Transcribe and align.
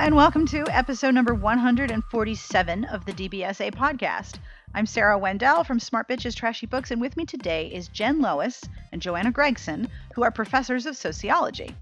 and 0.00 0.14
welcome 0.14 0.46
to 0.46 0.64
episode 0.68 1.12
number 1.12 1.34
147 1.34 2.84
of 2.84 3.04
the 3.04 3.12
DBSA 3.12 3.74
podcast. 3.74 4.36
I'm 4.72 4.86
Sarah 4.86 5.18
Wendell 5.18 5.64
from 5.64 5.80
Smart 5.80 6.06
Bitches 6.08 6.36
Trashy 6.36 6.66
Books, 6.66 6.92
and 6.92 7.00
with 7.00 7.16
me 7.16 7.26
today 7.26 7.66
is 7.66 7.88
Jen 7.88 8.20
Lois 8.20 8.62
and 8.92 9.02
Joanna 9.02 9.32
Gregson, 9.32 9.88
who 10.14 10.22
are 10.22 10.30
professors 10.30 10.86
of 10.86 10.96
sociology. 10.96 11.74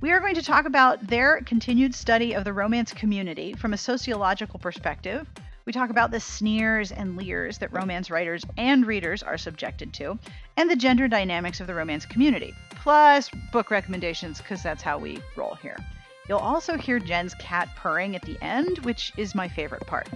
We 0.00 0.10
are 0.10 0.18
going 0.18 0.34
to 0.34 0.42
talk 0.42 0.66
about 0.66 1.06
their 1.06 1.42
continued 1.42 1.94
study 1.94 2.34
of 2.34 2.42
the 2.42 2.52
romance 2.52 2.92
community 2.92 3.52
from 3.52 3.72
a 3.72 3.78
sociological 3.78 4.58
perspective. 4.58 5.24
We 5.64 5.72
talk 5.72 5.90
about 5.90 6.10
the 6.10 6.18
sneers 6.18 6.90
and 6.90 7.16
leers 7.16 7.58
that 7.58 7.72
romance 7.72 8.10
writers 8.10 8.44
and 8.56 8.84
readers 8.84 9.22
are 9.22 9.38
subjected 9.38 9.94
to, 9.94 10.18
and 10.56 10.68
the 10.68 10.76
gender 10.76 11.06
dynamics 11.06 11.60
of 11.60 11.68
the 11.68 11.74
romance 11.74 12.04
community, 12.04 12.52
plus 12.70 13.30
book 13.52 13.70
recommendations, 13.70 14.38
because 14.38 14.60
that's 14.60 14.82
how 14.82 14.98
we 14.98 15.20
roll 15.36 15.54
here. 15.62 15.76
You'll 16.28 16.38
also 16.38 16.76
hear 16.76 16.98
Jen's 16.98 17.34
cat 17.34 17.68
purring 17.76 18.16
at 18.16 18.22
the 18.22 18.38
end, 18.42 18.78
which 18.78 19.12
is 19.16 19.34
my 19.34 19.48
favorite 19.48 19.86
part. 19.86 20.08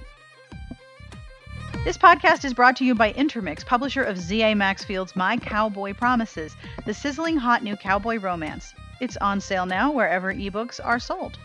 This 1.85 1.97
podcast 1.97 2.45
is 2.45 2.55
brought 2.55 2.77
to 2.77 2.85
you 2.85 2.95
by 2.95 3.13
Intermix, 3.13 3.65
publisher 3.65 4.03
of 4.03 4.19
Z.A. 4.19 4.55
Maxfield's 4.55 5.15
My 5.15 5.37
Cowboy 5.37 5.95
Promises, 5.95 6.57
the 6.85 6.93
sizzling 6.93 7.37
hot 7.37 7.63
new 7.63 7.77
cowboy 7.77 8.19
romance. 8.19 8.75
It's 9.01 9.17
on 9.19 9.41
sale 9.41 9.65
now 9.65 9.93
wherever 9.93 10.35
ebooks 10.35 10.81
are 10.83 10.99
sold. 10.99 11.39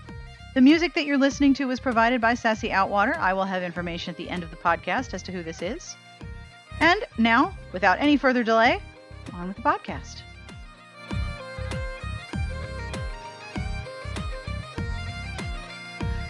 The 0.55 0.62
music 0.62 0.94
that 0.95 1.05
you're 1.05 1.17
listening 1.17 1.53
to 1.55 1.66
was 1.66 1.80
provided 1.80 2.20
by 2.20 2.34
Sassy 2.34 2.70
Outwater. 2.70 3.16
I 3.17 3.34
will 3.34 3.45
have 3.45 3.64
information 3.64 4.11
at 4.11 4.17
the 4.17 4.30
end 4.30 4.44
of 4.44 4.50
the 4.50 4.58
podcast 4.58 5.14
as 5.14 5.23
to 5.23 5.31
who 5.31 5.44
this 5.44 5.61
is. 5.61 5.95
And 6.80 7.03
now, 7.17 7.55
without 7.72 8.00
any 8.00 8.17
further 8.17 8.44
delay, 8.44 8.81
on 9.34 9.48
with 9.48 9.58
the 9.58 9.64
podcast. 9.64 10.23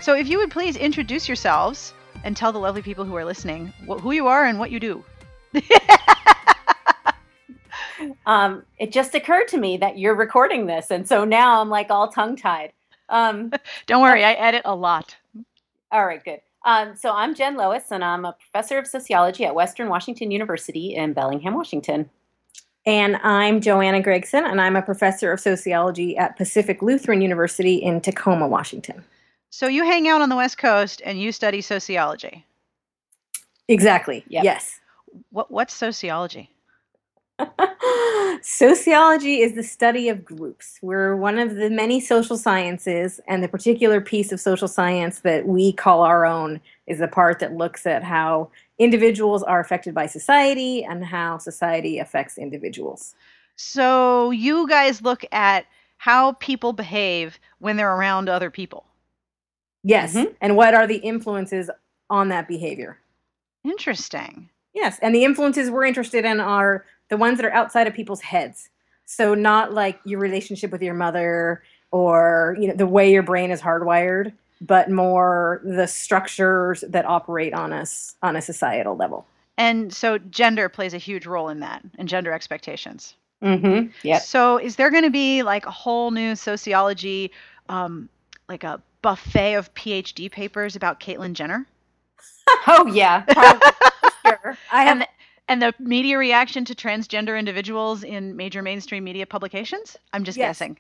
So, 0.03 0.13
if 0.13 0.27
you 0.27 0.37
would 0.39 0.51
please 0.51 0.75
introduce 0.75 1.29
yourselves 1.29 1.93
and 2.25 2.35
tell 2.35 2.51
the 2.51 2.59
lovely 2.59 2.81
people 2.81 3.05
who 3.05 3.15
are 3.15 3.23
listening 3.23 3.67
wh- 3.87 4.01
who 4.01 4.11
you 4.11 4.27
are 4.27 4.43
and 4.43 4.59
what 4.59 4.69
you 4.69 4.77
do. 4.77 5.01
um, 8.25 8.63
it 8.79 8.91
just 8.91 9.15
occurred 9.15 9.47
to 9.47 9.57
me 9.57 9.77
that 9.77 9.97
you're 9.97 10.13
recording 10.13 10.65
this, 10.65 10.91
and 10.91 11.07
so 11.07 11.23
now 11.23 11.61
I'm 11.61 11.69
like 11.69 11.89
all 11.89 12.09
tongue 12.09 12.35
tied. 12.35 12.73
Um, 13.07 13.53
Don't 13.87 14.01
worry, 14.01 14.25
I 14.25 14.33
edit 14.33 14.63
a 14.65 14.75
lot. 14.75 15.15
all 15.89 16.05
right, 16.05 16.21
good. 16.21 16.41
Um, 16.65 16.97
so 16.97 17.13
I'm 17.13 17.33
Jen 17.33 17.55
Lois, 17.55 17.89
and 17.89 18.03
I'm 18.03 18.25
a 18.25 18.33
professor 18.33 18.77
of 18.77 18.87
sociology 18.87 19.45
at 19.45 19.55
Western 19.55 19.87
Washington 19.87 20.31
University 20.31 20.95
in 20.95 21.13
Bellingham, 21.13 21.53
Washington. 21.53 22.09
And 22.85 23.15
I'm 23.23 23.61
Joanna 23.61 24.01
Gregson, 24.01 24.43
and 24.43 24.59
I'm 24.59 24.75
a 24.75 24.81
professor 24.81 25.31
of 25.31 25.39
sociology 25.39 26.17
at 26.17 26.35
Pacific 26.35 26.81
Lutheran 26.81 27.21
University 27.21 27.75
in 27.75 28.01
Tacoma, 28.01 28.49
Washington. 28.49 29.05
So, 29.55 29.67
you 29.67 29.83
hang 29.83 30.07
out 30.07 30.23
on 30.23 30.29
the 30.29 30.35
West 30.35 30.57
Coast 30.57 30.99
and 31.05 31.21
you 31.21 31.31
study 31.31 31.61
sociology. 31.61 32.43
Exactly. 33.67 34.25
Yep. 34.27 34.43
Yes. 34.45 34.79
What, 35.29 35.51
what's 35.51 35.75
sociology? 35.75 36.49
Sociology 38.41 39.41
is 39.41 39.53
the 39.53 39.61
study 39.61 40.09
of 40.09 40.25
groups. 40.25 40.79
We're 40.81 41.15
one 41.15 41.37
of 41.37 41.53
the 41.53 41.69
many 41.69 41.99
social 41.99 42.35
sciences, 42.35 43.19
and 43.27 43.43
the 43.43 43.47
particular 43.47 44.01
piece 44.01 44.31
of 44.31 44.39
social 44.39 44.67
science 44.67 45.19
that 45.19 45.47
we 45.47 45.71
call 45.71 46.01
our 46.01 46.25
own 46.25 46.59
is 46.87 46.97
the 46.97 47.07
part 47.07 47.37
that 47.37 47.53
looks 47.53 47.85
at 47.85 48.03
how 48.03 48.49
individuals 48.79 49.43
are 49.43 49.59
affected 49.59 49.93
by 49.93 50.07
society 50.07 50.83
and 50.83 51.05
how 51.05 51.37
society 51.37 51.99
affects 51.99 52.39
individuals. 52.39 53.13
So, 53.55 54.31
you 54.31 54.67
guys 54.67 55.03
look 55.03 55.23
at 55.31 55.67
how 55.97 56.31
people 56.33 56.73
behave 56.73 57.37
when 57.59 57.77
they're 57.77 57.95
around 57.95 58.29
other 58.29 58.49
people. 58.49 58.85
Yes. 59.83 60.15
Mhm. 60.15 60.35
And 60.41 60.55
what 60.55 60.73
are 60.73 60.87
the 60.87 60.97
influences 60.97 61.69
on 62.09 62.29
that 62.29 62.47
behavior? 62.47 62.99
Interesting. 63.63 64.49
Yes, 64.73 64.97
and 65.01 65.13
the 65.13 65.23
influences 65.23 65.69
we're 65.69 65.85
interested 65.85 66.25
in 66.25 66.39
are 66.39 66.85
the 67.09 67.17
ones 67.17 67.37
that 67.37 67.45
are 67.45 67.53
outside 67.53 67.87
of 67.87 67.93
people's 67.93 68.21
heads. 68.21 68.69
So 69.05 69.35
not 69.35 69.73
like 69.73 69.99
your 70.05 70.19
relationship 70.19 70.71
with 70.71 70.81
your 70.81 70.93
mother 70.93 71.63
or 71.91 72.57
you 72.59 72.67
know 72.67 72.73
the 72.75 72.87
way 72.87 73.11
your 73.11 73.23
brain 73.23 73.51
is 73.51 73.61
hardwired, 73.61 74.33
but 74.61 74.89
more 74.89 75.61
the 75.63 75.87
structures 75.87 76.83
that 76.87 77.05
operate 77.05 77.53
on 77.53 77.71
us 77.73 78.15
on 78.23 78.35
a 78.35 78.41
societal 78.41 78.95
level. 78.95 79.27
And 79.57 79.93
so, 79.93 80.17
gender 80.17 80.67
plays 80.69 80.93
a 80.93 80.97
huge 80.97 81.27
role 81.27 81.49
in 81.49 81.59
that 81.59 81.83
and 81.99 82.09
gender 82.09 82.31
expectations. 82.31 83.15
Mm-hmm. 83.43 83.89
Yep. 84.01 84.21
So, 84.23 84.57
is 84.57 84.77
there 84.77 84.89
going 84.89 85.03
to 85.03 85.11
be 85.11 85.43
like 85.43 85.65
a 85.67 85.71
whole 85.71 86.09
new 86.09 86.35
sociology, 86.35 87.31
um, 87.69 88.09
like 88.49 88.63
a 88.63 88.81
buffet 89.03 89.53
of 89.53 89.71
PhD 89.75 90.31
papers 90.31 90.75
about 90.75 90.99
Caitlyn 90.99 91.33
Jenner? 91.33 91.67
Oh 92.67 92.87
yeah, 92.87 93.23
sure. 94.25 94.57
I 94.71 94.83
have 94.83 94.91
and 94.91 95.01
the, 95.01 95.07
and 95.47 95.61
the 95.61 95.73
media 95.79 96.17
reaction 96.17 96.65
to 96.65 96.75
transgender 96.75 97.37
individuals 97.39 98.03
in 98.03 98.35
major 98.35 98.61
mainstream 98.61 99.03
media 99.03 99.25
publications? 99.25 99.95
I'm 100.11 100.23
just 100.23 100.37
Yes. 100.37 100.59
guessing. 100.59 100.77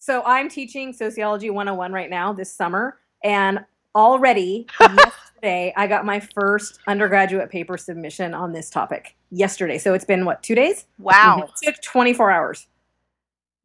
so 0.00 0.22
I'm 0.24 0.48
teaching 0.48 0.92
sociology 0.92 1.50
101 1.50 1.92
right 1.92 2.10
now 2.10 2.32
this 2.32 2.52
summer 2.52 2.98
and 3.22 3.64
already 3.94 4.66
yesterday 4.80 5.72
I 5.76 5.86
got 5.86 6.04
my 6.04 6.18
first 6.20 6.80
undergraduate 6.88 7.48
paper 7.50 7.76
submission 7.78 8.34
on 8.34 8.52
this 8.52 8.70
topic. 8.70 9.14
Yesterday. 9.30 9.78
So 9.78 9.94
it's 9.94 10.04
been 10.04 10.24
what, 10.24 10.42
2 10.42 10.54
days? 10.56 10.86
Wow. 10.98 11.48
It 11.62 11.72
took 11.74 11.82
24 11.82 12.30
hours. 12.30 12.66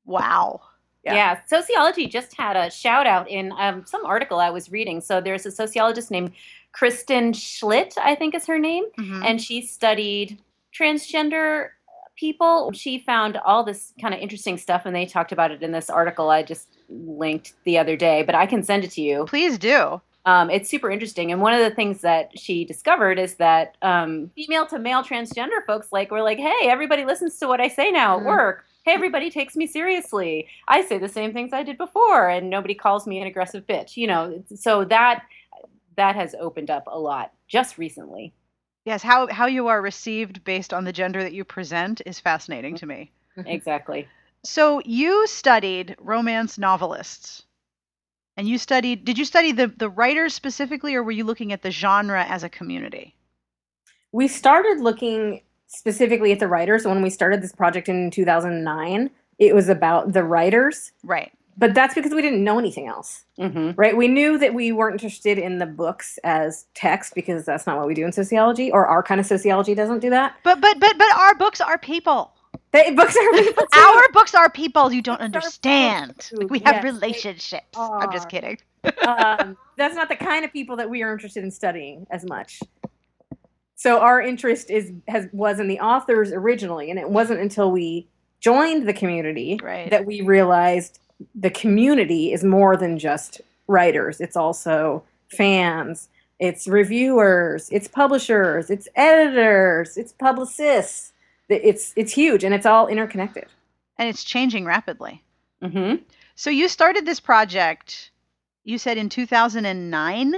Wow. 0.05 0.61
Yeah. 1.03 1.13
Yeah. 1.15 1.39
sociology 1.47 2.07
just 2.07 2.35
had 2.35 2.55
a 2.57 2.69
shout 2.69 3.07
out 3.07 3.29
in 3.29 3.53
um, 3.57 3.85
some 3.85 4.05
article 4.05 4.39
I 4.39 4.49
was 4.49 4.71
reading. 4.71 4.99
So 5.01 5.21
there's 5.21 5.45
a 5.45 5.51
sociologist 5.51 6.11
named 6.11 6.33
Kristen 6.73 7.31
Schilt, 7.31 7.93
I 7.97 8.15
think 8.15 8.35
is 8.35 8.45
her 8.47 8.59
name, 8.59 8.85
Mhm. 8.97 9.23
and 9.25 9.41
she 9.41 9.61
studied 9.61 10.37
transgender 10.73 11.69
people. 12.15 12.71
She 12.73 12.99
found 12.99 13.37
all 13.37 13.63
this 13.63 13.93
kind 14.01 14.13
of 14.13 14.19
interesting 14.19 14.57
stuff, 14.57 14.85
and 14.85 14.93
they 14.95 15.05
talked 15.05 15.31
about 15.31 15.51
it 15.51 15.61
in 15.63 15.71
this 15.71 15.89
article 15.89 16.29
I 16.29 16.43
just 16.43 16.67
linked 16.89 17.53
the 17.63 17.77
other 17.77 17.95
day. 17.95 18.23
But 18.23 18.35
I 18.35 18.45
can 18.45 18.61
send 18.61 18.83
it 18.83 18.91
to 18.91 19.01
you. 19.01 19.25
Please 19.25 19.57
do. 19.57 20.01
Um, 20.25 20.49
it's 20.49 20.69
super 20.69 20.91
interesting, 20.91 21.31
and 21.31 21.41
one 21.41 21.53
of 21.53 21.61
the 21.61 21.73
things 21.73 22.01
that 22.01 22.37
she 22.37 22.65
discovered 22.65 23.17
is 23.17 23.35
that 23.35 23.77
um, 23.81 24.29
female 24.35 24.65
to 24.67 24.77
male 24.77 25.01
transgender 25.01 25.65
folks 25.65 25.93
like 25.93 26.11
were 26.11 26.21
like, 26.21 26.37
"Hey, 26.37 26.67
everybody 26.67 27.05
listens 27.05 27.39
to 27.39 27.47
what 27.47 27.61
I 27.61 27.69
say 27.69 27.89
now 27.89 28.17
at 28.17 28.23
Mhm. 28.23 28.25
work. 28.27 28.65
Hey, 28.85 28.93
everybody 28.93 29.29
takes 29.29 29.55
me 29.55 29.67
seriously. 29.67 30.47
I 30.67 30.81
say 30.81 30.97
the 30.97 31.09
same 31.09 31.33
things 31.33 31.53
I 31.53 31.63
did 31.63 31.77
before, 31.77 32.29
and 32.29 32.49
nobody 32.49 32.73
calls 32.73 33.07
me 33.07 33.19
an 33.19 33.27
aggressive 33.27 33.65
bitch." 33.67 33.97
You 33.97 34.07
know, 34.07 34.43
so 34.55 34.85
that 34.85 35.23
that 35.95 36.15
has 36.15 36.35
opened 36.39 36.69
up 36.69 36.83
a 36.87 36.99
lot 36.99 37.33
just 37.47 37.77
recently. 37.77 38.33
Yes, 38.85 39.03
how 39.03 39.27
how 39.27 39.45
you 39.47 39.67
are 39.67 39.81
received 39.81 40.43
based 40.43 40.73
on 40.73 40.83
the 40.83 40.93
gender 40.93 41.21
that 41.23 41.33
you 41.33 41.43
present 41.43 42.01
is 42.05 42.19
fascinating 42.19 42.75
to 42.77 42.85
me. 42.85 43.11
Mm-hmm. 43.37 43.47
exactly. 43.47 44.07
So 44.43 44.81
you 44.85 45.27
studied 45.27 45.95
romance 45.99 46.57
novelists. 46.57 47.43
And 48.37 48.47
you 48.47 48.57
studied 48.57 49.03
did 49.03 49.17
you 49.17 49.25
study 49.25 49.51
the 49.51 49.67
the 49.67 49.89
writers 49.89 50.33
specifically 50.33 50.95
or 50.95 51.03
were 51.03 51.11
you 51.11 51.25
looking 51.25 51.51
at 51.51 51.61
the 51.61 51.71
genre 51.71 52.23
as 52.23 52.43
a 52.43 52.49
community? 52.49 53.15
we 54.11 54.27
started 54.27 54.79
looking 54.79 55.41
specifically 55.69 56.31
at 56.31 56.39
the 56.39 56.47
writers 56.47 56.85
when 56.85 57.01
we 57.01 57.09
started 57.09 57.41
this 57.41 57.51
project 57.53 57.87
in 57.89 58.11
2009 58.11 59.09
it 59.37 59.55
was 59.55 59.69
about 59.69 60.11
the 60.13 60.23
writers 60.23 60.91
Right. 61.03 61.31
but 61.57 61.73
that's 61.73 61.93
because 61.95 62.13
we 62.13 62.21
didn't 62.21 62.43
know 62.43 62.59
anything 62.59 62.87
else 62.87 63.23
hmm 63.37 63.71
right 63.75 63.95
we 63.95 64.07
knew 64.07 64.37
that 64.37 64.53
we 64.53 64.71
weren't 64.71 64.95
interested 64.95 65.37
in 65.37 65.59
the 65.59 65.65
books 65.65 66.17
as 66.23 66.65
text 66.73 67.13
because 67.15 67.45
that's 67.45 67.65
not 67.67 67.77
what 67.77 67.87
we 67.87 67.93
do 67.93 68.03
in 68.05 68.11
sociology 68.11 68.71
or 68.71 68.87
our 68.87 69.01
kind 69.03 69.19
of 69.21 69.25
sociology 69.27 69.73
doesn't 69.75 69.99
do 69.99 70.09
that 70.09 70.35
But 70.43 70.59
but 70.59 70.79
but 70.79 70.97
but 70.97 71.11
our 71.15 71.35
books 71.35 71.61
are 71.61 71.77
people. 71.77 72.33
they, 72.71 72.91
books 72.91 73.15
are 73.15 73.31
people 73.33 73.65
too. 73.67 73.79
Our 73.79 74.03
books 74.13 74.33
are 74.35 74.49
people 74.49 74.91
you 74.91 75.01
don't 75.01 75.21
understand. 75.21 76.29
Like 76.31 76.49
we 76.49 76.59
have 76.59 76.75
Yes, 76.75 76.83
relationships. 76.83 77.77
I'm 77.77 78.11
just 78.11 78.27
kidding. 78.29 78.57
um, 79.05 79.57
that's 79.77 79.95
not 79.95 80.07
the 80.09 80.15
kind 80.15 80.43
of 80.45 80.51
people 80.51 80.75
that 80.77 80.89
we 80.89 81.01
are 81.03 81.11
interested 81.11 81.43
in 81.43 81.51
studying 81.51 82.05
as 82.11 82.25
much. 82.25 82.59
So 83.79 83.99
our 84.01 84.21
interest 84.21 84.69
is 84.69 84.91
has 85.07 85.29
was 85.31 85.57
in 85.57 85.69
the 85.69 85.79
authors 85.79 86.33
originally, 86.33 86.89
and 86.91 86.99
it 86.99 87.09
wasn't 87.09 87.39
until 87.39 87.71
we 87.71 88.05
joined 88.41 88.89
the 88.89 88.93
community 88.93 89.57
Right. 89.63 89.89
that 89.89 90.05
we 90.05 90.19
realized 90.19 90.99
the 91.33 91.49
community 91.49 92.33
is 92.33 92.43
more 92.43 92.75
than 92.75 92.99
just 92.99 93.39
writers. 93.67 94.19
It's 94.19 94.35
also 94.35 95.01
fans, 95.29 96.09
it's 96.39 96.67
reviewers, 96.67 97.69
it's 97.71 97.87
publishers, 97.87 98.69
it's 98.69 98.89
editors, 98.95 99.95
it's 99.95 100.11
publicists. 100.11 101.13
It's 101.47 101.93
it's 101.95 102.11
huge, 102.11 102.43
and 102.43 102.53
it's 102.53 102.65
all 102.65 102.85
interconnected. 102.87 103.45
And 103.97 104.09
it's 104.09 104.25
changing 104.25 104.65
rapidly. 104.65 105.23
hmm 105.63 105.95
So 106.35 106.49
you 106.49 106.67
started 106.67 107.05
this 107.05 107.21
project 107.21 108.11
you 108.65 108.77
said 108.77 108.97
in 108.97 109.07
2009? 109.07 110.35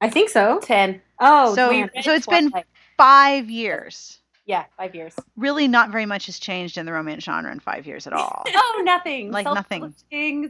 I 0.00 0.08
think 0.08 0.30
so. 0.30 0.58
Ten. 0.62 1.02
Oh, 1.22 1.54
So- 1.54 1.70
man. 1.70 1.90
so 2.02 2.12
it's 2.12 2.26
been-. 2.26 2.52
5 2.98 3.50
years. 3.50 4.18
Yeah, 4.44 4.64
five 4.76 4.94
years. 4.94 5.14
Really, 5.36 5.68
not 5.68 5.90
very 5.90 6.04
much 6.04 6.26
has 6.26 6.38
changed 6.38 6.76
in 6.76 6.84
the 6.84 6.92
romance 6.92 7.22
genre 7.24 7.50
in 7.52 7.60
five 7.60 7.86
years 7.86 8.06
at 8.06 8.12
all. 8.12 8.44
Oh, 8.54 8.82
nothing. 8.84 9.30
Like 9.30 9.44
nothing. 9.46 9.94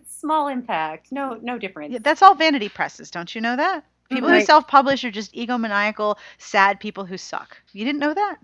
Small 0.09 0.49
impact. 0.49 1.13
No, 1.13 1.39
no 1.43 1.59
difference. 1.59 1.93
Yeah, 1.93 1.99
that's 2.03 2.23
all 2.23 2.35
vanity 2.35 2.69
presses, 2.71 3.11
don't 3.11 3.35
you 3.35 3.41
know 3.41 3.55
that? 3.57 3.85
People 4.11 4.29
who 4.31 4.41
self-publish 4.43 5.05
are 5.05 5.11
just 5.11 5.33
egomaniacal, 5.35 6.17
sad 6.39 6.81
people 6.81 7.05
who 7.05 7.17
suck. 7.17 7.57
You 7.73 7.85
didn't 7.85 8.01
know 8.01 8.13
that? 8.15 8.39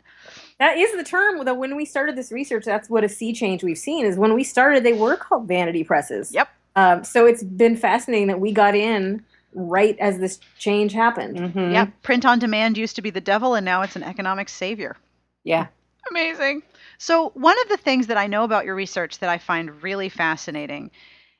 That 0.58 0.78
is 0.78 0.94
the 0.96 1.04
term. 1.04 1.44
Though 1.44 1.54
when 1.54 1.76
we 1.76 1.84
started 1.84 2.16
this 2.16 2.32
research, 2.32 2.64
that's 2.64 2.88
what 2.88 3.04
a 3.04 3.08
sea 3.08 3.32
change 3.32 3.62
we've 3.62 3.76
seen 3.78 4.04
is 4.06 4.16
when 4.16 4.34
we 4.34 4.44
started, 4.44 4.82
they 4.84 4.92
were 4.94 5.16
called 5.16 5.46
vanity 5.48 5.84
presses. 5.84 6.32
Yep. 6.32 6.48
Um, 6.76 7.04
so 7.04 7.26
it's 7.26 7.42
been 7.42 7.76
fascinating 7.76 8.28
that 8.28 8.40
we 8.40 8.52
got 8.52 8.74
in 8.74 9.24
right 9.54 9.98
as 9.98 10.18
this 10.18 10.38
change 10.58 10.92
happened. 10.92 11.36
Mhm. 11.36 11.72
Yep. 11.72 12.02
Print 12.02 12.24
on 12.24 12.38
demand 12.38 12.76
used 12.76 12.96
to 12.96 13.02
be 13.02 13.10
the 13.10 13.20
devil, 13.20 13.54
and 13.54 13.64
now 13.64 13.82
it's 13.82 13.96
an 13.96 14.02
economic 14.02 14.48
savior. 14.48 14.96
Yeah. 15.44 15.66
Amazing. 16.10 16.62
So, 16.98 17.30
one 17.34 17.56
of 17.62 17.68
the 17.68 17.76
things 17.76 18.06
that 18.08 18.16
I 18.16 18.26
know 18.26 18.44
about 18.44 18.64
your 18.64 18.74
research 18.74 19.18
that 19.18 19.30
I 19.30 19.38
find 19.38 19.82
really 19.82 20.08
fascinating 20.08 20.90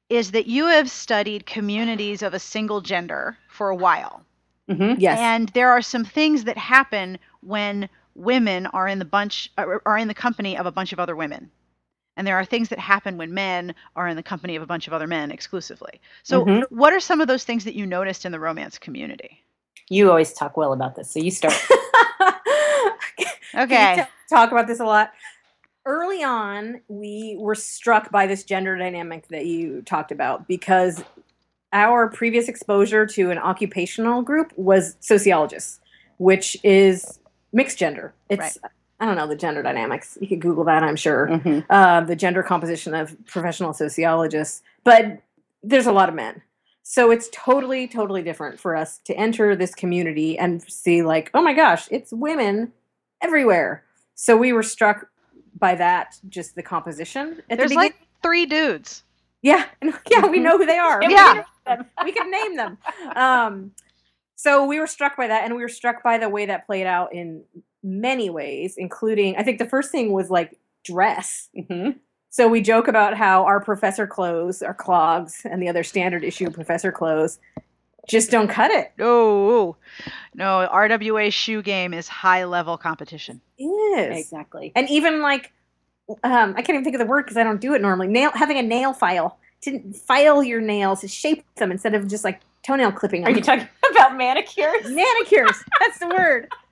is 0.08 0.31
that 0.31 0.46
you 0.46 0.66
have 0.66 0.90
studied 0.90 1.46
communities 1.46 2.22
of 2.22 2.32
a 2.34 2.38
single 2.38 2.81
gender 2.81 3.37
for 3.49 3.69
a 3.69 3.76
while. 3.76 4.25
Mhm. 4.69 4.96
Yes. 4.99 5.19
And 5.19 5.49
there 5.50 5.70
are 5.70 5.82
some 5.82 6.05
things 6.05 6.44
that 6.44 6.56
happen 6.58 7.19
when 7.40 7.88
women 8.14 8.66
are 8.69 8.88
in 8.88 8.99
the 8.99 9.05
bunch 9.05 9.50
are 9.56 9.81
are 9.87 9.99
in 9.99 10.08
the 10.08 10.14
company 10.14 10.56
of 10.56 10.66
a 10.66 10.72
bunch 10.72 10.93
of 10.93 11.00
other 11.00 11.14
women. 11.16 11.50
And 12.19 12.26
there 12.26 12.37
are 12.37 12.44
things 12.44 12.69
that 12.70 12.81
happen 12.81 13.17
when 13.17 13.32
men 13.32 13.75
are 13.94 14.09
in 14.09 14.17
the 14.17 14.23
company 14.25 14.56
of 14.56 14.62
a 14.62 14.67
bunch 14.67 14.88
of 14.88 14.93
other 14.93 15.06
men 15.06 15.31
exclusively. 15.31 16.00
So, 16.25 16.44
Mhm. 16.44 16.65
what 16.70 16.93
are 16.93 16.99
some 16.99 17.20
of 17.20 17.29
those 17.29 17.44
things 17.44 17.65
that 17.65 17.75
you 17.75 17.87
noticed 17.87 18.26
in 18.26 18.32
the 18.32 18.41
romance 18.41 18.76
community? 18.76 19.44
You 19.88 20.11
always 20.11 20.32
talk 20.32 20.56
well 20.56 20.73
about 20.73 20.97
this, 20.97 21.11
so 21.12 21.20
you 21.20 21.31
start. 21.31 21.55
Okay. 23.55 23.94
We 23.97 24.03
t- 24.03 24.09
talk 24.29 24.53
about 24.53 24.67
this 24.67 24.79
a 24.79 24.85
lot. 24.85 25.11
Early 25.87 26.23
on, 26.23 26.82
we 26.88 27.37
were 27.38 27.55
struck 27.55 28.11
by 28.11 28.26
this 28.26 28.44
gender 28.44 28.76
dynamic 28.76 29.26
that 29.29 29.47
you 29.47 29.81
talked 29.82 30.12
about 30.12 30.47
because 30.47 31.03
our 31.73 32.09
previous 32.09 32.47
exposure 32.49 33.06
to 33.06 33.31
an 33.31 33.38
occupational 33.38 34.20
group 34.23 34.53
was 34.56 34.97
sociologists, 35.00 35.81
which 36.19 36.59
is 36.62 37.19
mixed 37.53 37.79
gender. 37.79 38.12
It's 38.29 38.59
I 39.00 39.06
don't 39.06 39.17
know 39.17 39.27
the 39.27 39.37
gender 39.37 39.62
dynamics. 39.62 40.19
You 40.21 40.27
could 40.29 40.41
Google 40.41 40.65
that, 40.65 40.83
I'm 40.83 40.97
sure. 40.97 41.29
Mhm. 41.29 41.65
uh, 41.71 42.00
the 42.03 42.17
gender 42.17 42.43
composition 42.43 42.95
of 42.95 43.17
professional 43.27 43.73
sociologists, 43.73 44.62
but 44.85 45.21
there's 45.62 45.87
a 45.87 45.93
lot 45.93 46.09
of 46.09 46.15
men. 46.15 46.43
So 46.83 47.11
it's 47.11 47.29
totally, 47.33 47.87
totally 47.87 48.23
different 48.23 48.59
for 48.59 48.75
us 48.75 48.99
to 49.05 49.15
enter 49.15 49.55
this 49.55 49.75
community 49.75 50.39
and 50.39 50.62
see, 50.62 51.03
like, 51.03 51.31
oh 51.35 51.43
my 51.43 51.53
gosh, 51.53 51.87
it's 51.91 52.12
women 52.12 52.73
everywhere. 53.21 53.85
So 54.15 54.37
we 54.37 54.53
were 54.53 54.62
struck 54.62 55.06
by 55.59 55.75
that, 55.75 56.17
just 56.29 56.55
the 56.55 56.62
composition. 56.62 57.43
At 57.51 57.59
There's 57.59 57.71
the 57.71 57.77
like 57.77 57.97
three 58.23 58.47
dudes. 58.47 59.03
yeah, 59.43 59.67
yeah, 60.11 60.27
we 60.27 60.41
know 60.41 60.56
who 60.59 60.67
they 60.67 60.79
are. 60.79 61.01
We 61.01 61.12
Yeah. 61.12 61.35
can 61.35 61.37
name 61.37 61.44
them. 61.67 61.87
we 62.05 62.12
can 62.12 62.31
name 62.31 62.56
them. 62.56 62.79
Um, 63.15 63.73
so 64.35 64.65
we 64.67 64.81
were 64.81 64.87
struck 64.87 65.17
by 65.17 65.27
that, 65.29 65.44
and 65.44 65.55
we 65.55 65.62
were 65.62 65.69
struck 65.69 66.03
by 66.03 66.17
the 66.19 66.29
way 66.29 66.47
that 66.47 66.67
played 66.67 66.87
out 66.87 67.12
in 67.12 67.43
many 67.83 68.31
ways, 68.31 68.75
including 68.77 69.37
I 69.37 69.43
think 69.43 69.59
the 69.59 69.69
first 69.69 69.91
thing 69.91 70.13
was 70.13 70.31
like 70.31 70.59
dress. 70.85 71.49
Mhm. 71.57 71.97
So 72.31 72.47
we 72.49 72.61
joke 72.61 72.89
about 72.89 73.17
how 73.17 73.45
our 73.45 73.61
professor 73.61 74.07
clothes, 74.07 74.63
our 74.63 74.75
clogs, 74.75 75.43
and 75.51 75.63
the 75.63 75.69
other 75.69 75.83
standard 75.83 76.23
issue 76.25 76.51
professor 76.51 76.93
clothes 76.93 77.39
just 78.07 78.31
don't 78.31 78.49
cut 78.49 78.71
it. 78.71 78.93
Oh, 78.99 79.77
no, 80.35 80.67
RWA 80.71 81.31
shoe 81.33 81.63
game 81.63 81.93
is 81.95 82.09
high 82.09 82.45
level 82.45 82.77
competition. 82.79 83.41
Yes. 83.57 84.19
Exactly. 84.19 84.73
And 84.77 84.89
even 84.91 85.21
like, 85.23 85.53
um, 86.25 86.51
I 86.57 86.63
can't 86.63 86.71
even 86.71 86.85
think 86.85 86.97
of 86.97 87.01
the 87.01 87.07
word 87.07 87.25
because 87.25 87.37
I 87.37 87.45
don't 87.45 87.61
do 87.61 87.75
it 87.75 87.83
normally. 87.83 88.09
Nail 88.09 88.31
having 88.35 88.59
a 88.59 88.63
nail 88.63 88.93
file 88.93 89.39
to 89.63 89.93
file 89.93 90.43
your 90.43 90.61
nails 90.61 91.01
to 91.01 91.09
shape 91.09 91.45
them 91.57 91.71
instead 91.73 91.95
of 91.95 92.09
just 92.09 92.25
like 92.25 92.41
toenail 92.63 92.93
clipping 92.93 93.25
Are 93.25 93.31
you 93.31 93.41
talking 93.43 93.69
about 93.91 94.17
manicures? 94.17 94.85
Manicures. 94.89 95.63
That's 95.81 95.99
the 95.99 96.09
word. 96.09 96.49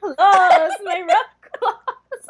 Clothes, 0.00 0.78
my 0.84 1.02
rough 1.06 1.32
clothes. 1.58 2.26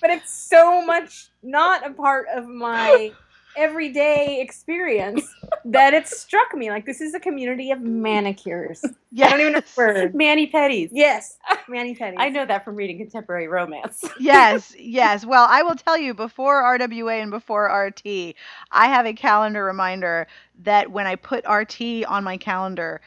but 0.00 0.10
it's 0.10 0.32
so 0.32 0.84
much 0.84 1.28
not 1.42 1.86
a 1.86 1.92
part 1.92 2.26
of 2.34 2.46
my 2.46 3.12
everyday 3.56 4.40
experience 4.40 5.22
that 5.66 5.94
it 5.94 6.06
struck 6.06 6.54
me 6.54 6.70
like 6.70 6.86
this 6.86 7.00
is 7.00 7.14
a 7.14 7.20
community 7.20 7.70
of 7.70 7.80
manicures. 7.80 8.84
Yeah, 9.10 9.26
I 9.26 9.30
don't 9.30 9.40
even 9.40 9.52
know 9.54 9.60
the 9.60 9.66
word. 9.76 10.14
Manny 10.14 10.50
petties. 10.50 10.90
Yes, 10.92 11.36
mani 11.68 11.94
petties. 11.94 12.16
I 12.18 12.30
know 12.30 12.44
that 12.46 12.64
from 12.64 12.76
reading 12.76 12.98
contemporary 12.98 13.48
romance. 13.48 14.02
yes, 14.20 14.74
yes. 14.78 15.24
Well, 15.24 15.46
I 15.48 15.62
will 15.62 15.76
tell 15.76 15.96
you 15.96 16.14
before 16.14 16.62
RWA 16.78 17.22
and 17.22 17.30
before 17.30 17.66
RT, 17.66 18.34
I 18.72 18.86
have 18.88 19.06
a 19.06 19.12
calendar 19.12 19.64
reminder 19.64 20.26
that 20.62 20.90
when 20.90 21.06
I 21.06 21.16
put 21.16 21.44
RT 21.48 22.04
on 22.06 22.24
my 22.24 22.36
calendar, 22.36 23.00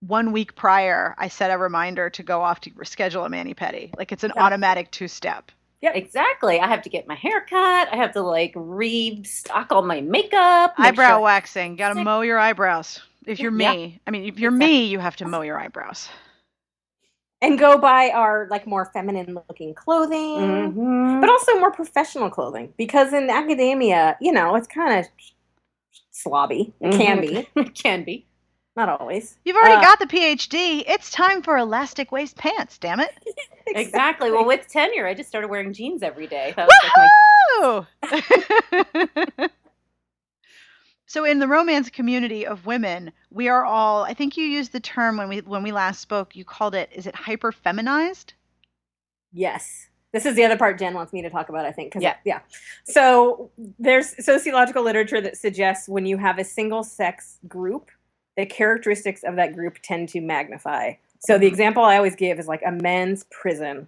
one 0.00 0.32
week 0.32 0.54
prior, 0.56 1.14
I 1.18 1.28
set 1.28 1.50
a 1.50 1.58
reminder 1.58 2.10
to 2.10 2.22
go 2.22 2.42
off 2.42 2.60
to 2.62 2.70
schedule 2.84 3.24
a 3.24 3.28
mani 3.28 3.54
pedi. 3.54 3.96
Like 3.96 4.10
it's 4.12 4.24
an 4.24 4.32
Yeah. 4.34 4.44
automatic 4.44 4.90
two 4.90 5.08
step. 5.08 5.52
Yeah, 5.82 5.92
exactly. 5.94 6.60
I 6.60 6.68
have 6.68 6.80
to 6.82 6.88
get 6.88 7.08
my 7.08 7.16
hair 7.16 7.40
cut. 7.42 7.88
I 7.92 7.96
have 7.96 8.12
to 8.12 8.22
like 8.22 8.52
restock 8.54 9.72
all 9.72 9.82
my 9.82 10.00
makeup. 10.00 10.74
Eyebrow 10.78 11.08
sure- 11.16 11.20
waxing. 11.20 11.74
Got 11.76 11.94
to 11.94 12.04
mow 12.04 12.20
your 12.20 12.38
eyebrows. 12.38 13.00
If 13.26 13.40
you're 13.40 13.52
Yeah. 13.52 13.72
me, 13.72 14.00
I 14.06 14.10
mean, 14.12 14.24
if 14.24 14.38
you're 14.38 14.50
Exactly. 14.52 14.66
me, 14.78 14.84
you 14.86 14.98
have 15.00 15.16
to 15.16 15.26
mow 15.26 15.42
your 15.42 15.58
eyebrows. 15.58 16.08
and 17.44 17.58
go 17.58 17.76
buy 17.76 18.10
our 18.10 18.46
like 18.52 18.68
more 18.68 18.84
feminine 18.94 19.34
looking 19.48 19.74
clothing. 19.74 20.38
Mhm. 20.76 21.20
But 21.20 21.28
also 21.28 21.58
more 21.58 21.72
professional 21.72 22.30
clothing 22.30 22.72
because 22.76 23.12
in 23.12 23.28
academia, 23.28 24.16
you 24.20 24.30
know, 24.30 24.54
it's 24.54 24.68
kind 24.68 25.00
of 25.00 25.06
slobby. 26.14 26.72
It 26.80 26.92
can 26.96 27.20
be, 27.20 27.48
It 27.56 27.74
can 27.74 28.04
be. 28.04 28.26
Not 28.76 28.88
always. 28.88 29.36
You've 29.44 29.56
already 29.56 29.74
Uh, 29.74 29.80
got 29.82 29.98
the 29.98 30.06
PhD. 30.06 30.82
It's 30.86 31.10
time 31.10 31.42
for 31.42 31.56
elastic 31.58 32.10
waist 32.12 32.36
pants. 32.36 32.78
Damn 32.78 33.00
it! 33.00 33.10
Exactly. 33.74 34.30
Well, 34.32 34.44
with 34.44 34.66
tenure, 34.68 35.06
I 35.06 35.14
just 35.14 35.28
started 35.28 35.48
wearing 35.48 35.72
jeans 35.72 36.02
every 36.02 36.26
day. 36.26 36.52
That 36.56 36.66
was 36.68 36.76
like 36.82 36.92
my 38.10 39.06
Woo! 39.38 39.48
so 41.06 41.24
in 41.24 41.38
the 41.38 41.46
romance 41.46 41.88
community 41.90 42.44
of 42.46 42.66
women, 42.66 43.12
we 43.30 43.48
are 43.48 43.64
all 43.64 44.02
I 44.04 44.14
think 44.14 44.36
you 44.36 44.44
used 44.44 44.72
the 44.72 44.80
term 44.80 45.16
when 45.16 45.28
we 45.28 45.38
when 45.42 45.62
we 45.62 45.70
last 45.72 46.00
spoke, 46.00 46.34
you 46.34 46.44
called 46.44 46.74
it 46.74 46.90
is 46.92 47.06
it 47.06 47.14
hyper 47.14 47.52
feminized? 47.52 48.34
Yes. 49.32 49.88
This 50.12 50.26
is 50.26 50.34
the 50.34 50.44
other 50.44 50.58
part 50.58 50.78
Jen 50.78 50.92
wants 50.92 51.12
me 51.14 51.22
to 51.22 51.30
talk 51.30 51.48
about, 51.48 51.64
I 51.64 51.72
think. 51.72 51.92
'cause- 51.94 52.02
Yeah. 52.02 52.16
yeah. 52.24 52.40
So 52.84 53.50
there's 53.78 54.22
sociological 54.22 54.82
literature 54.82 55.20
that 55.22 55.38
suggests 55.38 55.88
when 55.88 56.04
you 56.04 56.18
have 56.18 56.38
a 56.38 56.44
single 56.44 56.82
sex 56.84 57.38
group, 57.48 57.90
the 58.36 58.46
characteristics 58.46 59.22
of 59.24 59.36
that 59.36 59.54
group 59.54 59.78
tend 59.82 60.08
to 60.10 60.20
magnify. 60.20 60.94
So 61.20 61.34
the 61.34 61.46
mm-hmm. 61.46 61.52
example 61.52 61.84
I 61.84 61.96
always 61.96 62.16
give 62.16 62.38
is 62.38 62.46
like 62.46 62.62
a 62.66 62.72
men's 62.72 63.24
prison, 63.30 63.86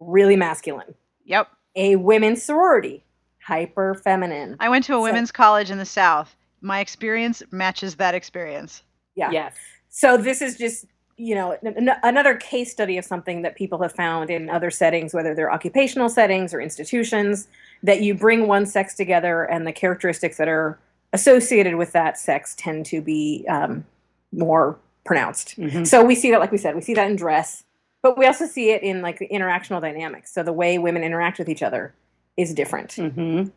really 0.00 0.36
masculine. 0.36 0.94
Yep. 1.24 1.48
A 1.76 1.96
women's 1.96 2.42
sorority, 2.42 3.02
hyper 3.42 3.94
feminine. 3.94 4.56
I 4.60 4.68
went 4.68 4.84
to 4.86 4.92
a 4.92 4.96
So- 4.96 5.02
women's 5.02 5.32
college 5.32 5.70
in 5.70 5.78
the 5.78 5.84
South. 5.84 6.34
My 6.60 6.80
experience 6.80 7.42
matches 7.50 7.96
that 7.96 8.14
experience. 8.14 8.82
Yeah. 9.16 9.30
yes. 9.30 9.54
So 9.90 10.16
this 10.16 10.40
is 10.40 10.56
just 10.56 10.86
you 11.18 11.34
know 11.34 11.58
n- 11.64 11.74
n- 11.76 11.98
another 12.02 12.34
case 12.34 12.70
study 12.72 12.96
of 12.96 13.04
something 13.04 13.42
that 13.42 13.56
people 13.56 13.82
have 13.82 13.92
found 13.92 14.30
in 14.30 14.48
other 14.48 14.70
settings, 14.70 15.12
whether 15.12 15.34
they're 15.34 15.52
occupational 15.52 16.08
settings 16.08 16.54
or 16.54 16.60
institutions, 16.60 17.48
that 17.82 18.00
you 18.00 18.14
bring 18.14 18.46
one 18.46 18.64
sex 18.64 18.94
together 18.94 19.42
and 19.44 19.66
the 19.66 19.72
characteristics 19.72 20.36
that 20.38 20.48
are 20.48 20.78
associated 21.12 21.76
with 21.76 21.92
that 21.92 22.18
sex 22.18 22.54
tend 22.56 22.86
to 22.86 23.00
be 23.00 23.44
um, 23.48 23.84
more 24.32 24.78
pronounced. 25.04 25.58
Mhm. 25.58 25.86
So 25.86 26.04
we 26.04 26.14
see 26.14 26.30
that, 26.30 26.40
like 26.40 26.52
we 26.52 26.58
said, 26.58 26.74
we 26.74 26.80
see 26.80 26.94
that 26.94 27.10
in 27.10 27.16
dress, 27.16 27.64
but 28.02 28.16
we 28.16 28.26
also 28.26 28.46
see 28.46 28.70
it 28.70 28.82
in 28.82 29.02
like 29.02 29.18
the 29.18 29.28
interactional 29.28 29.80
dynamics. 29.80 30.32
So 30.32 30.42
the 30.42 30.52
way 30.52 30.78
women 30.78 31.02
interact 31.02 31.38
with 31.38 31.48
each 31.48 31.62
other 31.62 31.94
is 32.36 32.54
different. 32.54 32.92
Mhm. 32.92 33.50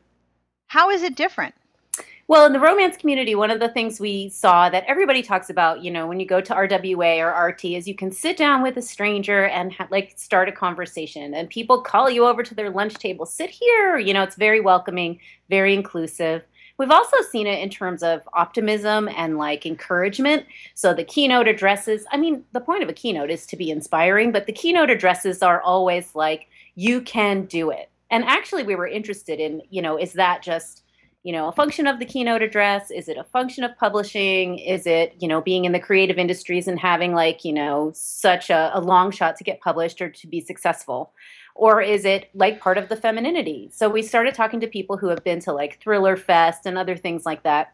How 0.68 0.90
is 0.90 1.04
it 1.04 1.16
different? 1.16 1.56
Well, 2.28 2.48
in 2.48 2.54
the 2.54 2.60
romance 2.60 2.98
community, 2.98 3.36
one 3.36 3.52
of 3.52 3.60
the 3.60 3.70
things 3.70 4.00
we 4.00 4.30
saw 4.30 4.68
that 4.70 4.84
everybody 4.88 5.22
talks 5.22 5.52
about, 5.52 5.84
you 5.84 5.92
know, 5.92 6.08
when 6.08 6.20
you 6.20 6.26
go 6.26 6.42
to 6.42 6.54
RWA 6.56 7.20
or 7.20 7.30
RT, 7.30 7.76
is 7.76 7.88
you 7.88 7.94
can 7.94 8.12
sit 8.12 8.36
down 8.36 8.64
with 8.64 8.78
a 8.78 8.82
stranger 8.82 9.46
and 9.46 9.72
ha- 9.72 9.88
like 9.92 10.14
start 10.16 10.50
a 10.50 10.52
conversation, 10.52 11.36
and 11.36 11.48
people 11.52 11.82
call 11.82 12.10
you 12.10 12.26
over 12.26 12.42
to 12.42 12.56
their 12.56 12.72
lunch 12.72 12.96
table, 12.96 13.28
sit 13.28 13.52
here. 13.52 14.00
You 14.00 14.16
know, 14.16 14.24
it's 14.24 14.36
very 14.36 14.60
welcoming, 14.60 15.20
very 15.50 15.76
inclusive. 15.76 16.42
We've 16.78 16.92
also 16.92 17.18
seen 17.32 17.48
it 17.48 17.60
in 17.60 17.70
terms 17.70 18.04
of 18.04 18.28
optimism 18.34 19.10
and 19.16 19.38
like 19.38 19.66
encouragement. 19.66 20.46
So 20.74 20.94
the 20.94 21.06
keynote 21.06 21.48
addresses, 21.48 22.06
I 22.12 22.18
mean, 22.18 22.44
the 22.52 22.60
point 22.60 22.84
of 22.84 22.90
a 22.90 22.94
keynote 22.94 23.30
is 23.30 23.46
to 23.48 23.56
be 23.56 23.72
inspiring, 23.72 24.32
but 24.32 24.46
the 24.46 24.54
keynote 24.54 24.90
addresses 24.90 25.42
are 25.42 25.62
always 25.62 26.16
like, 26.16 26.48
you 26.76 27.02
can 27.02 27.46
do 27.46 27.70
it. 27.70 27.90
And 28.12 28.26
actually, 28.26 28.64
we 28.64 28.76
were 28.76 28.88
interested 28.88 29.40
in, 29.40 29.62
you 29.70 29.82
know, 29.82 29.98
is 29.98 30.14
that 30.14 30.44
just 30.44 30.84
you 31.26 31.32
know 31.32 31.48
a 31.48 31.52
function 31.52 31.88
of 31.88 31.98
the 31.98 32.06
keynote 32.06 32.44
address 32.44 32.92
is 32.92 33.10
it 33.10 33.18
a 33.18 33.24
function 33.24 33.64
of 33.64 33.76
publishing 33.78 34.60
is 34.60 34.86
it 34.86 35.16
you 35.20 35.28
know 35.28 35.42
being 35.42 35.66
in 35.66 35.72
the 35.72 35.80
creative 35.80 36.20
industries 36.20 36.68
and 36.68 36.80
having 36.80 37.14
like 37.14 37.44
you 37.44 37.52
know 37.52 37.92
such 37.96 38.52
a, 38.52 38.70
a 38.76 38.80
long 38.80 39.10
shot 39.10 39.36
to 39.36 39.44
get 39.44 39.60
published 39.60 40.02
or 40.02 40.10
to 40.10 40.28
be 40.28 40.40
successful 40.40 41.12
or 41.56 41.82
is 41.82 42.06
it 42.06 42.30
like 42.36 42.60
part 42.60 42.78
of 42.78 42.90
the 42.90 42.96
femininity 42.96 43.70
so 43.74 43.90
we 43.90 44.02
started 44.02 44.36
talking 44.36 44.60
to 44.60 44.68
people 44.68 44.98
who 44.98 45.08
have 45.08 45.24
been 45.24 45.40
to 45.40 45.52
like 45.52 45.82
thriller 45.82 46.16
fest 46.16 46.66
and 46.66 46.78
other 46.78 46.96
things 46.96 47.26
like 47.26 47.44
that 47.44 47.74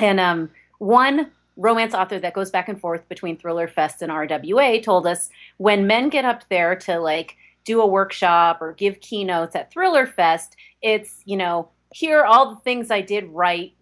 and 0.00 0.20
um, 0.20 0.50
one 0.78 1.30
romance 1.56 1.94
author 1.94 2.18
that 2.18 2.34
goes 2.34 2.50
back 2.50 2.68
and 2.68 2.80
forth 2.80 3.08
between 3.08 3.36
thriller 3.36 3.68
fest 3.68 4.02
and 4.02 4.10
rwa 4.10 4.82
told 4.82 5.06
us 5.06 5.30
when 5.58 5.86
men 5.86 6.08
get 6.08 6.24
up 6.24 6.42
there 6.50 6.74
to 6.74 6.98
like 6.98 7.36
do 7.64 7.80
a 7.80 7.86
workshop 7.86 8.58
or 8.60 8.72
give 8.72 9.00
keynotes 9.00 9.54
at 9.54 9.72
thriller 9.72 10.06
fest 10.06 10.56
it's 10.82 11.22
you 11.24 11.36
know 11.36 11.68
here 11.94 12.20
are 12.20 12.26
all 12.26 12.50
the 12.50 12.60
things 12.62 12.90
I 12.90 13.00
did 13.00 13.28
right, 13.28 13.72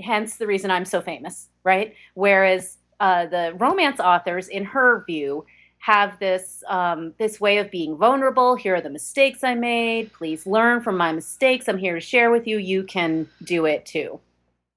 hence 0.00 0.36
the 0.36 0.46
reason 0.46 0.72
I'm 0.72 0.84
so 0.84 1.00
famous, 1.00 1.48
right? 1.62 1.94
Whereas 2.14 2.78
uh, 2.98 3.26
the 3.26 3.54
romance 3.56 4.00
authors, 4.00 4.48
in 4.48 4.64
her 4.64 5.04
view, 5.06 5.46
have 5.78 6.18
this 6.18 6.64
um, 6.68 7.14
this 7.18 7.40
way 7.40 7.58
of 7.58 7.70
being 7.70 7.96
vulnerable. 7.96 8.56
Here 8.56 8.74
are 8.74 8.80
the 8.80 8.90
mistakes 8.90 9.44
I 9.44 9.54
made. 9.54 10.12
Please 10.12 10.46
learn 10.46 10.80
from 10.80 10.96
my 10.96 11.12
mistakes. 11.12 11.68
I'm 11.68 11.78
here 11.78 11.94
to 11.94 12.00
share 12.00 12.30
with 12.30 12.46
you. 12.46 12.58
You 12.58 12.82
can 12.84 13.28
do 13.44 13.66
it 13.66 13.86
too. 13.86 14.20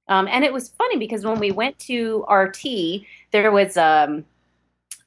Um, 0.08 0.28
and 0.28 0.44
it 0.44 0.52
was 0.52 0.70
funny 0.70 0.98
because 0.98 1.24
when 1.24 1.40
we 1.40 1.52
went 1.52 1.78
to 1.80 2.26
RT, 2.30 3.04
there 3.32 3.52
was 3.52 3.78
um, 3.78 4.26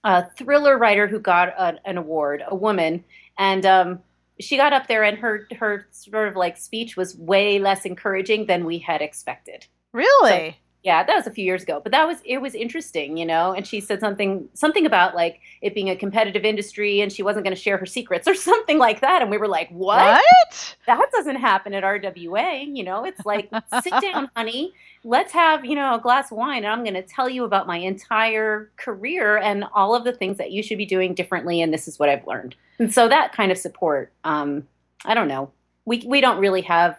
a 0.04 0.28
thriller 0.30 0.78
writer 0.78 1.06
who 1.08 1.18
got 1.18 1.48
a, 1.48 1.78
an 1.84 1.98
award, 1.98 2.42
a 2.46 2.54
woman, 2.54 3.04
and 3.38 3.66
um, 3.66 4.00
she 4.40 4.56
got 4.56 4.72
up 4.72 4.86
there 4.86 5.04
and 5.04 5.18
her 5.18 5.46
her 5.58 5.86
sort 5.90 6.28
of 6.28 6.36
like 6.36 6.56
speech 6.56 6.96
was 6.96 7.16
way 7.16 7.58
less 7.58 7.84
encouraging 7.84 8.46
than 8.46 8.64
we 8.64 8.78
had 8.78 9.02
expected. 9.02 9.66
Really? 9.92 10.50
So, 10.50 10.56
yeah, 10.82 11.04
that 11.04 11.14
was 11.14 11.28
a 11.28 11.30
few 11.30 11.44
years 11.44 11.62
ago, 11.62 11.80
but 11.80 11.92
that 11.92 12.08
was 12.08 12.18
it 12.24 12.38
was 12.38 12.56
interesting, 12.56 13.16
you 13.16 13.24
know. 13.24 13.52
And 13.52 13.64
she 13.64 13.80
said 13.80 14.00
something 14.00 14.48
something 14.54 14.84
about 14.84 15.14
like 15.14 15.40
it 15.60 15.74
being 15.74 15.88
a 15.88 15.94
competitive 15.94 16.44
industry, 16.44 17.00
and 17.00 17.12
she 17.12 17.22
wasn't 17.22 17.44
going 17.44 17.54
to 17.54 17.60
share 17.60 17.78
her 17.78 17.86
secrets 17.86 18.26
or 18.26 18.34
something 18.50 18.78
like 18.78 19.00
that. 19.00 19.22
And 19.22 19.30
we 19.30 19.38
were 19.38 19.46
like, 19.46 19.68
"What? 19.70 20.20
What? 20.20 20.76
That 20.86 21.06
doesn't 21.12 21.36
happen 21.36 21.72
at 21.72 21.84
RWA." 21.84 22.76
You 22.76 22.82
know, 22.82 23.04
it's 23.04 23.24
like, 23.24 23.48
"Sit 23.82 23.92
down, 24.02 24.28
honey. 24.34 24.72
Let's 25.04 25.32
have 25.32 25.64
you 25.64 25.76
know 25.76 25.94
a 25.94 26.00
glass 26.00 26.32
of 26.32 26.38
wine, 26.38 26.64
and 26.64 26.72
I'm 26.72 26.82
going 26.82 26.94
to 26.94 27.02
tell 27.02 27.28
you 27.28 27.44
about 27.44 27.68
my 27.68 27.76
entire 27.76 28.72
career 28.76 29.38
and 29.38 29.64
all 29.74 29.94
of 29.94 30.02
the 30.02 30.12
things 30.12 30.36
that 30.38 30.50
you 30.50 30.64
should 30.64 30.78
be 30.78 30.86
doing 30.86 31.14
differently, 31.14 31.62
and 31.62 31.72
this 31.72 31.86
is 31.86 32.00
what 32.00 32.08
I've 32.08 32.26
learned." 32.26 32.56
And 32.80 32.92
so 32.92 33.08
that 33.08 33.32
kind 33.32 33.52
of 33.52 33.58
support, 33.58 34.12
um, 34.24 34.66
I 35.04 35.14
don't 35.14 35.28
know. 35.28 35.52
We 35.84 36.02
we 36.08 36.20
don't 36.20 36.38
really 36.38 36.62
have 36.62 36.98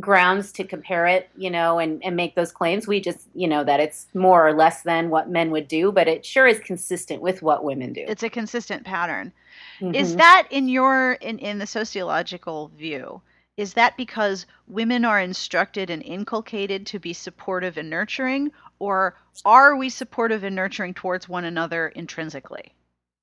grounds 0.00 0.52
to 0.52 0.64
compare 0.64 1.06
it, 1.06 1.28
you 1.36 1.50
know, 1.50 1.78
and, 1.78 2.02
and 2.04 2.14
make 2.16 2.34
those 2.34 2.52
claims. 2.52 2.86
We 2.86 3.00
just, 3.00 3.26
you 3.34 3.48
know, 3.48 3.64
that 3.64 3.80
it's 3.80 4.06
more 4.14 4.46
or 4.46 4.52
less 4.52 4.82
than 4.82 5.10
what 5.10 5.28
men 5.28 5.50
would 5.50 5.68
do, 5.68 5.90
but 5.90 6.08
it 6.08 6.24
sure 6.24 6.46
is 6.46 6.60
consistent 6.60 7.20
with 7.20 7.42
what 7.42 7.64
women 7.64 7.92
do. 7.92 8.04
It's 8.06 8.22
a 8.22 8.30
consistent 8.30 8.84
pattern. 8.84 9.32
Mhm. 9.80 9.94
Is 9.94 10.16
that 10.16 10.46
in 10.50 10.68
your 10.68 11.12
in, 11.14 11.38
in 11.38 11.58
the 11.58 11.66
sociological 11.66 12.68
view? 12.76 13.22
Is 13.56 13.74
that 13.74 13.96
because 13.96 14.46
women 14.68 15.04
are 15.04 15.20
instructed 15.20 15.90
and 15.90 16.00
inculcated 16.04 16.86
to 16.86 17.00
be 17.00 17.12
supportive 17.12 17.76
and 17.76 17.90
nurturing, 17.90 18.52
or 18.78 19.16
are 19.44 19.74
we 19.74 19.90
supportive 19.90 20.44
and 20.44 20.54
nurturing 20.54 20.94
towards 20.94 21.28
one 21.28 21.44
another 21.44 21.88
intrinsically? 21.88 22.72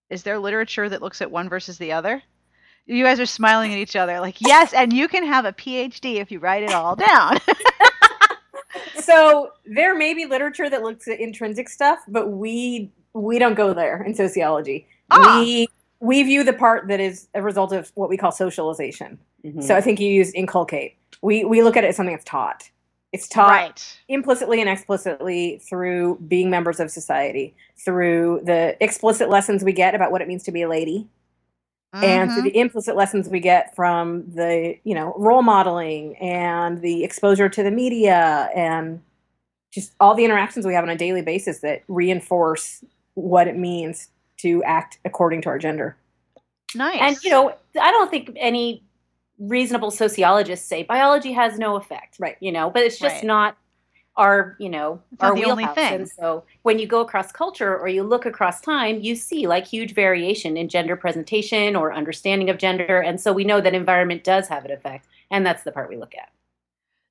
Is 0.09 0.23
there 0.23 0.37
literature 0.37 0.89
that 0.89 1.01
looks 1.01 1.21
at 1.21 1.31
one 1.31 1.47
versus 1.47 1.77
the 1.77 1.93
other? 1.93 2.21
You 2.87 3.03
guys 3.03 3.19
are 3.19 3.25
smiling 3.25 3.73
at 3.73 3.79
each 3.79 3.95
other 3.95 4.19
like, 4.19 4.37
yes, 4.39 4.73
and 4.73 4.93
you 4.93 5.07
can 5.07 5.25
have 5.25 5.45
a 5.45 5.53
PhD 5.53 6.15
if 6.17 6.31
you 6.31 6.39
write 6.39 6.63
it 6.63 6.71
all 6.71 6.95
down. 6.95 7.37
so 8.99 9.51
there 9.65 9.95
may 9.95 10.13
be 10.13 10.25
literature 10.25 10.69
that 10.69 10.83
looks 10.83 11.07
at 11.07 11.19
intrinsic 11.19 11.67
stuff, 11.69 11.99
but 12.07 12.29
we 12.29 12.91
we 13.13 13.39
don't 13.39 13.55
go 13.55 13.73
there 13.73 14.03
in 14.03 14.13
sociology. 14.13 14.87
Ah. 15.09 15.39
We 15.39 15.67
we 15.99 16.21
view 16.23 16.43
the 16.43 16.53
part 16.53 16.87
that 16.89 16.99
is 16.99 17.27
a 17.33 17.41
result 17.41 17.71
of 17.71 17.91
what 17.95 18.09
we 18.09 18.17
call 18.17 18.31
socialization. 18.31 19.17
Mhm. 19.43 19.63
So 19.63 19.75
I 19.75 19.81
think 19.81 19.99
you 19.99 20.09
use 20.09 20.31
inculcate. 20.33 20.95
We 21.21 21.43
we 21.43 21.63
look 21.63 21.77
at 21.77 21.83
it 21.83 21.87
as 21.87 21.95
something 21.95 22.13
that's 22.13 22.25
taught. 22.25 22.69
It's 23.13 23.29
taught 23.29 23.49
right. 23.49 23.97
implicitly 24.09 24.59
and 24.59 24.69
explicitly 24.69 25.61
through 25.69 26.19
being 26.27 26.49
members 26.49 26.81
of 26.81 26.91
society, 26.91 27.55
through 27.77 28.41
the 28.43 28.75
explicit 28.83 29.29
lessons 29.29 29.63
we 29.63 29.71
get 29.71 29.95
about 29.95 30.11
what 30.11 30.21
it 30.21 30.27
means 30.27 30.43
to 30.43 30.51
be 30.51 30.63
a 30.63 30.67
lady, 30.67 31.07
and 32.03 32.31
through 32.31 32.41
mm-hmm. 32.41 32.49
the 32.49 32.57
implicit 32.57 32.95
lessons 32.95 33.29
we 33.29 33.39
get 33.39 33.75
from 33.75 34.23
the 34.33 34.77
you 34.83 34.93
know 34.93 35.13
role 35.17 35.41
modeling 35.41 36.15
and 36.17 36.81
the 36.81 37.03
exposure 37.03 37.47
to 37.49 37.63
the 37.63 37.71
media 37.71 38.49
and 38.55 39.01
just 39.71 39.93
all 39.99 40.15
the 40.15 40.23
interactions 40.25 40.65
we 40.65 40.73
have 40.73 40.83
on 40.83 40.89
a 40.89 40.95
daily 40.95 41.21
basis 41.21 41.59
that 41.59 41.83
reinforce 41.87 42.83
what 43.15 43.47
it 43.47 43.57
means 43.57 44.09
to 44.37 44.63
act 44.63 44.99
according 45.05 45.41
to 45.41 45.49
our 45.49 45.59
gender. 45.59 45.95
nice. 46.75 46.97
And 46.99 47.23
you 47.23 47.29
know, 47.29 47.55
I 47.79 47.91
don't 47.91 48.09
think 48.09 48.31
any 48.35 48.83
reasonable 49.39 49.91
sociologists 49.91 50.67
say 50.67 50.83
biology 50.83 51.33
has 51.33 51.59
no 51.59 51.75
effect. 51.75 52.17
Right. 52.19 52.37
You 52.39 52.51
know, 52.51 52.69
but 52.69 52.83
it's 52.83 52.97
just 52.97 53.15
Right. 53.15 53.23
not 53.25 53.57
our, 54.17 54.55
you 54.59 54.69
know, 54.69 55.01
It's 55.11 55.23
our 55.23 55.35
the 55.35 55.45
only 55.45 55.65
thing. 55.67 55.93
And 55.93 56.09
so 56.09 56.43
when 56.61 56.79
you 56.79 56.87
go 56.87 57.01
across 57.01 57.31
culture 57.31 57.77
or 57.77 57.87
you 57.87 58.03
look 58.03 58.25
across 58.25 58.61
time, 58.61 59.01
you 59.01 59.15
see 59.15 59.47
like 59.47 59.65
huge 59.67 59.93
variation 59.93 60.55
in 60.57 60.69
gender 60.69 60.95
presentation 60.95 61.75
or 61.75 61.93
understanding 61.93 62.49
of 62.49 62.57
gender. 62.57 62.99
And 62.99 63.19
so 63.19 63.33
we 63.33 63.43
know 63.43 63.59
that 63.59 63.73
environment 63.73 64.23
does 64.23 64.47
have 64.47 64.63
an 64.65 64.71
effect. 64.71 65.07
And 65.31 65.45
that's 65.45 65.63
the 65.63 65.71
part 65.71 65.89
we 65.89 65.97
look 65.97 66.15
at. 66.15 66.29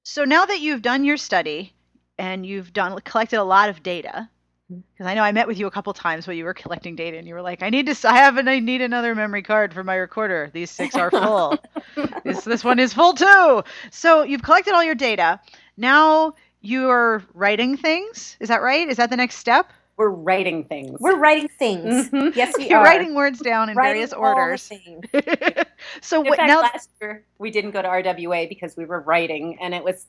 So 0.04 0.24
now 0.24 0.44
that 0.44 0.60
you've 0.60 0.82
done 0.82 1.04
your 1.04 1.16
study 1.16 1.72
and 2.18 2.46
you've 2.46 2.72
done 2.72 2.98
collected 3.00 3.38
a 3.38 3.44
lot 3.44 3.68
of 3.68 3.82
data, 3.82 4.28
mm-hmm. 4.70 4.80
because 4.92 5.06
I 5.06 5.14
know 5.14 5.22
I 5.22 5.32
met 5.32 5.46
with 5.46 5.58
you 5.58 5.66
a 5.66 5.70
couple 5.70 5.92
times 5.92 6.26
while 6.26 6.36
you 6.36 6.44
were 6.44 6.54
collecting 6.54 6.94
data, 6.94 7.16
and 7.16 7.26
you 7.26 7.34
were 7.34 7.42
like, 7.42 7.62
"I 7.62 7.70
need 7.70 7.86
to, 7.86 8.08
I 8.08 8.16
have, 8.16 8.36
and 8.36 8.48
I 8.48 8.60
need 8.60 8.82
another 8.82 9.14
memory 9.14 9.42
card 9.42 9.72
for 9.72 9.82
my 9.82 9.96
recorder. 9.96 10.50
These 10.52 10.70
six 10.70 10.94
are 10.94 11.10
full. 11.10 11.58
this 12.24 12.44
this 12.44 12.62
one 12.62 12.78
is 12.78 12.92
full 12.92 13.14
too." 13.14 13.64
So 13.90 14.22
you've 14.22 14.42
collected 14.42 14.74
all 14.74 14.84
your 14.84 14.94
data. 14.94 15.40
Now 15.76 16.34
you're 16.64 17.22
writing 17.34 17.76
things. 17.76 18.36
Is 18.40 18.48
that 18.48 18.62
right? 18.62 18.88
Is 18.88 18.96
that 18.96 19.10
the 19.10 19.16
next 19.16 19.36
step? 19.36 19.70
We're 19.96 20.08
writing 20.08 20.64
things. 20.64 20.98
We're 21.00 21.18
writing 21.18 21.48
things. 21.58 22.10
Mhm. 22.10 22.34
Yes, 22.34 22.54
we 22.58 22.68
You're 22.70 22.80
are. 22.80 22.84
writing 22.84 23.14
words 23.14 23.38
down 23.38 23.68
in 23.68 23.76
Writing 23.76 23.92
various 23.94 24.12
all 24.12 24.22
the 24.22 24.40
orders. 24.40 24.62
so 26.00 26.20
In 26.22 26.26
what 26.28 26.36
fact, 26.38 26.48
now? 26.48 26.62
last 26.62 26.90
year 27.00 27.24
we 27.38 27.50
didn't 27.50 27.70
go 27.72 27.82
to 27.82 27.88
RWA 27.88 28.48
because 28.48 28.76
we 28.76 28.86
were 28.86 29.00
writing, 29.02 29.58
and 29.60 29.72
it 29.74 29.84
was 29.84 30.06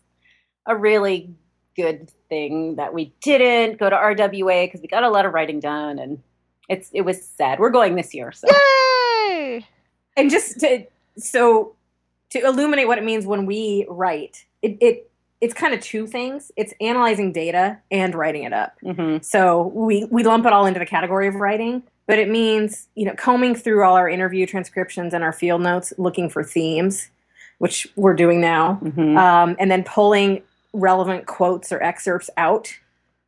a 0.65 0.75
really 0.75 1.29
good 1.75 2.09
thing 2.29 2.75
that 2.77 2.93
we 2.93 3.13
didn't 3.21 3.77
go 3.77 3.89
to 3.89 3.95
RWA 3.95 4.65
because 4.65 4.81
we 4.81 4.87
got 4.87 5.03
a 5.03 5.09
lot 5.09 5.25
of 5.25 5.33
writing 5.33 5.59
done, 5.59 5.99
and 5.99 6.19
it's 6.69 6.89
it 6.93 7.01
was 7.01 7.21
sad. 7.23 7.59
We're 7.59 7.69
going 7.69 7.95
this 7.95 8.13
year, 8.13 8.31
so 8.31 8.47
Yay! 8.49 9.65
and 10.17 10.31
just 10.31 10.59
to 10.61 10.85
so 11.17 11.75
to 12.31 12.39
illuminate 12.39 12.87
what 12.87 12.97
it 12.97 13.03
means 13.03 13.27
when 13.27 13.45
we 13.45 13.85
write 13.87 14.45
it, 14.63 14.77
it 14.81 15.11
it's 15.45 15.53
kind 15.53 15.73
of 15.75 15.79
two 15.79 16.07
things 16.07 16.51
it's 16.55 16.73
analyzing 16.81 17.31
data 17.31 17.77
and 17.91 18.15
writing 18.15 18.43
it 18.43 18.51
up 18.53 18.73
mhm. 18.83 19.23
so 19.23 19.67
we 19.75 20.05
we 20.05 20.23
lump 20.23 20.45
it 20.45 20.51
all 20.53 20.65
into 20.65 20.79
the 20.79 20.85
category 20.85 21.27
of 21.27 21.35
writing 21.35 21.83
but 22.07 22.17
it 22.17 22.27
means 22.29 22.87
you 22.95 23.05
know 23.05 23.13
combing 23.15 23.53
through 23.55 23.83
all 23.83 23.95
our 23.95 24.09
interview 24.09 24.45
transcriptions 24.47 25.13
and 25.13 25.23
our 25.23 25.31
field 25.33 25.61
notes 25.61 25.93
looking 25.97 26.29
for 26.29 26.43
themes 26.43 27.09
which 27.59 27.87
we're 27.95 28.15
doing 28.15 28.41
now 28.41 28.79
Mhm. 28.83 29.17
um, 29.17 29.55
and 29.59 29.69
then 29.69 29.83
pulling 29.83 30.41
relevant 30.73 31.25
quotes 31.27 31.71
or 31.71 31.81
excerpts 31.81 32.29
out 32.37 32.67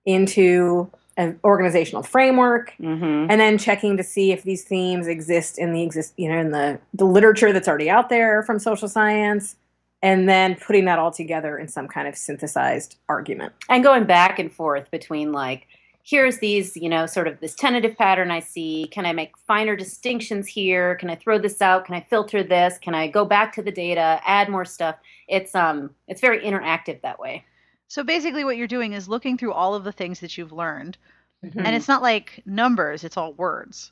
into 0.06 0.90
an 1.18 1.40
organizational 1.44 2.04
framework 2.04 2.74
Mhm. 2.80 3.28
and 3.30 3.40
then 3.42 3.58
checking 3.58 3.98
to 3.98 4.04
see 4.04 4.32
if 4.32 4.44
these 4.44 4.64
themes 4.64 5.08
exist 5.08 5.58
in 5.60 5.72
the 5.74 5.84
exist 5.84 6.14
you 6.18 6.30
know 6.30 6.38
in 6.40 6.50
the 6.52 6.80
the 6.94 7.06
literature 7.06 7.54
that's 7.54 7.68
already 7.68 7.90
out 7.90 8.10
there 8.10 8.42
from 8.44 8.58
social 8.60 8.88
science 8.88 9.56
and 10.02 10.28
then 10.30 10.56
putting 10.56 10.86
that 10.86 11.00
all 11.00 11.12
together 11.12 11.58
in 11.58 11.68
some 11.68 11.88
kind 11.88 12.08
of 12.08 12.16
synthesized 12.16 12.98
argument. 13.10 13.54
And 13.70 13.84
going 13.84 14.06
back 14.06 14.40
and 14.40 14.52
forth 14.52 14.90
between 14.92 15.32
like 15.32 15.68
here's 16.04 16.38
these 16.38 16.78
you 16.78 16.88
know 16.88 17.06
sort 17.06 17.28
of 17.28 17.38
this 17.42 17.54
tentative 17.56 17.98
pattern 17.98 18.32
i 18.32 18.40
see. 18.40 18.88
Can 18.92 19.06
i 19.06 19.12
make 19.14 19.38
finer 19.48 19.76
distinctions 19.76 20.48
here? 20.48 20.96
Can 20.96 21.10
i 21.10 21.16
throw 21.16 21.38
this 21.38 21.62
out? 21.62 21.86
Can 21.86 21.96
i 21.96 22.02
filter 22.10 22.44
this? 22.44 22.78
Can 22.78 22.96
i 22.96 23.08
go 23.08 23.26
back 23.26 23.54
to 23.54 23.62
the 23.62 23.72
data 23.72 24.22
add 24.26 24.50
more 24.50 24.66
stuff? 24.66 24.96
It's 25.28 25.54
um 25.56 25.90
it's 26.08 26.22
very 26.22 26.40
interactive 26.42 27.02
that 27.02 27.20
way. 27.20 27.44
So 27.90 28.04
basically, 28.04 28.44
what 28.44 28.58
you're 28.58 28.68
doing 28.68 28.94
is 28.94 29.08
looking 29.08 29.38
through 29.38 29.54
all 29.54 29.74
of 29.74 29.84
the 29.86 29.94
things 29.94 30.20
that 30.20 30.38
you've 30.38 30.52
learned, 30.52 30.98
Mhm. 31.46 31.64
and 31.66 31.76
it's 31.76 31.88
not 31.88 32.02
like 32.02 32.42
numbers; 32.46 33.04
it's 33.06 33.16
all 33.18 33.32
words, 33.34 33.92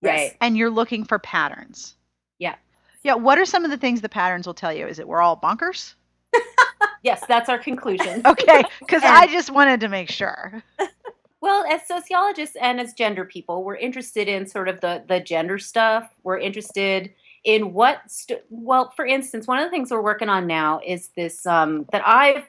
right. 0.00 0.36
And 0.40 0.56
you're 0.56 0.70
looking 0.70 1.04
for 1.04 1.18
patterns. 1.18 1.96
Yeah. 2.38 2.54
Yeah. 3.02 3.14
What 3.14 3.38
are 3.38 3.44
some 3.44 3.64
of 3.64 3.70
the 3.70 3.76
things 3.76 4.00
the 4.00 4.08
patterns 4.08 4.46
will 4.46 4.54
tell 4.54 4.72
you? 4.72 4.86
Is 4.86 4.98
it 4.98 5.08
we're 5.08 5.20
all 5.20 5.36
bonkers? 5.36 5.94
yes 7.02 7.22
that's 7.28 7.50
our 7.50 7.58
conclusion 7.58 8.22
Okay, 8.26 8.62
because 8.80 9.02
I 9.04 9.26
just 9.26 9.50
wanted 9.50 9.80
to 9.80 9.88
make 9.88 10.10
sure. 10.10 10.62
Well, 11.42 11.64
as 11.68 11.84
sociologists 11.88 12.54
and 12.54 12.78
as 12.78 12.92
gender 12.92 13.24
people, 13.24 13.64
we're 13.64 13.74
interested 13.74 14.28
in 14.28 14.46
sort 14.46 14.68
of 14.68 14.80
the 14.80 15.02
the 15.08 15.18
gender 15.18 15.58
stuff. 15.58 16.08
We're 16.22 16.38
interested 16.38 17.12
in 17.44 17.72
what 17.72 17.98
st- 18.08 18.42
well 18.50 18.92
for 18.94 19.04
instance 19.04 19.46
one 19.46 19.58
of 19.58 19.64
the 19.64 19.70
things 19.70 19.90
we're 19.90 20.00
working 20.00 20.28
on 20.28 20.46
now 20.46 20.80
is 20.84 21.08
this 21.16 21.44
um, 21.46 21.86
that 21.90 22.06
i've 22.06 22.44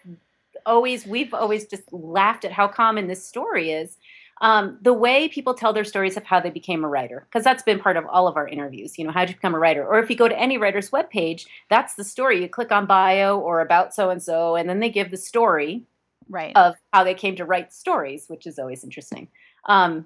always 0.65 1.05
we've 1.05 1.33
always 1.33 1.65
just 1.65 1.91
laughed 1.91 2.45
at 2.45 2.51
how 2.51 2.67
common 2.67 3.07
this 3.07 3.25
story 3.25 3.71
is 3.71 3.97
um, 4.43 4.77
the 4.81 4.93
way 4.93 5.27
people 5.27 5.55
tell 5.55 5.73
their 5.73 5.83
stories 5.83 6.17
of 6.17 6.23
how 6.23 6.39
they 6.39 6.51
became 6.51 6.83
a 6.83 6.87
writer 6.87 7.25
because 7.29 7.43
that's 7.43 7.63
been 7.63 7.79
part 7.79 7.97
of 7.97 8.05
all 8.05 8.27
of 8.27 8.37
our 8.37 8.47
interviews 8.47 8.99
you 8.99 9.05
know 9.05 9.11
how 9.11 9.21
did 9.21 9.29
you 9.29 9.35
become 9.35 9.55
a 9.55 9.59
writer 9.59 9.83
or 9.83 9.99
if 9.99 10.09
you 10.09 10.15
go 10.15 10.27
to 10.27 10.39
any 10.39 10.57
writer's 10.57 10.91
webpage 10.91 11.47
that's 11.69 11.95
the 11.95 12.03
story 12.03 12.41
you 12.41 12.47
click 12.47 12.71
on 12.71 12.85
bio 12.85 13.39
or 13.39 13.61
about 13.61 13.93
so 13.95 14.11
and 14.11 14.21
so 14.21 14.55
and 14.55 14.69
then 14.69 14.79
they 14.79 14.89
give 14.89 15.09
the 15.09 15.17
story 15.17 15.85
Right. 16.29 16.55
of 16.55 16.75
how 16.91 17.03
they 17.03 17.13
came 17.13 17.35
to 17.35 17.45
write 17.45 17.73
stories, 17.73 18.25
which 18.27 18.47
is 18.47 18.57
always 18.59 18.83
interesting. 18.83 19.27
Um, 19.65 20.05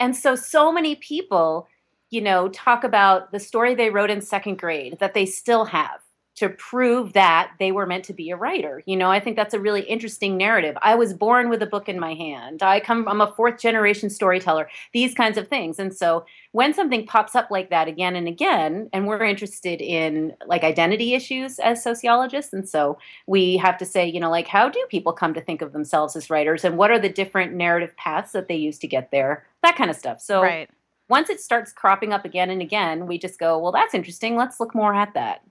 and 0.00 0.16
so, 0.16 0.34
so 0.34 0.72
many 0.72 0.96
people, 0.96 1.68
you 2.10 2.20
know, 2.20 2.48
talk 2.48 2.84
about 2.84 3.32
the 3.32 3.40
story 3.40 3.74
they 3.74 3.90
wrote 3.90 4.10
in 4.10 4.20
second 4.20 4.58
grade 4.58 4.98
that 5.00 5.14
they 5.14 5.26
still 5.26 5.64
have 5.66 6.00
to 6.34 6.48
prove 6.48 7.12
that 7.12 7.52
they 7.58 7.72
were 7.72 7.86
meant 7.86 8.04
to 8.04 8.14
be 8.14 8.30
a 8.30 8.36
writer. 8.36 8.82
You 8.86 8.96
know, 8.96 9.10
I 9.10 9.20
think 9.20 9.36
that's 9.36 9.52
a 9.52 9.60
really 9.60 9.82
interesting 9.82 10.38
narrative. 10.38 10.76
I 10.80 10.94
was 10.94 11.12
born 11.12 11.50
with 11.50 11.62
a 11.62 11.66
book 11.66 11.88
in 11.88 12.00
my 12.00 12.14
hand. 12.14 12.62
I 12.62 12.80
come 12.80 13.06
I'm 13.06 13.20
a 13.20 13.32
fourth 13.34 13.60
generation 13.60 14.08
storyteller. 14.08 14.68
These 14.92 15.14
kinds 15.14 15.36
of 15.36 15.48
things. 15.48 15.78
And 15.78 15.94
so 15.94 16.24
when 16.52 16.72
something 16.72 17.06
pops 17.06 17.34
up 17.34 17.50
like 17.50 17.68
that 17.68 17.86
again 17.86 18.16
and 18.16 18.28
again 18.28 18.88
and 18.94 19.06
we're 19.06 19.22
interested 19.24 19.82
in 19.82 20.34
like 20.46 20.64
identity 20.64 21.14
issues 21.14 21.58
as 21.58 21.82
sociologists 21.82 22.52
and 22.52 22.66
so 22.66 22.98
we 23.26 23.58
have 23.58 23.76
to 23.78 23.84
say, 23.84 24.06
you 24.06 24.20
know, 24.20 24.30
like 24.30 24.48
how 24.48 24.70
do 24.70 24.84
people 24.90 25.12
come 25.12 25.34
to 25.34 25.40
think 25.40 25.60
of 25.60 25.72
themselves 25.72 26.16
as 26.16 26.30
writers 26.30 26.64
and 26.64 26.78
what 26.78 26.90
are 26.90 26.98
the 26.98 27.10
different 27.10 27.52
narrative 27.52 27.94
paths 27.96 28.32
that 28.32 28.48
they 28.48 28.56
use 28.56 28.78
to 28.78 28.86
get 28.86 29.10
there? 29.10 29.46
That 29.62 29.76
kind 29.76 29.90
of 29.90 29.96
stuff. 29.96 30.22
So 30.22 30.42
right. 30.42 30.70
once 31.10 31.28
it 31.28 31.42
starts 31.42 31.74
cropping 31.74 32.14
up 32.14 32.24
again 32.24 32.48
and 32.48 32.62
again, 32.62 33.06
we 33.06 33.18
just 33.18 33.38
go, 33.38 33.58
well, 33.58 33.72
that's 33.72 33.92
interesting. 33.92 34.34
Let's 34.34 34.58
look 34.58 34.74
more 34.74 34.94
at 34.94 35.12
that. 35.12 35.42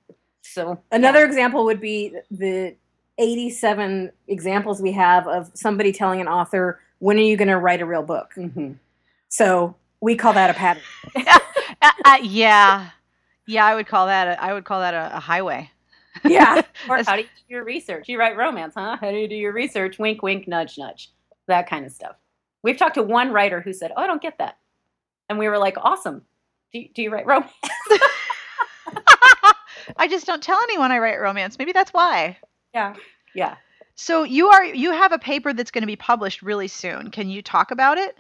So 0.42 0.80
Another 0.92 1.24
example 1.26 1.66
would 1.66 1.80
be 1.82 2.16
the 2.30 2.76
87 3.18 4.12
examples 4.28 4.82
we 4.82 4.92
have 4.94 5.28
of 5.28 5.52
somebody 5.54 5.92
telling 5.92 6.22
an 6.22 6.28
author, 6.28 6.80
when 7.00 7.18
are 7.18 7.22
you 7.22 7.38
going 7.38 7.48
to 7.48 7.58
write 7.58 7.82
a 7.82 7.86
real 7.86 8.04
book? 8.04 8.32
mhm. 8.36 8.78
So 9.30 9.76
we 10.02 10.16
call 10.16 10.34
that 10.34 10.50
a 10.50 10.54
pattern. 10.54 10.84
Uh, 11.84 11.90
uh, 12.06 12.18
yeah. 12.22 12.90
Yeah, 13.48 13.66
I 13.66 13.74
would 13.74 13.88
call 13.88 14.06
that 14.06 14.28
a, 14.28 14.44
I 14.44 14.54
would 14.54 14.66
call 14.66 14.82
that 14.82 14.94
a, 14.94 15.18
a 15.18 15.20
highway. 15.20 15.72
Yeah. 16.24 16.62
or 16.90 17.02
how 17.04 17.16
do 17.16 17.24
you 17.24 17.28
do 17.28 17.44
your 17.56 17.64
research? 17.64 18.08
You 18.08 18.20
write 18.20 18.38
romance, 18.38 18.76
huh? 18.76 18.98
How 19.02 19.10
do 19.10 19.18
you 19.18 19.28
do 19.28 19.34
your 19.36 19.52
research? 19.52 19.98
Wink, 19.98 20.22
wink, 20.22 20.48
nudge, 20.48 20.78
nudge. 20.78 21.12
That 21.48 21.68
kind 21.68 21.84
of 21.84 21.92
stuff. 21.92 22.18
We've 22.62 22.78
talked 22.78 22.96
to 22.96 23.04
one 23.04 23.32
writer 23.32 23.62
who 23.62 23.74
said, 23.74 23.92
"Oh, 23.98 24.04
I 24.04 24.06
don't 24.06 24.22
get 24.22 24.38
that," 24.38 24.58
and 25.28 25.40
we 25.40 25.48
were 25.50 25.58
like, 25.58 25.76
"Awesome. 25.78 26.22
Do 26.72 26.84
do 26.94 27.02
you 27.02 27.10
write 27.10 27.26
romance?" 27.26 27.52
I 30.02 30.08
just 30.08 30.26
don't 30.26 30.42
tell 30.42 30.58
anyone 30.64 30.92
I 30.92 30.98
write 30.98 31.20
romance. 31.22 31.60
Maybe 31.60 31.74
that's 31.74 31.94
why. 31.94 32.36
Yeah, 32.74 32.96
yeah. 33.36 33.56
So 33.94 34.24
you 34.24 34.48
are 34.50 34.66
you 34.66 34.92
have 34.92 35.12
a 35.12 35.20
paper 35.20 35.54
that's 35.54 35.70
going 35.70 35.84
to 35.84 35.88
be 35.88 35.96
published 35.96 36.42
really 36.42 36.68
soon. 36.68 37.12
Can 37.12 37.30
you 37.30 37.44
talk 37.44 37.70
about 37.70 38.00
it? 38.00 38.18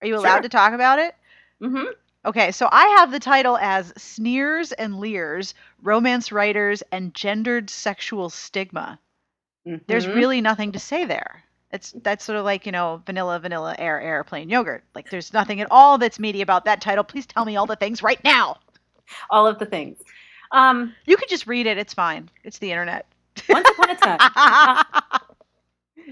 Are 0.00 0.06
you 0.06 0.16
allowed 0.16 0.36
Sure. 0.36 0.42
to 0.42 0.48
talk 0.48 0.72
about 0.72 0.98
it? 0.98 1.14
hmm 1.60 1.84
Okay, 2.24 2.50
so 2.50 2.66
I 2.72 2.86
have 2.98 3.10
the 3.10 3.20
title 3.20 3.58
as 3.58 3.92
Sneers 3.98 4.72
and 4.72 4.98
Leers, 5.00 5.52
Romance 5.82 6.32
Writers 6.32 6.82
and 6.92 7.14
Gendered 7.14 7.68
Sexual 7.68 8.30
Stigma. 8.30 8.98
There's 9.86 10.06
Mhm. 10.06 10.14
really 10.14 10.40
nothing 10.40 10.72
to 10.72 10.78
say 10.78 11.04
there. 11.04 11.44
It's 11.72 11.92
that's 11.92 12.24
sort 12.24 12.38
of 12.38 12.46
like, 12.46 12.64
you 12.64 12.72
know, 12.72 13.02
vanilla, 13.04 13.38
vanilla, 13.38 13.76
air, 13.78 14.00
air, 14.00 14.24
plain 14.24 14.48
yogurt. 14.48 14.84
Like 14.94 15.10
there's 15.10 15.34
nothing 15.34 15.60
at 15.60 15.68
all 15.70 15.98
that's 15.98 16.18
meaty 16.18 16.40
about 16.40 16.64
that 16.64 16.80
title. 16.80 17.04
Please 17.04 17.26
tell 17.26 17.44
me 17.44 17.56
all 17.56 17.66
the 17.66 17.76
things 17.76 18.02
right 18.02 18.22
now. 18.24 18.58
all 19.28 19.46
of 19.46 19.58
the 19.58 19.66
things. 19.66 19.98
Um, 20.52 20.94
You 21.06 21.16
could 21.16 21.28
just 21.28 21.46
read 21.46 21.66
it, 21.66 21.78
it's 21.78 21.94
fine. 21.94 22.28
It's 22.44 22.58
the 22.58 22.70
internet. 22.70 23.06
once 23.48 23.68
upon 23.68 23.90
a 23.90 23.96
time. 23.96 24.84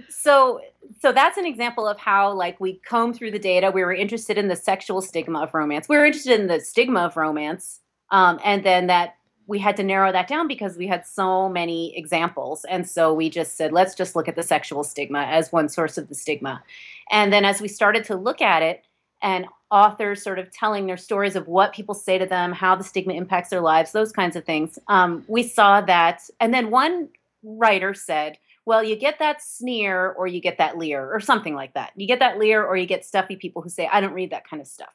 so 0.09 0.61
so 1.01 1.13
that's 1.13 1.37
an 1.37 1.47
example 1.47 1.87
of 1.87 1.99
how 1.99 2.33
like 2.33 2.59
we 2.61 2.75
comb 2.87 3.13
through 3.13 3.31
the 3.31 3.39
data 3.39 3.71
we 3.71 3.83
were 3.83 3.93
interested 3.93 4.39
in 4.39 4.49
the 4.49 4.57
sexual 4.57 5.01
stigma 5.01 5.41
of 5.41 5.53
romance 5.55 5.89
we 5.89 5.97
were 5.97 6.05
interested 6.05 6.39
in 6.39 6.47
the 6.47 6.61
stigma 6.61 7.01
of 7.01 7.17
romance 7.17 7.81
um, 8.11 8.39
and 8.45 8.65
then 8.65 8.87
that 8.87 9.17
we 9.47 9.59
had 9.59 9.77
to 9.77 9.83
narrow 9.83 10.13
that 10.13 10.29
down 10.29 10.47
because 10.47 10.77
we 10.77 10.87
had 10.87 11.07
so 11.07 11.49
many 11.49 11.97
examples 11.97 12.65
and 12.67 12.89
so 12.89 13.13
we 13.13 13.31
just 13.31 13.57
said 13.57 13.73
let's 13.73 13.95
just 13.95 14.15
look 14.15 14.29
at 14.29 14.37
the 14.37 14.43
sexual 14.43 14.85
stigma 14.85 15.23
as 15.23 15.53
one 15.53 15.69
source 15.69 15.99
of 15.99 16.09
the 16.09 16.15
stigma 16.15 16.63
and 17.11 17.33
then 17.33 17.45
as 17.45 17.61
we 17.61 17.69
started 17.69 18.05
to 18.05 18.17
look 18.17 18.41
at 18.41 18.63
it 18.63 18.85
and 19.23 19.47
authors 19.71 20.23
sort 20.23 20.39
of 20.39 20.51
telling 20.51 20.87
their 20.87 20.97
stories 20.97 21.37
of 21.37 21.47
what 21.47 21.73
people 21.73 21.95
say 21.95 22.19
to 22.19 22.27
them 22.27 22.53
how 22.53 22.75
the 22.75 22.85
stigma 22.85 23.13
impacts 23.13 23.51
their 23.51 23.61
lives 23.61 23.93
those 23.93 24.13
kinds 24.13 24.37
of 24.37 24.45
things 24.45 24.79
um, 24.89 25.25
we 25.29 25.43
saw 25.43 25.81
that 25.81 26.23
and 26.41 26.55
then 26.55 26.71
one 26.71 27.09
writer 27.43 27.95
said 27.95 28.39
well, 28.69 28.85
you 28.85 28.97
get 28.97 29.19
that 29.21 29.43
sneer 29.43 30.11
or 30.11 30.27
you 30.27 30.43
get 30.43 30.59
that 30.59 30.77
leer 30.77 31.11
or 31.11 31.21
something 31.21 31.55
like 31.55 31.73
that. 31.73 31.93
You 31.97 32.07
get 32.07 32.19
that 32.19 32.39
leer 32.39 32.63
or 32.63 32.77
you 32.77 32.85
get 32.85 33.03
stuffy 33.03 33.35
people 33.35 33.63
who 33.63 33.71
say, 33.71 33.89
I 33.91 34.03
don't 34.03 34.13
read 34.13 34.29
that 34.33 34.47
kind 34.47 34.61
of 34.61 34.69
stuff. 34.69 34.93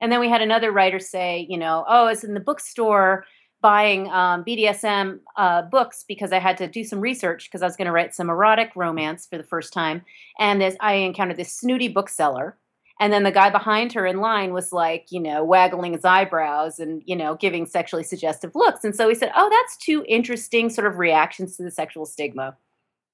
And 0.00 0.10
then 0.10 0.18
we 0.18 0.28
had 0.28 0.42
another 0.42 0.72
writer 0.72 0.98
say, 0.98 1.46
you 1.48 1.56
know, 1.56 1.84
oh, 1.86 2.08
it's 2.08 2.24
in 2.24 2.34
the 2.34 2.40
bookstore 2.40 3.24
buying 3.60 4.10
um, 4.10 4.42
BDSM 4.42 5.20
uh, 5.36 5.62
books 5.62 6.04
because 6.08 6.32
I 6.32 6.40
had 6.40 6.56
to 6.58 6.66
do 6.66 6.82
some 6.82 6.98
research 6.98 7.44
because 7.48 7.62
I 7.62 7.66
was 7.66 7.76
going 7.76 7.86
to 7.86 7.92
write 7.92 8.12
some 8.12 8.28
erotic 8.28 8.72
romance 8.74 9.24
for 9.24 9.38
the 9.38 9.44
first 9.44 9.72
time. 9.72 10.04
And 10.40 10.60
this, 10.60 10.76
I 10.80 10.94
encountered 10.94 11.36
this 11.36 11.56
snooty 11.56 11.86
bookseller. 11.86 12.56
And 12.98 13.12
then 13.12 13.24
the 13.24 13.30
guy 13.30 13.50
behind 13.50 13.92
her 13.92 14.06
in 14.06 14.20
line 14.20 14.54
was 14.54 14.72
like, 14.72 15.06
you 15.10 15.20
know, 15.20 15.44
waggling 15.44 15.92
his 15.92 16.04
eyebrows 16.04 16.78
and, 16.78 17.02
you 17.04 17.14
know, 17.14 17.34
giving 17.34 17.66
sexually 17.66 18.04
suggestive 18.04 18.54
looks. 18.54 18.84
And 18.84 18.96
so 18.96 19.08
he 19.08 19.14
said, 19.14 19.32
oh, 19.36 19.50
that's 19.50 19.76
two 19.76 20.04
interesting 20.08 20.70
sort 20.70 20.86
of 20.86 20.96
reactions 20.96 21.56
to 21.56 21.62
the 21.62 21.70
sexual 21.70 22.06
stigma. 22.06 22.56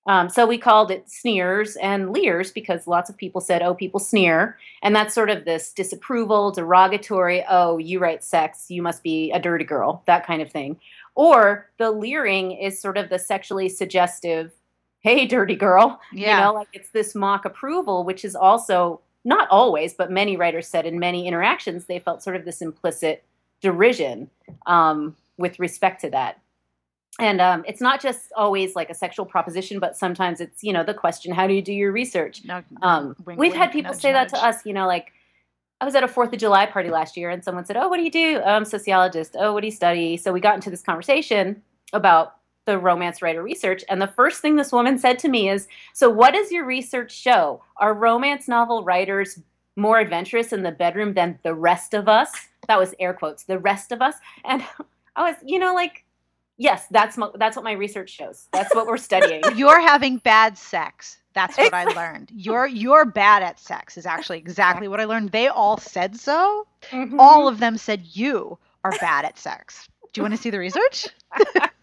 Um, 0.06 0.28
so 0.28 0.46
we 0.46 0.58
called 0.58 0.90
it 0.90 1.08
sneers 1.08 1.76
and 1.76 2.10
leers 2.10 2.50
because 2.50 2.86
lots 2.86 3.08
of 3.08 3.16
people 3.16 3.40
said, 3.40 3.62
oh, 3.62 3.74
people 3.74 4.00
sneer. 4.00 4.58
And 4.82 4.94
that's 4.94 5.14
sort 5.14 5.30
of 5.30 5.44
this 5.44 5.72
disapproval, 5.72 6.50
derogatory, 6.50 7.44
oh, 7.48 7.78
you 7.78 7.98
write 8.00 8.24
sex, 8.24 8.66
you 8.68 8.82
must 8.82 9.02
be 9.02 9.30
a 9.32 9.40
dirty 9.40 9.64
girl, 9.64 10.02
that 10.06 10.26
kind 10.26 10.42
of 10.42 10.50
thing. 10.50 10.78
Or 11.14 11.70
the 11.78 11.90
leering 11.90 12.52
is 12.52 12.80
sort 12.80 12.98
of 12.98 13.10
the 13.10 13.18
sexually 13.18 13.68
suggestive, 13.68 14.52
hey, 15.00 15.26
dirty 15.26 15.56
girl. 15.56 16.00
Yeah. 16.12 16.38
You 16.38 16.44
know, 16.44 16.54
like 16.54 16.68
it's 16.72 16.90
this 16.90 17.14
mock 17.14 17.44
approval, 17.44 18.04
which 18.04 18.24
is 18.24 18.34
also 18.34 19.00
not 19.24 19.48
always, 19.50 19.94
but 19.94 20.10
many 20.10 20.36
writers 20.36 20.66
said 20.66 20.86
in 20.86 20.98
many 20.98 21.26
interactions, 21.26 21.86
they 21.86 21.98
felt 21.98 22.22
sort 22.22 22.36
of 22.36 22.44
this 22.44 22.60
implicit 22.60 23.24
derision 23.60 24.28
um, 24.66 25.16
with 25.38 25.58
respect 25.58 26.00
to 26.02 26.10
that. 26.10 26.38
And 27.18 27.40
um, 27.40 27.64
it's 27.66 27.80
not 27.80 28.00
just 28.00 28.32
always 28.36 28.74
like 28.74 28.88
a 28.88 28.94
sexual 28.94 29.26
proposition 29.26 29.78
but 29.78 29.96
sometimes 29.96 30.40
it's 30.40 30.64
you 30.64 30.72
know 30.72 30.82
the 30.82 30.94
question 30.94 31.32
how 31.32 31.46
do 31.46 31.52
you 31.52 31.60
do 31.60 31.72
your 31.72 31.92
research? 31.92 32.42
No, 32.44 32.62
um, 32.80 33.14
wink, 33.24 33.38
we've 33.38 33.52
wink, 33.52 33.54
had 33.54 33.70
people 33.70 33.92
say 33.92 34.12
that 34.12 34.30
to 34.30 34.42
us 34.42 34.64
you 34.64 34.72
know 34.72 34.86
like 34.86 35.12
i 35.82 35.84
was 35.84 35.94
at 35.94 36.02
a 36.02 36.08
fourth 36.08 36.32
of 36.32 36.38
july 36.38 36.64
party 36.64 36.88
last 36.88 37.16
year 37.16 37.28
and 37.28 37.44
someone 37.44 37.66
said 37.66 37.76
oh 37.76 37.88
what 37.88 37.98
do 37.98 38.02
you 38.02 38.10
do? 38.10 38.40
Oh, 38.42 38.54
i'm 38.54 38.62
a 38.62 38.66
sociologist. 38.66 39.36
Oh 39.38 39.52
what 39.52 39.60
do 39.60 39.66
you 39.66 39.72
study 39.72 40.16
so 40.16 40.32
we 40.32 40.40
got 40.40 40.54
into 40.54 40.70
this 40.70 40.80
conversation 40.80 41.62
about 41.92 42.36
the 42.64 42.78
romance 42.78 43.20
writer 43.22 43.42
research 43.42 43.84
and 43.88 44.00
the 44.00 44.06
first 44.06 44.40
thing 44.40 44.56
this 44.56 44.72
woman 44.72 44.98
said 44.98 45.18
to 45.18 45.28
me 45.28 45.48
is 45.48 45.66
so 45.92 46.08
what 46.08 46.32
does 46.32 46.50
your 46.52 46.64
research 46.64 47.10
show 47.12 47.62
are 47.78 47.94
romance 47.94 48.46
novel 48.48 48.84
writers 48.84 49.40
more 49.76 49.98
adventurous 49.98 50.52
in 50.52 50.62
the 50.62 50.70
bedroom 50.70 51.14
than 51.14 51.38
the 51.42 51.54
rest 51.54 51.94
of 51.94 52.08
us 52.08 52.30
that 52.68 52.78
was 52.78 52.94
air 53.00 53.12
quotes 53.14 53.44
the 53.44 53.58
rest 53.58 53.90
of 53.92 54.00
us 54.00 54.16
and 54.44 54.62
i 55.16 55.22
was 55.22 55.36
you 55.44 55.58
know 55.58 55.74
like 55.74 56.04
yes 56.58 56.86
that's 56.90 57.16
mo- 57.18 57.32
that's 57.36 57.56
what 57.56 57.64
my 57.64 57.72
research 57.72 58.10
shows 58.10 58.46
that's 58.52 58.74
what 58.74 58.86
we're 58.86 58.96
studying 58.96 59.42
You're 59.56 59.80
having 59.80 60.18
bad 60.18 60.56
sex. 60.56 61.18
That's 61.34 61.56
what 61.56 61.72
I 61.72 61.84
learned. 61.84 62.30
You're 62.34 62.66
you're 62.66 63.06
bad 63.06 63.42
at 63.42 63.58
sex 63.58 63.96
is 63.96 64.04
actually 64.04 64.36
exactly 64.36 64.86
what 64.86 65.00
I 65.00 65.06
learned. 65.06 65.30
They 65.30 65.48
all 65.48 65.78
said 65.78 66.14
so. 66.14 66.66
Mhm. 66.90 67.16
All 67.18 67.48
of 67.48 67.58
them 67.58 67.78
said 67.78 68.02
you 68.12 68.58
are 68.84 68.92
bad 69.00 69.24
at 69.24 69.38
sex. 69.38 69.88
Do 70.12 70.20
you 70.20 70.22
want 70.24 70.34
to 70.34 70.40
see 70.40 70.50
the 70.50 70.58
research? 70.58 71.08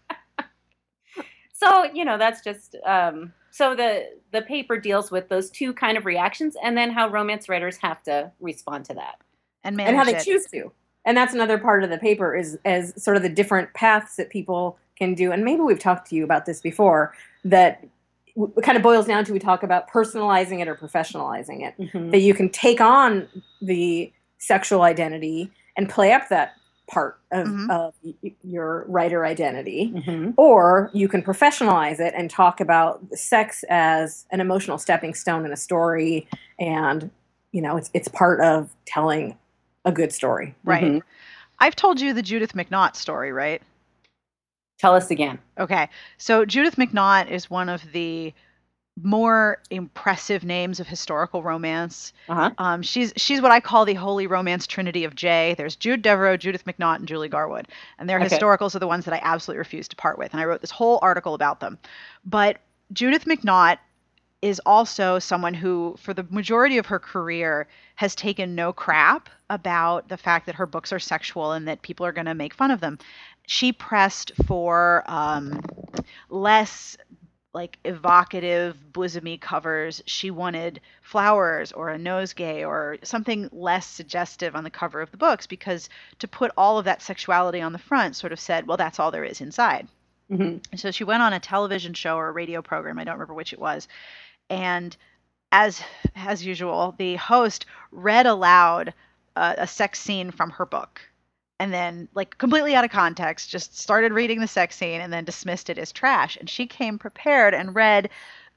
so 1.62 1.84
you 1.92 2.04
know 2.04 2.16
that's 2.18 2.42
just 2.42 2.76
um, 2.86 3.32
so 3.50 3.74
the 3.74 4.08
the 4.32 4.42
paper 4.42 4.78
deals 4.78 5.10
with 5.10 5.28
those 5.28 5.50
two 5.50 5.72
kind 5.72 5.98
of 5.98 6.06
reactions 6.06 6.56
and 6.62 6.76
then 6.76 6.90
how 6.90 7.08
romance 7.08 7.48
writers 7.48 7.76
have 7.78 8.02
to 8.04 8.30
respond 8.40 8.84
to 8.86 8.94
that 8.94 9.16
And 9.64 9.76
manage 9.76 9.88
and 9.88 9.98
how 9.98 10.04
they 10.04 10.16
it. 10.16 10.24
choose 10.24 10.46
to. 10.46 10.72
And 11.04 11.16
that's 11.16 11.34
another 11.34 11.58
part 11.58 11.82
of 11.82 11.90
the 11.90 11.98
paper 11.98 12.36
is 12.36 12.58
as 12.64 13.02
sort 13.02 13.16
of 13.16 13.22
the 13.22 13.28
different 13.28 13.72
paths 13.74 14.16
that 14.16 14.30
people 14.30 14.78
can 14.98 15.14
do. 15.14 15.32
And 15.32 15.44
maybe 15.44 15.62
we've 15.62 15.78
talked 15.78 16.08
to 16.10 16.14
you 16.16 16.24
about 16.24 16.44
this 16.46 16.60
before. 16.60 17.14
That 17.44 17.82
it 18.36 18.62
kind 18.62 18.76
of 18.76 18.82
boils 18.82 19.06
down 19.06 19.24
to 19.24 19.32
we 19.32 19.38
talk 19.38 19.62
about 19.62 19.90
personalizing 19.90 20.60
it 20.60 20.68
or 20.68 20.74
professionalizing 20.74 21.66
it. 21.66 21.74
Mm-hmm. 21.78 22.10
That 22.10 22.20
you 22.20 22.34
can 22.34 22.50
take 22.50 22.80
on 22.80 23.26
the 23.62 24.12
sexual 24.38 24.82
identity 24.82 25.50
and 25.76 25.88
play 25.88 26.12
up 26.12 26.28
that 26.28 26.54
part 26.90 27.18
of, 27.30 27.46
Mhm. 27.46 27.70
of 27.70 27.94
y- 28.02 28.32
your 28.42 28.84
writer 28.88 29.24
identity. 29.24 29.92
Mm-hmm. 29.94 30.30
Or 30.36 30.90
you 30.92 31.08
can 31.08 31.22
professionalize 31.22 32.00
it 32.00 32.12
and 32.16 32.28
talk 32.30 32.60
about 32.60 33.00
sex 33.14 33.64
as 33.70 34.26
an 34.30 34.40
emotional 34.40 34.76
stepping 34.78 35.14
stone 35.14 35.44
in 35.46 35.52
a 35.52 35.56
story, 35.56 36.26
and 36.58 37.10
you 37.52 37.62
know 37.62 37.76
it's 37.76 37.90
it's 37.94 38.08
part 38.08 38.40
of 38.40 38.70
telling 38.86 39.36
a 39.84 39.92
good 39.92 40.12
story. 40.12 40.54
Right. 40.64 40.84
Mhm. 40.84 41.02
I've 41.58 41.76
told 41.76 42.00
you 42.00 42.12
the 42.12 42.22
Judith 42.22 42.54
McNaught 42.54 42.96
story, 42.96 43.32
right? 43.32 43.62
Tell 44.78 44.94
us 44.94 45.10
again. 45.10 45.38
Okay. 45.58 45.88
So 46.16 46.44
Judith 46.44 46.76
McNaught 46.76 47.30
is 47.30 47.50
one 47.50 47.68
of 47.68 47.92
the 47.92 48.32
more 49.02 49.58
impressive 49.70 50.44
names 50.44 50.80
of 50.80 50.86
historical 50.86 51.42
romance. 51.42 52.12
Uh-huh. 52.28 52.50
Um, 52.58 52.82
she's 52.82 53.12
she's 53.16 53.40
what 53.40 53.52
I 53.52 53.60
call 53.60 53.84
the 53.84 53.94
holy 53.94 54.26
romance 54.26 54.66
trinity 54.66 55.04
of 55.04 55.14
J. 55.14 55.54
There's 55.56 55.76
Jude 55.76 56.02
Deveraux, 56.02 56.38
Judith 56.38 56.64
McNaught, 56.64 56.96
and 56.96 57.08
Julie 57.08 57.28
Garwood, 57.28 57.68
and 57.98 58.08
their 58.08 58.20
Okay. 58.20 58.28
historicals 58.28 58.74
are 58.74 58.78
the 58.80 58.86
ones 58.86 59.04
that 59.04 59.14
I 59.14 59.20
absolutely 59.22 59.58
refuse 59.58 59.88
to 59.88 59.96
part 59.96 60.18
with. 60.18 60.32
And 60.32 60.40
I 60.40 60.44
wrote 60.44 60.60
this 60.60 60.70
whole 60.70 60.98
article 61.02 61.34
about 61.34 61.60
them. 61.60 61.78
But 62.24 62.58
Judith 62.92 63.24
McNaught 63.24 63.78
is 64.42 64.60
also 64.64 65.18
someone 65.18 65.52
who, 65.52 65.94
for 65.98 66.14
the 66.14 66.26
majority 66.30 66.78
of 66.78 66.86
her 66.86 66.98
career, 66.98 67.68
has 67.96 68.14
taken 68.14 68.54
no 68.54 68.72
crap 68.72 69.28
about 69.50 70.08
the 70.08 70.16
fact 70.16 70.46
that 70.46 70.54
her 70.54 70.64
books 70.66 70.92
are 70.92 70.98
sexual 70.98 71.52
and 71.52 71.68
that 71.68 71.82
people 71.82 72.06
are 72.06 72.12
going 72.12 72.24
to 72.26 72.34
make 72.34 72.54
fun 72.54 72.70
of 72.70 72.80
them. 72.80 72.98
She 73.46 73.72
pressed 73.72 74.32
for 74.46 75.04
um, 75.06 75.60
less 76.30 76.96
like 77.52 77.78
evocative 77.84 78.76
bosomy 78.92 79.40
covers. 79.40 80.02
She 80.06 80.30
wanted 80.30 80.80
flowers 81.02 81.72
or 81.72 81.90
a 81.90 81.98
nosegay 81.98 82.66
or 82.66 82.98
something 83.02 83.48
less 83.52 83.86
suggestive 83.86 84.54
on 84.54 84.64
the 84.64 84.70
cover 84.70 85.00
of 85.00 85.10
the 85.10 85.16
books 85.16 85.46
because 85.46 85.88
to 86.20 86.28
put 86.28 86.52
all 86.56 86.78
of 86.78 86.84
that 86.84 87.02
sexuality 87.02 87.60
on 87.60 87.72
the 87.72 87.78
front 87.78 88.16
sort 88.16 88.32
of 88.32 88.40
said, 88.40 88.66
well, 88.66 88.76
that's 88.76 89.00
all 89.00 89.10
there 89.10 89.24
is 89.24 89.40
inside. 89.40 89.88
hmm 90.30 90.58
so 90.76 90.90
she 90.90 91.04
went 91.04 91.22
on 91.22 91.32
a 91.32 91.40
television 91.40 91.94
show 91.94 92.16
or 92.16 92.28
a 92.28 92.32
radio 92.32 92.62
program, 92.62 92.98
I 92.98 93.04
don't 93.04 93.14
remember 93.14 93.34
which 93.34 93.52
it 93.52 93.58
was, 93.60 93.88
and 94.48 94.96
as 95.52 95.82
as 96.14 96.46
usual, 96.46 96.94
the 96.98 97.16
host 97.16 97.66
read 97.90 98.26
aloud 98.26 98.94
a, 99.36 99.54
a 99.58 99.66
sex 99.66 100.00
scene 100.00 100.30
from 100.30 100.50
her 100.50 100.66
book. 100.66 101.00
And 101.60 101.74
then, 101.74 102.08
like 102.14 102.38
completely 102.38 102.74
out 102.74 102.84
of 102.86 102.90
context, 102.90 103.50
just 103.50 103.78
started 103.78 104.12
reading 104.14 104.40
the 104.40 104.48
sex 104.48 104.74
scene 104.76 105.02
and 105.02 105.12
then 105.12 105.24
dismissed 105.26 105.68
it 105.68 105.76
as 105.76 105.92
trash. 105.92 106.38
And 106.38 106.48
she 106.48 106.66
came 106.66 106.98
prepared 106.98 107.52
and 107.52 107.74
read 107.74 108.08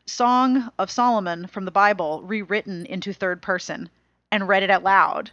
Song 0.06 0.72
of 0.80 0.90
Solomon 0.90 1.48
from 1.48 1.66
the 1.66 1.72
Bible, 1.72 2.24
rewritten 2.24 2.86
into 2.86 3.12
third 3.12 3.42
person, 3.42 3.90
and 4.32 4.48
read 4.48 4.64
it 4.64 4.72
out 4.72 4.84
loud. 4.84 5.32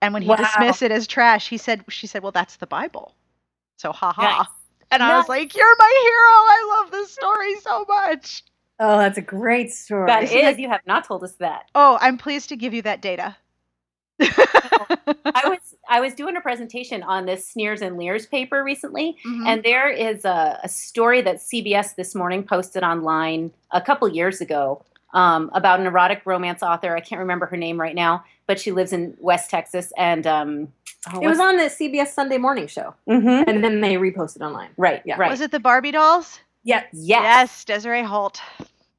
And 0.00 0.12
when 0.12 0.22
he 0.22 0.30
Wow. 0.30 0.36
dismissed 0.36 0.82
it 0.82 0.90
as 0.90 1.06
trash, 1.06 1.48
he 1.48 1.58
said, 1.58 1.84
"She 1.88 2.08
said, 2.08 2.24
well, 2.24 2.32
that's 2.32 2.56
the 2.56 2.66
Bible." 2.66 3.14
So, 3.78 3.92
ha 3.92 4.12
ha. 4.12 4.38
Nice. 4.38 4.46
And 4.90 5.00
I 5.00 5.16
was 5.16 5.28
like, 5.28 5.54
"You're 5.54 5.76
my 5.78 5.94
hero! 6.02 6.34
I 6.50 6.76
love 6.80 6.90
this 6.90 7.12
story 7.12 7.54
so 7.60 7.84
much." 7.88 8.42
Oh, 8.80 8.98
that's 8.98 9.18
a 9.18 9.22
great 9.22 9.72
story. 9.72 10.08
That 10.08 10.24
Isn't 10.24 10.58
you 10.58 10.68
have 10.68 10.84
not 10.86 11.04
told 11.04 11.22
us 11.22 11.36
that. 11.36 11.70
Oh, 11.76 11.98
I'm 12.00 12.18
pleased 12.18 12.48
to 12.48 12.56
give 12.56 12.74
you 12.74 12.82
that 12.82 13.00
data. 13.00 13.36
I 15.34 15.48
was 15.48 15.58
I 15.88 16.00
was 16.00 16.14
doing 16.14 16.36
a 16.36 16.40
presentation 16.40 17.02
on 17.02 17.26
this 17.26 17.46
Sneers 17.48 17.82
and 17.82 17.96
Leers 17.98 18.26
paper 18.26 18.62
recently, 18.64 19.16
Mhm. 19.26 19.46
and 19.46 19.62
there 19.62 19.88
is 19.88 20.24
a, 20.24 20.58
a 20.62 20.68
story 20.68 21.20
that 21.22 21.36
CBS 21.36 21.94
this 21.96 22.14
morning 22.14 22.42
posted 22.44 22.82
online 22.82 23.50
a 23.72 23.80
couple 23.80 24.08
years 24.08 24.40
ago 24.40 24.82
um, 25.12 25.50
about 25.54 25.80
an 25.80 25.86
erotic 25.86 26.22
romance 26.24 26.62
author. 26.62 26.96
I 26.96 27.00
can't 27.00 27.18
remember 27.18 27.46
her 27.46 27.56
name 27.56 27.78
right 27.80 27.94
now, 27.94 28.24
but 28.46 28.58
she 28.60 28.72
lives 28.72 28.92
in 28.92 29.14
West 29.20 29.50
Texas, 29.50 29.92
and 29.98 30.26
um, 30.26 30.68
oh, 31.12 31.20
it 31.20 31.26
was 31.28 31.40
on 31.40 31.56
the 31.58 31.64
CBS 31.64 32.08
Sunday 32.08 32.38
Morning 32.38 32.66
Show, 32.66 32.94
hmm 33.06 33.26
and 33.46 33.62
then 33.62 33.80
they 33.80 33.94
reposted 33.96 34.40
online. 34.40 34.70
right, 34.76 35.02
Yeah. 35.04 35.16
right, 35.18 35.30
Was 35.30 35.40
it 35.40 35.50
the 35.50 35.60
Barbie 35.60 35.90
dolls? 35.92 36.38
Yes. 36.64 36.86
yes, 36.92 37.22
Yes, 37.22 37.64
Desiree 37.64 38.04
Holt. 38.04 38.40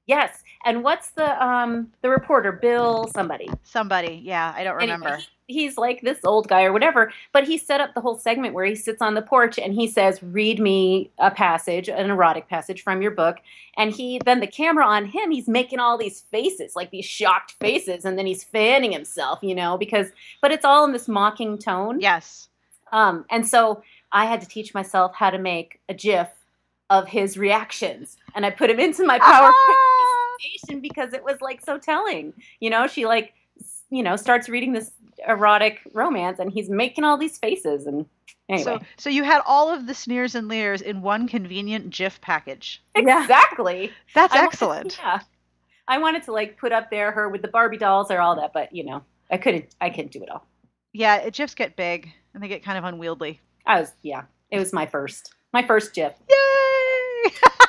yes. 0.06 0.44
And 0.66 0.84
what's 0.84 1.10
the 1.12 1.44
um 1.46 1.92
the 2.02 2.10
reporter 2.10 2.52
Bill 2.52 3.08
somebody? 3.14 3.50
Somebody. 3.64 4.22
Yeah, 4.24 4.54
I 4.56 4.64
don't 4.64 4.82
Anyway, 4.82 4.94
remember. 4.98 5.18
he- 5.18 5.28
he's 5.48 5.78
like 5.78 6.00
this 6.02 6.20
old 6.24 6.48
guy 6.48 6.64
or 6.64 6.72
whatever, 6.72 7.12
but 7.34 7.44
he 7.44 7.58
set 7.58 7.82
up 7.82 7.94
the 7.94 8.00
whole 8.02 8.18
segment 8.18 8.54
where 8.54 8.64
he 8.66 8.76
sits 8.76 9.02
on 9.02 9.14
the 9.14 9.22
porch 9.22 9.60
and 9.60 9.74
he 9.74 9.88
says, 9.88 10.24
"Read 10.24 10.60
me 10.60 11.12
a 11.20 11.30
passage, 11.30 11.90
an 11.90 12.10
erotic 12.10 12.48
passage 12.48 12.82
from 12.82 13.02
your 13.02 13.12
book." 13.12 13.38
And 13.76 13.92
he 13.92 14.22
then 14.24 14.40
the 14.40 14.48
camera 14.48 14.86
on 14.86 15.06
him, 15.06 15.32
he's 15.32 15.50
making 15.50 15.80
all 15.80 15.98
these 15.98 16.22
faces, 16.32 16.76
like 16.78 16.92
these 16.92 17.06
shocked 17.06 17.56
faces, 17.60 18.06
and 18.06 18.18
then 18.18 18.26
he's 18.26 18.44
fanning 18.44 18.94
himself, 18.94 19.40
you 19.42 19.56
know, 19.56 19.78
because 19.78 20.08
but 20.42 20.52
it's 20.54 20.64
all 20.66 20.86
in 20.86 20.94
this 20.94 21.08
mocking 21.10 21.58
tone. 21.58 22.00
Yes. 22.00 22.48
Um, 22.94 23.26
and 23.30 23.46
so 23.48 23.84
I 24.14 24.26
had 24.26 24.40
to 24.42 24.48
teach 24.48 24.74
myself 24.74 25.14
how 25.16 25.30
to 25.32 25.40
make 25.40 25.82
a 25.90 25.94
GIF 25.94 26.30
of 26.90 27.08
his 27.08 27.38
reactions, 27.38 28.18
and 28.36 28.46
I 28.46 28.50
put 28.52 28.70
him 28.70 28.80
into 28.80 29.04
my 29.06 29.20
PowerPoint 29.20 29.52
Ah! 29.52 30.23
Presentation 30.40 30.80
because 30.82 31.14
it 31.14 31.24
was 31.24 31.42
like 31.42 31.62
so 31.64 31.78
telling. 31.78 32.34
You 32.60 32.70
know, 32.70 32.88
she 32.88 33.06
like, 33.06 33.34
you 33.90 34.04
know, 34.04 34.16
starts 34.16 34.50
reading 34.50 34.74
this 34.74 34.92
erotic 35.28 35.80
romance, 35.94 36.40
and 36.40 36.52
he's 36.52 36.70
making 36.70 37.04
all 37.04 37.18
these 37.18 37.38
faces, 37.38 37.86
and 37.86 38.06
anyway, 38.50 38.64
So, 38.64 38.80
so 38.98 39.10
you 39.10 39.24
had 39.24 39.42
all 39.46 39.70
of 39.74 39.86
the 39.88 39.94
sneers 39.94 40.36
and 40.36 40.48
leers 40.48 40.82
in 40.82 41.02
one 41.02 41.28
convenient 41.28 41.92
GIF 41.92 42.20
package. 42.22 42.82
Exactly. 42.96 43.92
That's 44.16 44.34
I 44.34 44.38
wanted- 44.38 44.48
excellent. 44.48 44.98
yeah, 45.02 45.20
I 45.88 45.98
wanted 46.00 46.24
to 46.24 46.32
like 46.34 46.58
put 46.58 46.72
up 46.72 46.90
there 46.90 47.12
her 47.12 47.30
with 47.30 47.42
the 47.42 47.48
Barbie 47.48 47.78
dolls 47.78 48.10
or 48.12 48.20
all 48.20 48.36
that, 48.38 48.52
but 48.54 48.74
you 48.76 48.84
know, 48.86 49.04
I 49.32 49.38
couldn't. 49.38 49.76
I 49.80 49.90
couldn't 49.90 50.12
do 50.12 50.24
it 50.24 50.30
all. 50.30 50.46
Yeah, 50.94 51.18
it, 51.18 51.34
GIFs 51.34 51.56
get 51.56 51.76
big 51.76 52.12
and 52.34 52.42
they 52.44 52.48
get 52.48 52.64
kind 52.64 52.78
of 52.78 52.84
unwieldy. 52.84 53.40
I 53.66 53.80
was, 53.80 53.92
yeah, 54.02 54.24
it 54.52 54.60
was 54.60 54.74
my 54.74 54.86
first, 54.86 55.34
my 55.54 55.66
first 55.66 55.94
GIF. 55.94 56.14
Yay! 56.30 57.32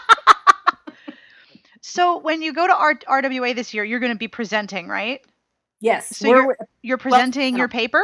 so 1.87 2.19
when 2.19 2.41
you 2.41 2.55
go 2.55 2.67
to 2.67 2.75
R- 2.75 2.95
RWA 3.23 3.55
this 3.55 3.75
year, 3.75 3.85
you're 3.85 4.01
going 4.01 4.13
to 4.13 4.19
be 4.19 4.27
presenting, 4.29 4.89
right? 4.89 5.21
Yes. 5.81 6.17
So 6.17 6.31
we're, 6.31 6.57
You're 6.81 6.97
presenting 6.97 7.53
no. 7.55 7.59
your 7.59 7.69
paper. 7.69 8.03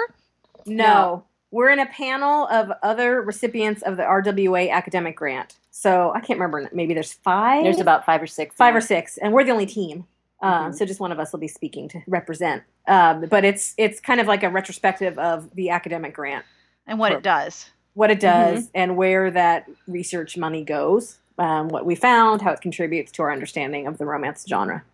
no, 0.66 0.84
No. 0.84 1.24
we're 1.50 1.70
in 1.70 1.78
a 1.78 1.86
panel 1.86 2.46
of 2.48 2.70
other 2.82 3.22
recipients 3.22 3.80
of 3.82 3.96
the 3.96 4.02
RWA 4.02 4.70
academic 4.70 5.16
grant. 5.16 5.56
So 5.70 6.12
I 6.14 6.20
can't 6.20 6.38
remember. 6.38 6.68
Maybe 6.74 6.92
there's 6.92 7.14
five. 7.14 7.64
There's 7.64 7.80
about 7.80 8.04
five 8.04 8.20
or 8.22 8.26
six. 8.26 8.54
five 8.54 8.74
now. 8.74 8.78
or 8.78 8.80
six, 8.82 9.16
and 9.16 9.32
we're 9.32 9.44
the 9.44 9.52
only 9.52 9.64
team. 9.66 10.04
Um, 10.42 10.72
Mhm. 10.72 10.74
So 10.74 10.84
just 10.84 11.00
one 11.00 11.10
of 11.12 11.18
us 11.18 11.32
will 11.32 11.40
be 11.40 11.48
speaking 11.48 11.88
to 11.88 12.00
represent. 12.06 12.62
Um, 12.86 13.24
but 13.30 13.44
it's 13.46 13.72
it's 13.78 13.98
kind 13.98 14.20
of 14.20 14.26
like 14.26 14.42
a 14.42 14.50
retrospective 14.50 15.18
of 15.18 15.54
the 15.54 15.70
academic 15.70 16.12
grant, 16.14 16.44
and 16.86 16.98
what 16.98 17.10
Sure. 17.12 17.18
it 17.18 17.24
does. 17.24 17.70
what 17.94 18.10
it 18.10 18.20
does, 18.20 18.64
Mm-hmm. 18.64 18.70
and 18.74 18.96
where 18.96 19.30
that 19.30 19.68
research 19.88 20.36
money 20.36 20.64
goes, 20.64 21.18
um, 21.40 21.68
what 21.68 21.84
we 21.84 21.94
found, 21.96 22.40
how 22.42 22.52
it 22.52 22.60
contributes 22.60 23.10
to 23.12 23.22
our 23.22 23.32
understanding 23.32 23.86
of 23.88 23.98
the 23.98 24.04
romance 24.06 24.44
genre. 24.48 24.84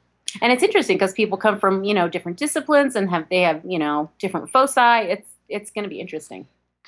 and 0.43 0.53
it's 0.53 0.63
interesting 0.63 0.97
because 0.97 1.13
people 1.13 1.37
come 1.39 1.59
from 1.61 1.85
you 1.85 1.93
know 1.95 2.09
different 2.09 2.39
disciplines 2.39 2.97
and 2.97 3.11
have 3.11 3.25
they 3.29 3.43
have 3.43 3.61
you 3.65 3.79
know 3.79 4.09
different 4.19 4.51
foci 4.51 4.81
it's 5.15 5.29
it's 5.49 5.71
going 5.71 5.85
to 5.85 5.91
be 5.91 6.01
interesting 6.01 6.47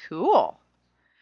Cool. 0.09 0.57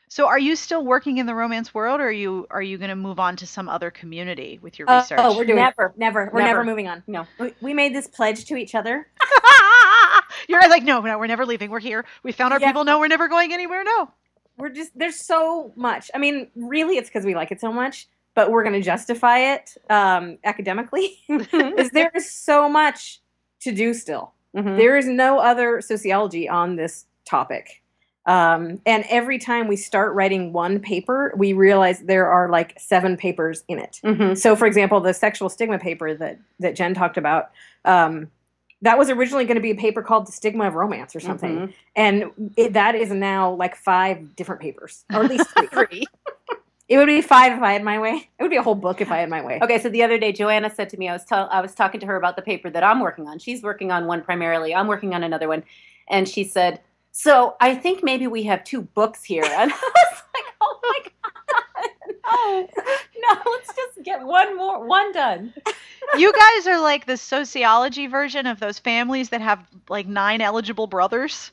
So 0.09 0.27
are 0.29 0.38
you 0.38 0.55
still 0.55 0.85
working 0.85 1.18
in 1.18 1.27
the 1.27 1.35
romance 1.35 1.75
world, 1.75 2.01
or 2.01 2.05
are 2.09 2.12
you 2.25 2.46
are 2.51 2.62
you 2.62 2.79
going 2.79 2.90
to 2.90 2.94
move 3.09 3.18
on 3.18 3.35
to 3.37 3.46
some 3.46 3.68
other 3.68 3.90
community 3.90 4.59
with 4.62 4.79
your 4.79 4.88
Oh, 4.88 4.99
research? 4.99 5.18
oh, 5.20 5.37
we're 5.37 5.44
doing 5.44 5.57
Never. 5.57 5.92
never. 5.96 6.31
We're 6.33 6.40
Never. 6.40 6.59
never 6.59 6.64
moving 6.64 6.87
on. 6.88 7.03
no 7.09 7.27
We, 7.40 7.55
we 7.61 7.75
made 7.75 7.92
this 7.94 8.07
pledge 8.07 8.44
to 8.46 8.57
each 8.57 8.75
other. 8.75 9.09
You're 10.49 10.68
like, 10.68 10.85
no, 10.85 11.01
no, 11.01 11.18
we're 11.18 11.27
never 11.27 11.44
leaving. 11.44 11.70
We're 11.70 11.81
here. 11.81 12.05
We 12.22 12.31
found 12.33 12.53
our 12.53 12.61
Yeah. 12.61 12.68
people. 12.68 12.85
No, 12.85 12.99
we're 13.01 13.09
never 13.09 13.27
going 13.29 13.53
anywhere. 13.53 13.83
No. 13.83 14.11
We're 14.59 14.68
just 14.68 14.96
there's 14.96 15.16
so 15.18 15.72
much. 15.77 16.11
I 16.14 16.18
mean, 16.18 16.49
really, 16.55 16.96
it's 16.99 17.09
because 17.09 17.25
we 17.25 17.35
like 17.35 17.51
it 17.51 17.61
so 17.61 17.72
much, 17.72 18.07
but 18.37 18.51
we're 18.53 18.62
going 18.62 18.75
to 18.75 18.83
justify 18.83 19.38
it 19.55 19.77
um, 19.90 20.38
academically. 20.44 21.18
is 21.29 21.90
there 21.90 22.12
is 22.14 22.31
so 22.31 22.68
much 22.68 23.20
to 23.62 23.72
do 23.72 23.92
still. 23.92 24.33
Mhm. 24.55 24.77
There 24.77 24.96
is 24.96 25.07
no 25.07 25.40
other 25.40 25.81
sociology 25.81 26.49
on 26.49 26.77
this 26.77 27.07
topic. 27.25 27.83
Um, 28.27 28.81
and 28.87 29.05
every 29.09 29.38
time 29.38 29.68
we 29.68 29.77
start 29.77 30.14
writing 30.14 30.53
one 30.53 30.81
paper, 30.81 31.33
we 31.37 31.53
realize 31.53 32.01
there 32.01 32.27
are 32.27 32.49
like 32.49 32.75
seven 32.79 33.16
papers 33.16 33.64
in 33.68 33.79
it. 33.79 34.01
Mhm. 34.05 34.37
So, 34.37 34.55
for 34.57 34.66
example, 34.66 35.01
the 35.01 35.14
sexual 35.14 35.49
stigma 35.49 35.79
paper 35.79 36.14
that 36.14 36.38
that 36.61 36.75
Jen 36.77 36.92
talked 36.94 37.16
about, 37.16 37.51
um, 37.85 38.31
that 38.83 38.99
was 38.99 39.09
originally 39.11 39.44
going 39.46 39.55
to 39.57 39.61
be 39.62 39.70
a 39.70 39.77
paper 39.77 40.03
called 40.03 40.27
"The 40.27 40.33
Stigma 40.33 40.66
of 40.66 40.75
Romance" 40.75 41.14
or 41.16 41.20
something, 41.20 41.57
Mhm. 41.68 41.72
and 41.94 42.53
it, 42.57 42.72
that 42.75 42.94
is 42.94 43.11
now 43.11 43.53
like 43.53 43.77
five 43.77 44.35
different 44.37 44.61
papers, 44.61 45.05
or 45.14 45.22
at 45.25 45.31
least 45.31 45.49
three. 45.70 46.05
Three. 46.87 46.94
it 46.94 46.99
would 46.99 47.07
be 47.07 47.20
five 47.22 47.53
if 47.53 47.62
I 47.62 47.72
had 47.72 47.83
my 47.83 47.99
way. 47.99 48.29
It 48.38 48.42
would 48.42 48.51
be 48.51 48.57
a 48.57 48.62
whole 48.62 48.75
book 48.75 49.01
if 49.01 49.11
I 49.11 49.18
had 49.18 49.29
my 49.29 49.42
way. 49.44 49.59
okay 49.62 49.79
so 49.79 49.88
the 49.88 50.03
other 50.03 50.18
day 50.18 50.33
joanna 50.33 50.70
said 50.75 50.88
to 50.90 50.96
me 50.96 51.09
i 51.09 51.12
was 51.12 51.25
tell 51.25 51.49
i 51.53 51.61
was 51.61 51.75
talking 51.75 52.01
to 52.01 52.07
her 52.07 52.16
about 52.16 52.37
the 52.37 52.42
paper 52.42 52.70
that 52.70 52.83
i'm 52.85 53.01
working 53.01 53.27
on 53.27 53.38
she's 53.38 53.62
working 53.62 53.90
on 53.90 54.07
one 54.07 54.22
primarily 54.22 54.75
i'm 54.75 54.87
working 54.87 55.14
on 55.14 55.22
another 55.22 55.49
one 55.49 55.62
and 56.09 56.29
she 56.29 56.44
said 56.44 56.81
so 57.12 57.57
i 57.61 57.75
think 57.75 58.03
maybe 58.03 58.27
we 58.27 58.42
have 58.42 58.62
two 58.64 58.83
books 58.83 59.25
here 59.25 59.44
and 59.44 59.72
i 59.75 59.75
was 59.75 60.22
like 60.35 60.55
oh 60.61 60.79
my 60.83 60.99
god 62.22 62.68
no 63.16 63.35
no 63.35 63.51
let's 63.53 63.75
just 63.75 64.03
get 64.05 64.25
one 64.25 64.57
more 64.57 64.85
one 64.87 65.12
done 65.12 65.53
you 66.16 66.33
guys 66.33 66.66
are 66.66 66.81
like 66.81 67.07
the 67.07 67.16
sociology 67.16 68.07
version 68.07 68.46
of 68.46 68.61
those 68.61 68.79
families 68.79 69.31
that 69.31 69.40
have 69.40 69.66
like 69.88 70.07
nine 70.07 70.40
eligible 70.40 70.87
brothers, 70.87 71.51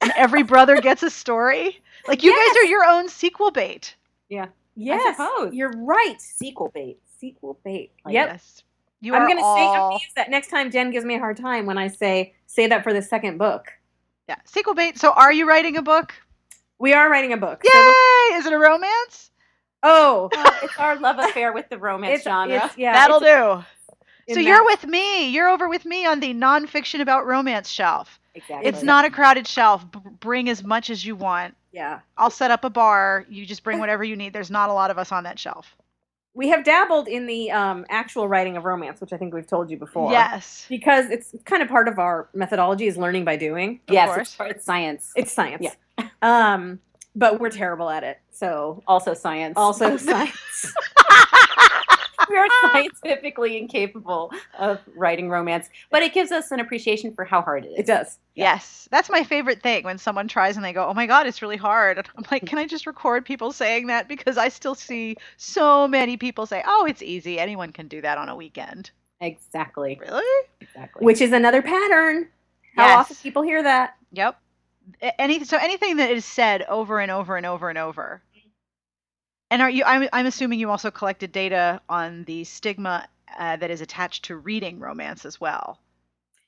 and 0.00 0.12
every 0.16 0.42
brother 0.42 0.80
gets 0.80 1.02
a 1.02 1.10
story. 1.10 1.80
Like 2.06 2.22
you 2.22 2.32
guys 2.32 2.56
are 2.62 2.66
your 2.66 2.84
own 2.84 3.08
sequel 3.08 3.50
bait. 3.50 3.94
Yes, 4.76 5.16
suppose. 5.16 5.54
you're 5.54 5.72
right. 5.72 6.20
sequel 6.20 6.70
bait 6.74 6.98
Sequel 7.18 7.58
bait. 7.64 7.92
Like 8.04 8.14
yep. 8.14 8.28
Yes. 8.32 8.62
You 9.00 9.14
I'm 9.14 9.22
are 9.22 9.28
gonna 9.28 9.40
say 9.40 9.44
I'm 9.46 9.80
all 9.80 9.90
gonna 9.90 10.02
use 10.02 10.12
that 10.16 10.30
next 10.30 10.48
time 10.48 10.70
Jen 10.70 10.90
gives 10.90 11.04
me 11.04 11.16
a 11.16 11.18
hard 11.18 11.36
time 11.36 11.66
when 11.66 11.78
I 11.78 11.88
say 11.88 12.34
say 12.46 12.66
that 12.68 12.82
for 12.84 12.92
the 12.92 13.02
second 13.02 13.38
book. 13.38 13.66
yeah 14.28 14.36
sequel 14.44 14.74
bait. 14.74 14.98
So 14.98 15.12
are 15.12 15.32
you 15.32 15.48
writing 15.48 15.76
a 15.76 15.82
book? 15.82 16.14
We 16.78 16.92
are 16.92 17.10
writing 17.10 17.32
a 17.32 17.36
book. 17.38 17.62
Yay! 17.64 17.70
So 17.72 17.78
the- 17.78 18.34
Is 18.36 18.46
it 18.46 18.52
a 18.52 18.58
romance? 18.58 19.30
oh, 19.82 20.28
it's 20.62 20.78
our 20.78 20.96
love 20.96 21.18
affair 21.18 21.52
with 21.52 21.68
the 21.70 21.78
romance 21.78 22.16
it's, 22.16 22.24
genre. 22.24 22.54
it's- 22.54 22.76
yeah, 22.76 22.92
That'll 22.92 23.20
do. 23.20 23.64
So 24.28 24.34
that- 24.34 24.42
you're 24.42 24.64
with 24.64 24.84
me. 24.86 25.28
You're 25.30 25.48
over 25.48 25.68
with 25.68 25.86
me 25.86 26.04
on 26.04 26.20
the 26.20 26.34
nonfiction 26.34 27.00
about 27.00 27.26
romance 27.26 27.68
shelf. 27.70 28.18
exactly. 28.34 28.68
It's 28.68 28.82
not 28.82 29.04
a 29.06 29.10
crowded 29.10 29.46
shelf. 29.46 29.90
B- 29.90 30.00
bring 30.20 30.48
as 30.50 30.62
much 30.62 30.90
as 30.90 31.04
you 31.06 31.16
want. 31.16 31.54
Yeah. 31.76 32.00
I'll 32.16 32.30
set 32.30 32.50
up 32.50 32.64
a 32.64 32.70
bar. 32.70 33.26
You 33.28 33.44
just 33.44 33.62
bring 33.62 33.78
whatever 33.78 34.02
you 34.02 34.16
need. 34.16 34.32
There's 34.32 34.50
not 34.50 34.70
a 34.70 34.72
lot 34.72 34.90
of 34.90 34.96
us 34.96 35.12
on 35.12 35.24
that 35.24 35.38
shelf. 35.38 35.76
We 36.32 36.48
have 36.48 36.64
dabbled 36.64 37.06
in 37.06 37.26
the 37.26 37.50
um, 37.50 37.84
actual 37.90 38.28
writing 38.28 38.56
of 38.56 38.64
romance, 38.64 38.98
which 38.98 39.12
I 39.12 39.18
think 39.18 39.34
we've 39.34 39.46
told 39.46 39.70
you 39.70 39.76
before. 39.76 40.10
Yes. 40.10 40.64
Because 40.70 41.10
it's 41.10 41.34
kind 41.44 41.62
of 41.62 41.68
part 41.68 41.86
of 41.86 41.98
our 41.98 42.30
methodology 42.32 42.86
is 42.86 42.96
learning 42.96 43.26
by 43.26 43.36
doing. 43.36 43.80
Of 43.88 43.94
yes, 43.94 44.08
course. 44.08 44.36
it's, 44.40 44.56
it's 44.56 44.64
science. 44.64 45.12
It's 45.16 45.32
science. 45.32 45.62
Yeah. 45.62 45.74
Um, 46.22 46.80
but 47.14 47.40
we're 47.40 47.50
terrible 47.50 47.88
at 47.88 48.04
it. 48.04 48.18
So 48.30 48.82
also 48.86 49.14
science. 49.14 49.54
also 49.56 49.96
science. 49.96 50.74
we 52.30 52.36
are 52.36 52.46
scientifically 52.72 53.58
incapable 53.58 54.32
of 54.58 54.80
writing 54.94 55.28
romance, 55.28 55.68
but 55.90 56.02
it 56.02 56.12
gives 56.12 56.32
us 56.32 56.50
an 56.50 56.60
appreciation 56.60 57.14
for 57.14 57.24
how 57.24 57.42
hard 57.42 57.64
it 57.64 57.68
is. 57.68 57.78
It 57.80 57.86
does. 57.86 58.18
Yes. 58.34 58.88
That's 58.90 59.10
my 59.10 59.24
favorite 59.24 59.62
thing 59.62 59.84
when 59.84 59.98
someone 59.98 60.28
tries 60.28 60.56
and 60.56 60.64
they 60.64 60.72
go, 60.72 60.86
oh 60.86 60.94
my 60.94 61.06
God, 61.06 61.26
it's 61.26 61.42
really 61.42 61.56
hard. 61.56 61.98
And 61.98 62.06
I'm 62.16 62.24
like, 62.30 62.42
mm-hmm. 62.42 62.48
can 62.48 62.58
I 62.58 62.66
just 62.66 62.86
record 62.86 63.24
people 63.24 63.52
saying 63.52 63.86
that? 63.86 64.08
Because 64.08 64.36
I 64.36 64.48
still 64.48 64.74
see 64.74 65.16
so 65.36 65.88
many 65.88 66.16
people 66.16 66.46
say, 66.46 66.62
oh, 66.66 66.84
it's 66.86 67.02
easy. 67.02 67.38
Anyone 67.38 67.72
can 67.72 67.88
do 67.88 68.00
that 68.02 68.18
on 68.18 68.28
a 68.28 68.36
weekend. 68.36 68.90
Exactly. 69.20 69.98
Really? 70.00 70.46
Exactly. 70.60 71.04
Which 71.04 71.20
is 71.20 71.32
another 71.32 71.62
pattern. 71.62 72.28
How 72.76 72.86
Yes. 72.86 72.96
often 72.98 73.16
people 73.22 73.42
hear 73.42 73.62
that? 73.62 73.96
Yep. 74.12 74.38
Any 75.18 75.42
so 75.44 75.56
anything 75.56 75.96
that 75.96 76.10
is 76.10 76.24
said 76.24 76.62
over 76.62 77.00
and 77.00 77.10
over 77.10 77.36
and 77.36 77.44
over 77.46 77.68
and 77.68 77.78
over. 77.78 78.22
And 79.50 79.62
are 79.62 79.70
you? 79.70 79.84
I'm 79.84 80.08
I'm 80.12 80.26
assuming 80.26 80.58
you 80.58 80.70
also 80.70 80.90
collected 80.90 81.32
data 81.32 81.80
on 81.88 82.24
the 82.24 82.44
stigma 82.44 83.08
uh, 83.38 83.56
that 83.56 83.70
is 83.70 83.80
attached 83.80 84.24
to 84.26 84.36
reading 84.36 84.80
romance 84.80 85.24
as 85.24 85.40
well. 85.40 85.80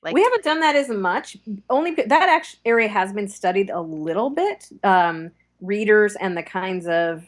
Like 0.01 0.13
we 0.13 0.23
haven't 0.23 0.43
done 0.43 0.59
that 0.61 0.75
as 0.75 0.89
much. 0.89 1.37
Only 1.69 1.93
that 1.95 2.29
actually 2.29 2.59
area 2.65 2.87
has 2.87 3.13
been 3.13 3.27
studied 3.27 3.69
a 3.69 3.81
little 3.81 4.29
bit. 4.29 4.67
Um, 4.83 5.31
readers 5.61 6.15
and 6.15 6.37
the 6.37 6.43
kinds 6.43 6.87
of 6.87 7.25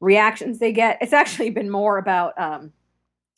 reactions 0.00 0.58
they 0.58 0.72
get. 0.72 0.98
It's 1.00 1.12
actually 1.12 1.50
been 1.50 1.70
more 1.70 1.98
about, 1.98 2.38
um, 2.38 2.72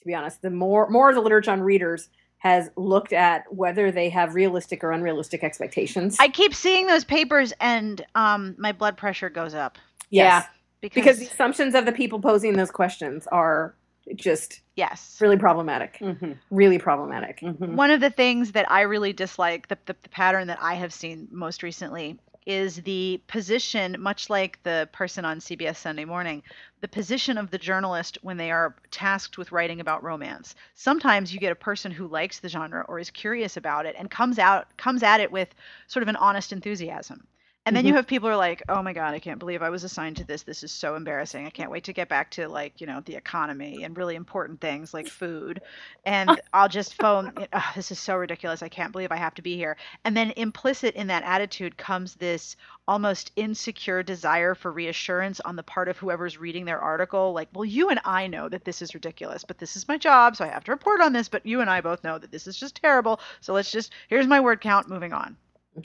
to 0.00 0.06
be 0.06 0.14
honest, 0.14 0.42
the 0.42 0.50
more 0.50 0.88
more 0.88 1.10
of 1.10 1.14
the 1.14 1.20
literature 1.20 1.50
on 1.50 1.62
readers 1.62 2.08
has 2.38 2.70
looked 2.76 3.12
at 3.12 3.44
whether 3.54 3.92
they 3.92 4.08
have 4.08 4.34
realistic 4.34 4.82
or 4.82 4.90
unrealistic 4.90 5.44
expectations. 5.44 6.16
I 6.18 6.28
keep 6.28 6.54
seeing 6.54 6.86
those 6.86 7.04
papers 7.04 7.52
and 7.60 8.04
um 8.14 8.56
my 8.58 8.72
blood 8.72 8.96
pressure 8.96 9.30
goes 9.30 9.54
up 9.54 9.78
yes, 10.10 10.46
because, 10.82 10.94
because 10.94 11.18
the 11.20 11.26
assumptions 11.26 11.74
of 11.74 11.86
the 11.86 11.92
people 11.92 12.20
posing 12.20 12.54
those 12.54 12.70
questions 12.70 13.26
are 13.28 13.74
just 14.16 14.60
yes. 14.76 15.16
really 15.20 15.36
problematic. 15.36 15.98
Mhm, 16.00 16.36
Really 16.50 16.78
problematic. 16.78 17.40
mhm. 17.40 17.74
One 17.76 17.90
of 17.90 18.00
the 18.00 18.10
things 18.10 18.52
that 18.52 18.70
I 18.70 18.82
really 18.82 19.12
dislike, 19.12 19.68
the, 19.68 19.78
the, 19.86 19.96
the 20.02 20.08
pattern 20.08 20.48
that 20.48 20.58
I 20.60 20.74
have 20.74 20.92
seen 20.92 21.28
most 21.30 21.62
recently, 21.62 22.18
is 22.44 22.82
the 22.82 23.22
position, 23.28 23.96
much 24.00 24.28
like 24.28 24.60
the 24.64 24.88
person 24.92 25.24
on 25.24 25.38
CBS 25.38 25.76
Sunday 25.76 26.04
Morning, 26.04 26.42
the 26.80 26.88
position 26.88 27.38
of 27.38 27.52
the 27.52 27.58
journalist 27.58 28.18
when 28.22 28.36
they 28.36 28.50
are 28.50 28.74
tasked 28.90 29.38
with 29.38 29.52
writing 29.52 29.78
about 29.78 30.02
romance. 30.02 30.56
Sometimes 30.74 31.32
you 31.32 31.38
get 31.38 31.52
a 31.52 31.56
person 31.56 31.92
who 31.92 32.08
likes 32.08 32.40
the 32.40 32.48
genre 32.48 32.84
or 32.88 32.98
is 32.98 33.10
curious 33.10 33.56
about 33.56 33.86
it 33.86 33.94
and 33.96 34.10
comes 34.10 34.40
out 34.40 34.76
comes 34.76 35.04
at 35.04 35.20
it 35.20 35.30
with 35.30 35.54
sort 35.86 36.02
of 36.02 36.08
an 36.08 36.16
honest 36.16 36.52
enthusiasm. 36.52 37.24
And 37.64 37.76
then 37.76 37.84
you 37.84 37.90
mm-hmm. 37.90 37.98
have 37.98 38.08
people 38.08 38.28
who 38.28 38.32
are 38.32 38.36
like, 38.36 38.60
"Oh 38.68 38.82
my 38.82 38.92
god, 38.92 39.14
I 39.14 39.20
can't 39.20 39.38
believe 39.38 39.62
I 39.62 39.70
was 39.70 39.84
assigned 39.84 40.16
to 40.16 40.24
this. 40.24 40.42
This 40.42 40.64
is 40.64 40.72
so 40.72 40.96
embarrassing. 40.96 41.46
I 41.46 41.50
can't 41.50 41.70
wait 41.70 41.84
to 41.84 41.92
get 41.92 42.08
back 42.08 42.28
to 42.32 42.48
like, 42.48 42.80
you 42.80 42.88
know, 42.88 43.00
the 43.00 43.14
economy 43.14 43.84
and 43.84 43.96
really 43.96 44.16
important 44.16 44.60
things 44.60 44.92
like 44.92 45.06
food." 45.06 45.62
And 46.04 46.40
I'll 46.52 46.68
just 46.68 46.94
phone, 46.94 47.32
"Ugh, 47.52 47.62
"This 47.76 47.92
is 47.92 48.00
so 48.00 48.16
ridiculous. 48.16 48.64
I 48.64 48.68
can't 48.68 48.90
believe 48.90 49.12
I 49.12 49.16
have 49.16 49.34
to 49.34 49.42
be 49.42 49.56
here." 49.56 49.76
And 50.04 50.16
then 50.16 50.32
implicit 50.32 50.96
in 50.96 51.06
that 51.06 51.22
attitude 51.22 51.76
comes 51.78 52.16
this 52.16 52.56
almost 52.88 53.30
insecure 53.36 54.02
desire 54.02 54.56
for 54.56 54.72
reassurance 54.72 55.38
on 55.38 55.54
the 55.54 55.62
part 55.62 55.88
of 55.88 55.96
whoever's 55.98 56.38
reading 56.38 56.64
their 56.64 56.80
article 56.80 57.32
like, 57.32 57.48
"Well, 57.52 57.64
you 57.64 57.90
and 57.90 58.00
I 58.04 58.26
know 58.26 58.48
that 58.48 58.64
this 58.64 58.82
is 58.82 58.92
ridiculous, 58.92 59.44
but 59.44 59.58
this 59.58 59.76
is 59.76 59.86
my 59.86 59.98
job, 59.98 60.34
so 60.34 60.44
I 60.44 60.48
have 60.48 60.64
to 60.64 60.72
report 60.72 61.00
on 61.00 61.12
this, 61.12 61.28
but 61.28 61.46
you 61.46 61.60
and 61.60 61.70
I 61.70 61.80
both 61.80 62.02
know 62.02 62.18
that 62.18 62.32
this 62.32 62.48
is 62.48 62.58
just 62.58 62.74
terrible. 62.74 63.20
So 63.40 63.52
let's 63.52 63.70
just 63.70 63.92
here's 64.08 64.26
my 64.26 64.40
word 64.40 64.60
count, 64.60 64.88
moving 64.88 65.12
on." 65.12 65.36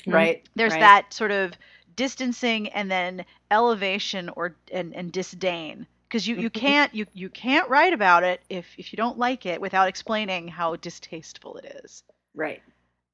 Right. 0.05 0.43
there's 0.55 0.73
right. 0.73 0.79
that 0.79 1.13
sort 1.13 1.31
of 1.31 1.57
distancing 1.95 2.69
and 2.69 2.89
then 2.91 3.25
elevation 3.51 4.29
or 4.29 4.55
and, 4.71 4.93
and 4.95 5.11
disdain 5.11 5.87
because 6.07 6.27
you, 6.27 6.35
you 6.35 6.49
Mhm. 6.49 6.49
can't 6.49 6.93
you, 6.93 7.05
you 7.13 7.29
can't 7.29 7.69
write 7.69 7.93
about 7.93 8.23
it 8.23 8.41
if 8.49 8.67
if 8.77 8.91
you 8.93 8.97
don't 8.97 9.17
like 9.17 9.45
it 9.45 9.61
without 9.61 9.87
explaining 9.87 10.47
how 10.47 10.75
distasteful 10.77 11.57
it 11.57 11.65
is 11.83 12.03
Right. 12.35 12.61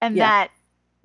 and 0.02 0.20
Yeah. 0.20 0.22
that 0.22 0.52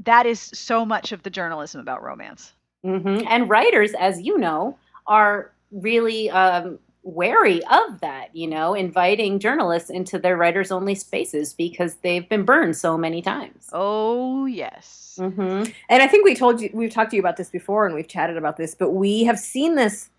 that 0.01 0.27
is 0.27 0.41
so 0.41 0.85
much 0.85 1.13
of 1.13 1.23
the 1.23 1.31
journalism 1.31 1.81
about 1.81 2.03
romance 2.03 2.53
hmm 2.85 3.21
And 3.29 3.49
writers, 3.49 3.93
as 3.95 4.21
you 4.23 4.39
know, 4.39 4.79
are 5.07 5.53
really 5.73 6.31
um, 6.31 6.79
wary 7.09 7.63
of 7.65 8.01
that, 8.01 8.35
you 8.37 8.47
know, 8.47 8.75
inviting 8.75 9.39
journalists 9.39 9.91
into 9.91 10.19
their 10.19 10.37
writers 10.37 10.71
only 10.71 10.95
spaces 10.95 11.53
because 11.55 11.95
they've 12.03 12.29
been 12.29 12.45
burned 12.45 12.77
so 12.77 12.99
many 12.99 13.23
times. 13.23 13.69
oh 13.73 14.47
yes 14.47 15.19
hmm 15.19 15.65
And 15.89 16.03
I 16.03 16.07
think 16.07 16.25
we 16.25 16.35
told 16.35 16.61
you 16.61 16.71
we've 16.73 16.91
talked 16.93 17.11
to 17.11 17.17
you 17.17 17.23
about 17.23 17.37
this 17.37 17.51
before 17.51 17.87
and 17.87 17.95
we've 17.95 18.07
chatted 18.09 18.37
about 18.37 18.57
this, 18.57 18.75
but 18.75 18.91
we 18.91 19.25
have 19.25 19.39
seen 19.39 19.75
this 19.75 20.11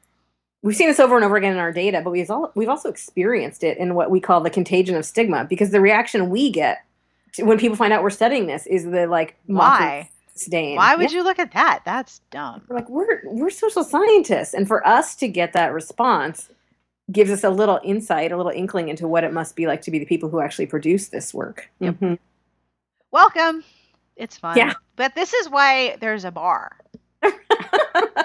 we've 0.62 0.76
seen 0.76 0.88
this 0.90 1.00
over 1.00 1.16
and 1.16 1.24
over 1.24 1.38
again 1.38 1.54
in 1.54 1.60
our 1.60 1.72
data, 1.72 2.02
but 2.04 2.12
we've 2.12 2.30
all, 2.30 2.52
we've 2.54 2.68
also 2.68 2.90
experienced 2.90 3.64
it 3.64 3.78
in 3.78 3.96
what 3.96 4.12
we 4.12 4.20
call 4.20 4.42
the 4.42 4.50
contagion 4.50 4.96
of 4.98 5.06
stigma 5.06 5.46
because 5.46 5.70
the 5.72 5.80
reaction 5.80 6.30
we 6.30 6.50
get 6.52 6.84
to, 7.34 7.44
when 7.44 7.58
people 7.58 7.78
find 7.78 7.94
out 7.94 8.04
we're 8.04 8.10
studying 8.10 8.48
this 8.48 8.66
is 8.68 8.84
the 8.84 9.08
like 9.08 9.36
why 9.46 10.10
disdain. 10.34 10.76
why 10.76 10.96
would 10.96 11.12
Yeah. 11.12 11.20
you 11.20 11.24
look 11.24 11.40
at 11.40 11.52
that 11.54 11.82
that's 11.86 12.20
dumb 12.32 12.62
We're 12.68 12.76
like 12.78 12.90
we're 12.90 13.22
we're 13.26 13.50
social 13.52 13.84
scientists 13.86 14.54
and 14.54 14.68
for 14.68 14.86
us 14.86 15.16
to 15.18 15.28
get 15.30 15.54
that 15.54 15.72
response 15.72 16.50
gives 17.12 17.32
us 17.32 17.44
a 17.44 17.50
little 17.50 17.80
insight, 17.84 18.32
a 18.32 18.38
little 18.38 18.52
inkling 18.52 18.90
into 18.90 19.08
what 19.08 19.24
it 19.24 19.34
must 19.34 19.56
be 19.56 19.68
like 19.68 19.82
to 19.84 19.92
be 19.92 20.00
the 20.00 20.06
people 20.06 20.30
who 20.30 20.40
actually 20.40 20.66
produce 20.66 21.10
this 21.10 21.34
work. 21.34 21.70
hmm 21.80 22.16
welcome. 23.12 23.64
It's 24.16 24.38
fun. 24.38 24.58
Yeah. 24.58 24.74
but 24.96 25.16
this 25.16 25.34
is 25.34 25.50
why 25.50 25.98
there's 26.00 26.26
a 26.26 26.32
bar. 26.32 26.78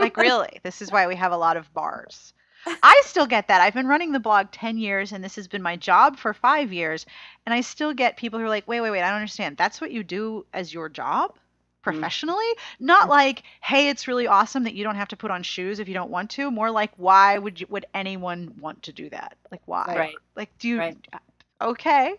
Like 0.01 0.17
really 0.17 0.61
this 0.63 0.83
is 0.83 0.93
why 0.93 1.07
we 1.07 1.17
have 1.17 1.33
a 1.33 1.37
lot 1.37 1.57
of 1.57 1.73
bars. 1.73 2.33
I 2.67 3.03
still 3.05 3.27
get 3.27 3.49
that. 3.49 3.61
I've 3.61 3.75
been 3.75 3.87
running 3.87 4.13
the 4.13 4.21
blog 4.21 4.51
10 4.51 4.77
years 4.79 5.13
and 5.13 5.23
this 5.23 5.37
has 5.37 5.49
been 5.49 5.63
my 5.63 5.77
job 5.77 6.17
for 6.17 6.33
five 6.35 6.73
years 6.73 7.07
and 7.47 7.55
i 7.55 7.61
still 7.61 7.95
get 7.95 8.17
people 8.17 8.39
who 8.39 8.45
are 8.45 8.49
like 8.49 8.67
wait 8.67 8.81
wait 8.81 8.91
wait 8.91 9.03
i 9.03 9.09
don't 9.09 9.17
understand. 9.17 9.57
That's 9.57 9.81
what 9.81 9.93
you 9.93 10.03
do 10.03 10.47
as 10.53 10.75
your 10.75 10.89
job 10.89 11.37
Mm-hmm. 11.85 12.01
professionally. 12.01 12.45
Not 12.81 13.03
mm-hmm. 13.03 13.11
like 13.11 13.43
hey 13.63 13.89
it's 13.89 14.09
really 14.09 14.27
awesome 14.27 14.65
that 14.65 14.75
you 14.75 14.85
don't 14.85 14.97
have 14.97 15.09
to 15.09 15.17
put 15.17 15.31
on 15.31 15.43
shoes 15.43 15.79
if 15.79 15.89
you 15.89 15.95
don't 15.95 16.11
want 16.11 16.31
to. 16.31 16.51
More 16.51 16.71
like 16.71 16.93
why 16.97 17.39
would 17.39 17.61
you 17.61 17.67
would 17.71 17.87
anyone 17.95 18.55
want 18.61 18.83
to 18.85 18.93
do 18.93 19.11
that? 19.11 19.37
Like 19.51 19.63
why? 19.67 19.95
Right. 19.97 20.15
like 20.37 20.57
do 20.59 20.69
you 20.69 20.79
Right. 20.79 21.09
Uh, 21.13 21.69
okay. 21.69 22.15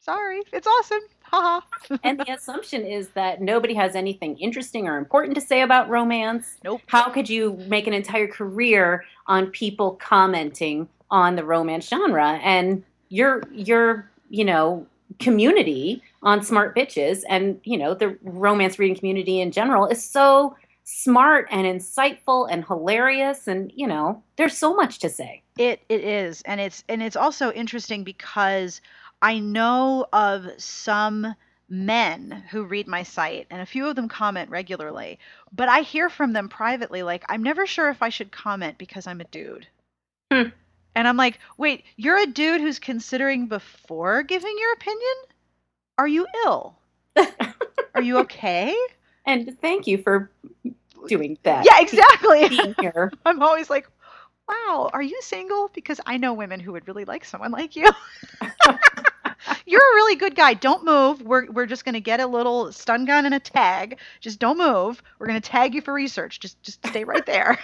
Sorry. 0.00 0.42
It's 0.52 0.66
awesome. 0.66 1.00
Haha 1.22 1.60
and 2.02 2.18
the 2.18 2.32
assumption 2.36 2.84
is 2.86 3.08
that 3.10 3.42
nobody 3.42 3.74
has 3.74 3.94
anything 3.94 4.38
interesting 4.38 4.88
or 4.88 4.96
important 4.96 5.34
to 5.34 5.40
say 5.40 5.60
about 5.60 5.90
romance. 5.90 6.56
Nope. 6.64 6.80
How 6.86 7.10
could 7.10 7.28
you 7.28 7.58
make 7.66 7.86
an 7.86 7.92
entire 7.92 8.28
career 8.28 9.04
on 9.26 9.48
people 9.48 9.92
commenting 9.96 10.88
on 11.10 11.36
the 11.36 11.44
romance 11.44 11.88
genre? 11.88 12.40
And 12.42 12.82
you're 13.10 13.42
you're 13.52 14.10
you 14.30 14.44
know 14.44 14.86
community 15.18 16.02
on 16.22 16.42
smart 16.42 16.76
bitches 16.76 17.22
and 17.28 17.60
you 17.64 17.76
know 17.76 17.94
the 17.94 18.16
romance 18.22 18.78
reading 18.78 18.96
community 18.96 19.40
in 19.40 19.50
general 19.50 19.86
is 19.86 20.02
so 20.02 20.54
smart 20.84 21.46
and 21.50 21.66
insightful 21.66 22.48
and 22.50 22.64
hilarious 22.64 23.46
and 23.46 23.72
you 23.74 23.86
know 23.86 24.22
there's 24.36 24.56
so 24.56 24.74
much 24.74 24.98
to 24.98 25.08
say 25.08 25.42
It 25.58 25.82
it 25.88 26.02
is, 26.04 26.40
and 26.42 26.60
it's 26.60 26.84
and 26.88 27.02
it's 27.02 27.16
also 27.16 27.50
interesting 27.52 28.04
because 28.04 28.80
I 29.20 29.40
know 29.40 30.06
of 30.12 30.46
some 30.56 31.34
men 31.68 32.44
who 32.50 32.64
read 32.64 32.86
my 32.86 33.02
site, 33.02 33.46
and 33.50 33.60
a 33.60 33.66
few 33.66 33.86
of 33.86 33.96
them 33.96 34.08
comment 34.08 34.50
regularly. 34.50 35.18
But 35.52 35.68
I 35.68 35.80
hear 35.80 36.08
from 36.08 36.32
them 36.32 36.48
privately, 36.48 37.02
like 37.02 37.24
I'm 37.28 37.42
never 37.42 37.66
sure 37.66 37.90
if 37.90 38.02
I 38.02 38.08
should 38.08 38.30
comment 38.30 38.78
because 38.78 39.06
I'm 39.06 39.20
a 39.20 39.24
dude. 39.24 39.66
Hmm. 40.32 40.48
And 40.98 41.06
I'm 41.06 41.16
like, 41.16 41.38
wait, 41.56 41.84
you're 41.96 42.18
a 42.18 42.26
dude 42.26 42.60
who's 42.60 42.80
considering 42.80 43.46
before 43.46 44.24
giving 44.24 44.56
your 44.58 44.72
opinion? 44.72 45.14
Are 45.96 46.08
you 46.08 46.26
ill? 46.44 46.76
Are 47.94 48.02
you 48.02 48.18
okay? 48.18 48.76
and 49.28 49.56
thank 49.60 49.86
you 49.86 49.98
for 49.98 50.30
doing 51.06 51.38
that 51.44 51.64
yeah, 51.64 51.80
exactly. 51.80 52.48
being 52.48 52.74
here 52.80 53.12
I'm 53.26 53.42
always 53.42 53.70
like, 53.70 53.88
wow, 54.48 54.90
are 54.92 55.02
you 55.02 55.20
single? 55.22 55.70
Because 55.72 56.00
I 56.06 56.16
know 56.16 56.32
women 56.32 56.58
who 56.58 56.72
would 56.72 56.88
really 56.88 57.04
like 57.04 57.24
someone 57.24 57.52
like 57.52 57.76
you. 57.76 57.88
You're 59.66 59.80
a 59.80 59.94
really 59.94 60.16
good 60.16 60.34
guy. 60.34 60.54
Don't 60.54 60.84
move. 60.84 61.22
We're 61.22 61.50
we're 61.50 61.66
just 61.66 61.84
gonna 61.84 62.00
get 62.00 62.20
a 62.20 62.26
little 62.26 62.72
stun 62.72 63.04
gun 63.04 63.24
and 63.26 63.34
a 63.34 63.38
tag. 63.38 63.98
Just 64.20 64.40
don't 64.40 64.58
move. 64.58 65.02
We're 65.18 65.26
gonna 65.26 65.40
tag 65.40 65.74
you 65.74 65.80
for 65.80 65.92
research. 65.92 66.40
Just 66.40 66.60
just 66.62 66.84
stay 66.86 67.04
right 67.04 67.24
there. 67.24 67.58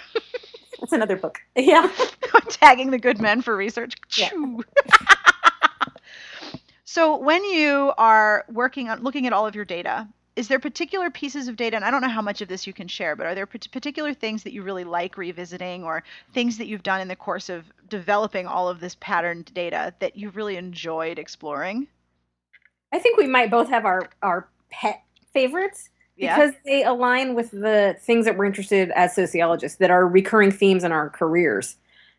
That's 0.79 0.93
another 0.93 1.15
book. 1.15 1.39
Yeah. 1.55 1.91
Tagging 2.49 2.91
the 2.91 2.99
good 2.99 3.19
men 3.19 3.41
for 3.41 3.55
research. 3.55 3.95
Yeah. 4.17 4.29
So 6.87 7.17
when 7.17 7.43
you 7.43 7.91
are 7.97 8.45
working 8.49 8.87
on 8.87 9.03
looking 9.03 9.27
at 9.27 9.33
all 9.33 9.45
of 9.45 9.53
your 9.53 9.65
data, 9.65 10.07
is 10.35 10.47
there 10.47 10.59
particular 10.59 11.09
pieces 11.09 11.47
of 11.47 11.55
data 11.55 11.75
and 11.75 11.85
i 11.85 11.91
don't 11.91 12.01
know 12.01 12.09
how 12.09 12.21
much 12.21 12.41
of 12.41 12.47
this 12.47 12.67
you 12.67 12.73
can 12.73 12.87
share 12.87 13.15
but 13.15 13.25
are 13.25 13.35
there 13.35 13.45
particular 13.45 14.13
things 14.13 14.43
that 14.43 14.53
you 14.53 14.61
really 14.61 14.83
like 14.83 15.17
revisiting 15.17 15.83
or 15.83 16.03
things 16.33 16.57
that 16.57 16.67
you've 16.67 16.83
done 16.83 17.01
in 17.01 17.07
the 17.07 17.15
course 17.15 17.49
of 17.49 17.65
developing 17.89 18.45
all 18.45 18.69
of 18.69 18.79
this 18.79 18.95
patterned 18.99 19.53
data 19.53 19.93
that 19.99 20.15
you've 20.15 20.35
really 20.35 20.57
enjoyed 20.57 21.19
exploring 21.19 21.87
I 22.93 22.99
think 22.99 23.17
we 23.17 23.27
might 23.27 23.51
both 23.51 23.69
have 23.69 23.85
our 23.85 24.09
our 24.21 24.47
pet 24.69 25.03
favorites 25.33 25.89
yeah 26.17 26.35
because 26.35 26.55
they 26.65 26.83
align 26.83 27.35
with 27.35 27.51
the 27.51 27.95
things 27.99 28.25
that 28.25 28.37
we're 28.37 28.45
interested 28.45 28.91
as 28.91 29.13
sociologists 29.15 29.77
that 29.79 29.91
are 29.91 30.07
recurring 30.07 30.51
themes 30.51 30.83
in 30.83 30.91
our 30.91 31.09
careers. 31.09 31.75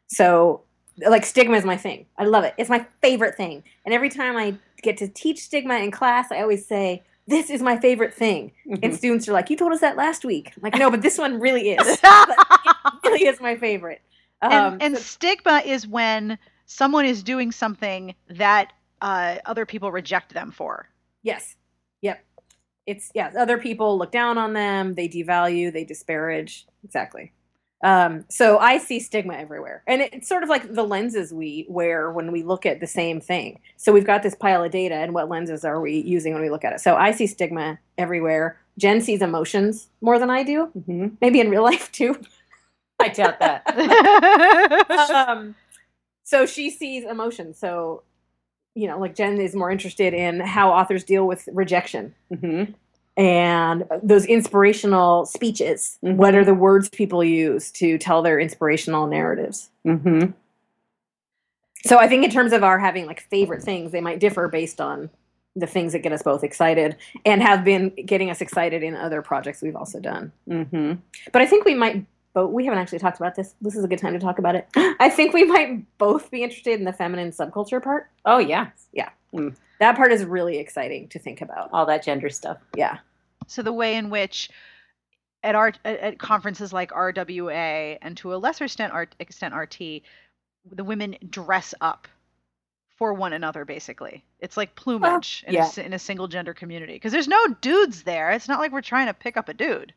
So, 0.08 0.62
like 1.08 1.24
stigma 1.24 1.56
is 1.56 1.64
my 1.64 1.76
thing. 1.76 2.06
I 2.18 2.24
love 2.24 2.44
it. 2.44 2.54
It's 2.58 2.70
my 2.70 2.86
favorite 3.02 3.36
thing. 3.36 3.62
And 3.84 3.92
every 3.94 4.08
time 4.08 4.36
I 4.36 4.56
get 4.82 4.96
to 4.98 5.08
teach 5.08 5.40
stigma 5.40 5.76
in 5.78 5.90
class, 5.90 6.30
I 6.30 6.40
always 6.40 6.66
say, 6.66 7.02
"This 7.26 7.50
is 7.50 7.62
my 7.62 7.76
favorite 7.78 8.14
thing." 8.14 8.52
And 8.82 8.94
students 8.94 9.28
are 9.28 9.32
like, 9.32 9.50
"You 9.50 9.56
told 9.56 9.72
us 9.72 9.80
that 9.80 9.96
last 9.96 10.24
week." 10.24 10.52
I'm 10.56 10.62
like, 10.62 10.78
"No, 10.78 10.90
but 10.90 11.02
this 11.02 11.18
one 11.18 11.40
really 11.40 11.70
is. 11.70 11.98
it 12.02 12.94
really 13.04 13.26
is 13.26 13.40
my 13.40 13.56
favorite." 13.56 14.00
Um, 14.42 14.52
and, 14.52 14.82
and 14.82 14.96
so- 14.96 15.02
stigma 15.02 15.62
is 15.64 15.86
when 15.86 16.38
someone 16.66 17.04
is 17.06 17.22
doing 17.22 17.50
something 17.52 18.14
that 18.28 18.72
uh, 19.00 19.36
other 19.44 19.66
people 19.66 19.90
reject 19.92 20.32
them 20.34 20.50
for 20.50 20.88
Yes. 21.22 21.56
It's 22.86 23.10
yeah, 23.14 23.32
other 23.36 23.58
people 23.58 23.98
look 23.98 24.12
down 24.12 24.38
on 24.38 24.52
them, 24.52 24.94
they 24.94 25.08
devalue, 25.08 25.72
they 25.72 25.84
disparage. 25.84 26.66
Exactly. 26.84 27.32
Um, 27.84 28.24
so 28.28 28.58
I 28.58 28.78
see 28.78 29.00
stigma 29.00 29.34
everywhere. 29.34 29.82
And 29.86 30.00
it's 30.02 30.28
sort 30.28 30.42
of 30.42 30.48
like 30.48 30.72
the 30.72 30.82
lenses 30.82 31.32
we 31.32 31.66
wear 31.68 32.10
when 32.10 32.32
we 32.32 32.42
look 32.42 32.64
at 32.64 32.80
the 32.80 32.86
same 32.86 33.20
thing. 33.20 33.60
So 33.76 33.92
we've 33.92 34.06
got 34.06 34.22
this 34.22 34.34
pile 34.34 34.64
of 34.64 34.70
data 34.72 34.94
and 34.94 35.12
what 35.12 35.28
lenses 35.28 35.64
are 35.64 35.80
we 35.80 35.98
using 35.98 36.32
when 36.32 36.42
we 36.42 36.50
look 36.50 36.64
at 36.64 36.72
it? 36.72 36.80
So 36.80 36.96
I 36.96 37.10
see 37.12 37.26
stigma 37.26 37.78
everywhere. 37.98 38.58
Jen 38.78 39.00
sees 39.00 39.22
emotions 39.22 39.88
more 40.00 40.18
than 40.18 40.30
I 40.30 40.42
do. 40.42 40.66
hmm 40.66 41.08
Maybe 41.20 41.40
in 41.40 41.50
real 41.50 41.62
life 41.62 41.92
too. 41.92 42.18
I 42.98 43.08
doubt 43.08 43.40
that. 43.40 43.66
um, 45.28 45.54
so 46.24 46.46
she 46.46 46.70
sees 46.70 47.04
emotions. 47.04 47.58
So, 47.58 48.02
you 48.76 48.86
know, 48.86 48.98
like 49.00 49.14
Jen 49.16 49.40
is 49.40 49.56
more 49.56 49.70
interested 49.70 50.12
in 50.12 50.38
how 50.40 50.70
authors 50.70 51.02
deal 51.02 51.26
with 51.26 51.48
rejection 51.52 52.14
hmm 52.40 52.64
and 53.18 53.84
those 54.02 54.26
inspirational 54.26 55.24
speeches. 55.24 55.98
Mhm. 56.04 56.16
What 56.16 56.34
are 56.34 56.44
the 56.44 56.52
words 56.52 56.90
people 56.90 57.24
use 57.24 57.72
to 57.72 57.96
tell 57.96 58.20
their 58.20 58.38
inspirational 58.38 59.06
narratives? 59.06 59.70
hmm 59.84 60.26
So 61.84 61.96
I 61.96 62.08
think 62.08 62.24
in 62.24 62.30
terms 62.30 62.52
of 62.52 62.62
our 62.62 62.78
having 62.78 63.06
like 63.06 63.20
favorite 63.20 63.62
things, 63.62 63.90
they 63.90 64.02
might 64.02 64.20
differ 64.20 64.48
based 64.48 64.82
on 64.82 65.08
the 65.54 65.66
things 65.66 65.94
that 65.94 66.00
get 66.00 66.12
us 66.12 66.22
both 66.22 66.44
excited 66.44 66.96
and 67.24 67.42
have 67.42 67.64
been 67.64 67.88
getting 68.04 68.28
us 68.30 68.42
excited 68.42 68.82
in 68.82 68.94
other 68.94 69.22
projects 69.22 69.62
we've 69.62 69.76
also 69.76 69.98
done. 69.98 70.30
hmm 70.46 70.92
But 71.32 71.40
I 71.40 71.46
think 71.46 71.64
we 71.64 71.74
might 71.74 72.04
both 72.36 72.52
we 72.52 72.66
haven't 72.66 72.78
actually 72.78 72.98
talked 72.98 73.16
about 73.16 73.34
this. 73.34 73.54
This 73.62 73.74
is 73.74 73.82
a 73.82 73.88
good 73.88 73.98
time 73.98 74.12
to 74.12 74.18
talk 74.18 74.38
about 74.38 74.54
it. 74.54 74.68
I 75.00 75.08
think 75.08 75.32
we 75.32 75.44
might 75.44 75.82
both 75.96 76.30
be 76.30 76.42
interested 76.42 76.78
in 76.78 76.84
the 76.84 76.92
feminine 76.92 77.30
subculture 77.30 77.82
part. 77.82 78.10
Oh 78.26 78.38
yeah, 78.38 78.68
Yeah. 78.92 79.08
Mm. 79.34 79.56
That 79.80 79.96
part 79.96 80.12
is 80.12 80.24
really 80.24 80.58
exciting 80.58 81.08
to 81.08 81.18
think 81.18 81.40
about. 81.40 81.70
all 81.72 81.86
that 81.86 82.04
gender 82.04 82.28
stuff. 82.28 82.58
Yeah. 82.76 82.98
So 83.46 83.62
the 83.62 83.72
way 83.72 83.96
in 83.96 84.10
which 84.10 84.50
at 85.42 85.54
art 85.54 85.78
at, 85.86 85.98
at 85.98 86.18
conferences 86.18 86.74
like 86.74 86.90
RWA 86.90 87.96
and 88.02 88.16
to 88.18 88.34
a 88.34 88.36
lesser 88.36 88.64
extent 88.64 88.92
art, 88.92 89.14
extent 89.18 89.54
RT, 89.54 90.02
the 90.70 90.84
women 90.84 91.16
dress 91.30 91.72
up 91.80 92.06
for 92.98 93.14
one 93.14 93.32
another 93.32 93.64
basically. 93.64 94.22
It's 94.40 94.58
like 94.58 94.74
plumage 94.74 95.42
in, 95.46 95.56
a 95.56 95.80
in 95.80 95.92
a 95.94 95.98
single 95.98 96.28
gender 96.28 96.52
community 96.52 96.92
because 96.92 97.12
there's 97.12 97.28
no 97.28 97.46
dudes 97.62 98.02
there. 98.02 98.30
It's 98.32 98.48
not 98.48 98.60
like 98.60 98.72
we're 98.72 98.82
trying 98.82 99.06
to 99.06 99.14
pick 99.14 99.38
up 99.38 99.48
a 99.48 99.54
dude. 99.54 99.94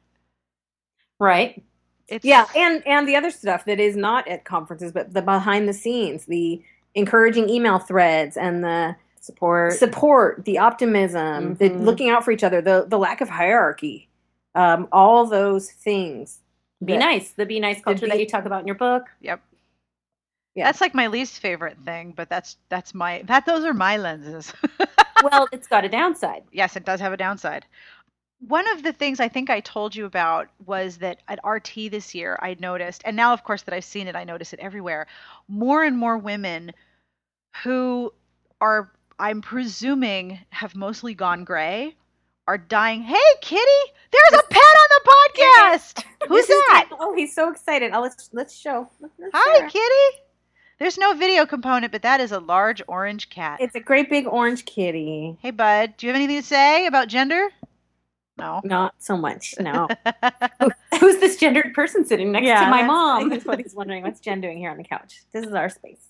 Right. 1.20 1.62
It's 2.10 2.26
Yeah, 2.26 2.46
and 2.56 2.86
and 2.88 3.08
the 3.08 3.16
other 3.16 3.32
stuff 3.32 3.66
that 3.66 3.80
is 3.80 3.96
not 3.96 4.28
at 4.28 4.46
conferences, 4.46 4.92
but 4.92 5.14
the 5.14 5.22
behind 5.22 5.68
the 5.70 5.74
scenes, 5.74 6.26
the 6.26 6.62
encouraging 6.96 7.50
email 7.50 7.80
threads 7.80 8.36
and 8.38 8.64
the 8.64 8.96
Support. 9.22 9.74
support, 9.74 10.46
the 10.46 10.58
optimism, 10.58 11.56
the 11.56 11.70
Mhm. 11.70 11.84
looking 11.84 12.10
out 12.10 12.24
for 12.26 12.32
each 12.32 12.44
other, 12.44 12.62
the 12.62 12.86
the 12.88 12.98
lack 12.98 13.22
of 13.22 13.30
hierarchy, 13.30 14.10
um, 14.56 14.88
all 14.92 15.26
those 15.26 15.72
things. 15.72 16.40
be 16.84 16.94
that- 16.94 17.00
nice. 17.00 17.32
The 17.32 17.46
be 17.46 17.60
nice 17.60 17.82
culture 17.82 18.06
be- 18.06 18.12
that 18.12 18.20
you 18.22 18.26
talk 18.26 18.46
about 18.46 18.62
in 18.62 18.68
your 18.68 18.76
book. 18.78 19.04
Yep. 19.20 19.42
Yeah. 20.56 20.64
That's 20.66 20.80
like 20.82 20.96
my 20.96 21.08
least 21.08 21.40
favorite 21.42 21.78
thing, 21.86 22.14
but 22.16 22.30
that's 22.30 22.56
that's 22.70 22.94
my 22.94 23.22
that 23.26 23.46
those 23.46 23.66
are 23.66 23.74
my 23.74 23.98
lenses. 23.98 24.54
well, 25.24 25.48
it's 25.52 25.68
got 25.68 25.84
a 25.86 25.90
downside. 25.90 26.44
yes, 26.54 26.76
it 26.78 26.86
does 26.86 27.00
have 27.02 27.12
a 27.14 27.18
downside. 27.18 27.66
One 28.40 28.68
of 28.70 28.84
the 28.84 28.94
things 28.94 29.20
I 29.20 29.28
think 29.28 29.50
I 29.50 29.60
told 29.60 29.96
you 29.96 30.06
about 30.06 30.48
was 30.66 30.98
that 30.98 31.20
at 31.28 31.40
RT 31.44 31.92
this 31.92 32.16
year, 32.16 32.38
I 32.42 32.56
noticed, 32.60 33.02
and 33.06 33.18
now, 33.18 33.34
of 33.34 33.44
course, 33.44 33.64
that 33.64 33.74
I've 33.74 33.84
seen 33.84 34.08
it, 34.08 34.16
I 34.16 34.24
notice 34.24 34.54
it 34.54 34.60
everywhere. 34.60 35.08
More 35.48 35.84
and 35.84 35.98
more 35.98 36.18
women 36.18 36.72
who 37.64 38.14
are, 38.62 38.92
I'm 39.20 39.42
presuming, 39.42 40.40
have 40.52 40.76
mostly 40.76 41.14
gone 41.14 41.44
gray 41.44 41.96
are 42.50 42.58
dying. 42.58 43.04
Hey, 43.04 43.20
Kitty, 43.42 43.92
there's 44.12 44.42
a 44.42 44.48
pet 44.50 44.62
on 44.64 44.88
the 44.90 45.12
podcast. 45.12 46.04
Who's 46.28 46.48
that? 46.48 46.90
Oh, 47.00 47.14
he's 47.14 47.36
so 47.36 47.52
excited. 47.52 47.92
Oh, 47.94 48.02
let's 48.02 48.32
let's 48.34 48.58
show. 48.58 48.90
Let's 49.00 49.14
Hi, 49.36 49.60
share. 49.60 49.70
Kitty. 49.70 50.22
There's 50.80 50.98
no 50.98 51.14
video 51.14 51.46
component, 51.46 51.92
but 51.92 52.02
that 52.02 52.22
is 52.22 52.32
a 52.32 52.40
large 52.40 52.82
orange 52.88 53.30
cat. 53.30 53.60
It's 53.62 53.76
a 53.76 53.80
great 53.80 54.10
big 54.10 54.26
orange 54.26 54.66
kitty. 54.66 55.38
Hey, 55.42 55.52
bud, 55.52 55.94
do 55.98 56.08
you 56.08 56.12
have 56.12 56.16
anything 56.16 56.42
to 56.42 56.48
say 56.48 56.88
about 56.88 57.08
gender? 57.08 57.50
No. 58.40 58.62
Not 58.64 58.96
so 59.00 59.18
much. 59.18 59.56
No. 59.60 59.88
Who's 61.00 61.20
this 61.20 61.38
gendered 61.38 61.74
person 61.74 62.06
sitting 62.06 62.32
next 62.32 62.46
to 62.48 62.70
my 62.70 62.84
mom? 62.84 63.30
That's 63.30 63.46
what 63.46 63.60
he's 63.60 63.74
wondering. 63.76 64.04
What's 64.04 64.20
Jen 64.20 64.42
doing 64.42 64.58
here 64.58 64.72
on 64.72 64.78
the 64.78 64.84
couch? 64.84 65.22
This 65.32 65.46
is 65.46 65.54
our 65.54 65.70
space. 65.70 66.08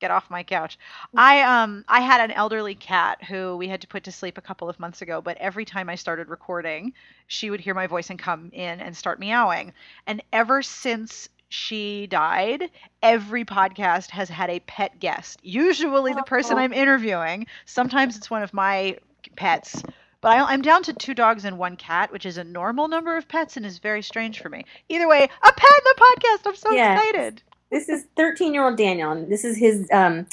Get 0.00 0.12
off 0.12 0.30
my 0.30 0.44
couch. 0.44 0.78
I 1.16 1.42
um 1.42 1.84
I 1.88 2.00
had 2.00 2.20
an 2.20 2.30
elderly 2.30 2.76
cat 2.76 3.24
who 3.24 3.56
we 3.56 3.66
had 3.66 3.80
to 3.80 3.88
put 3.88 4.04
to 4.04 4.12
sleep 4.12 4.38
a 4.38 4.40
couple 4.40 4.68
of 4.68 4.78
months 4.78 5.02
ago, 5.02 5.20
but 5.20 5.36
every 5.38 5.64
time 5.64 5.88
I 5.88 5.96
started 5.96 6.28
recording, 6.28 6.92
she 7.26 7.50
would 7.50 7.58
hear 7.60 7.74
my 7.74 7.88
voice 7.88 8.08
and 8.08 8.18
come 8.18 8.50
in 8.52 8.80
and 8.80 8.96
start 8.96 9.18
meowing. 9.18 9.72
And 10.06 10.22
ever 10.32 10.62
since 10.62 11.28
she 11.48 12.06
died, 12.06 12.70
every 13.02 13.44
podcast 13.44 14.10
has 14.10 14.28
had 14.28 14.50
a 14.50 14.60
pet 14.60 15.00
guest. 15.00 15.40
Usually 15.42 16.12
the 16.12 16.22
person 16.22 16.58
Oh. 16.58 16.60
I'm 16.60 16.72
interviewing. 16.72 17.46
Sometimes 17.66 18.16
it's 18.16 18.30
one 18.30 18.44
of 18.44 18.54
my 18.54 18.98
pets. 19.34 19.82
But 20.20 20.32
I, 20.36 20.52
I'm 20.52 20.62
down 20.62 20.82
to 20.84 20.92
two 20.92 21.14
dogs 21.14 21.44
and 21.44 21.58
one 21.58 21.76
cat, 21.76 22.10
which 22.12 22.26
is 22.26 22.38
a 22.38 22.44
normal 22.44 22.88
number 22.88 23.16
of 23.16 23.28
pets 23.28 23.56
and 23.56 23.64
is 23.64 23.78
very 23.78 24.02
strange 24.02 24.40
for 24.40 24.48
me. 24.48 24.64
Either 24.88 25.06
way, 25.08 25.22
a 25.22 25.52
pet 25.52 25.70
in 25.78 25.84
the 25.84 25.94
podcast. 26.00 26.46
I'm 26.48 26.56
so 26.56 26.72
Yes. 26.72 26.98
excited. 26.98 27.42
This 27.70 27.88
is 27.88 28.04
13 28.16 28.52
year 28.54 28.64
old 28.64 28.76
Daniel, 28.76 29.12
and 29.12 29.30
this 29.30 29.44
is 29.44 29.56
his 29.56 29.88
um, 29.92 30.26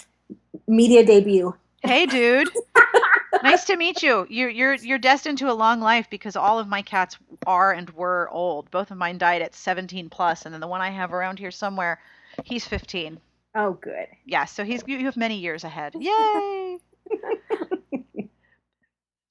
media 0.68 1.06
debut. 1.06 1.54
Hey, 1.84 2.06
dude. 2.08 2.50
nice 3.44 3.66
to 3.66 3.76
meet 3.78 4.02
you. 4.02 4.26
You're 4.30 4.50
you're 4.50 4.74
you're 4.76 4.98
destined 4.98 5.38
to 5.40 5.52
a 5.52 5.54
long 5.54 5.82
life 5.82 6.10
because 6.10 6.36
all 6.36 6.58
of 6.60 6.68
my 6.68 6.82
cats 6.82 7.18
are 7.46 7.74
and 7.74 7.90
were 7.92 8.28
old. 8.32 8.72
Both 8.72 8.90
of 8.90 8.98
mine 8.98 9.18
died 9.20 9.42
at 9.42 9.54
17 9.54 10.10
plus, 10.10 10.46
and 10.46 10.54
then 10.54 10.62
the 10.62 10.68
one 10.68 10.82
I 10.82 10.90
have 10.90 11.14
around 11.14 11.38
here 11.38 11.52
somewhere, 11.52 12.00
he's 12.44 12.66
15. 12.66 13.20
Oh, 13.54 13.74
good. 13.74 14.08
Yeah, 14.26 14.46
so 14.46 14.64
he's 14.64 14.82
you 14.88 15.06
have 15.06 15.18
many 15.18 15.38
years 15.38 15.64
ahead. 15.64 15.94
Yay! 16.00 16.78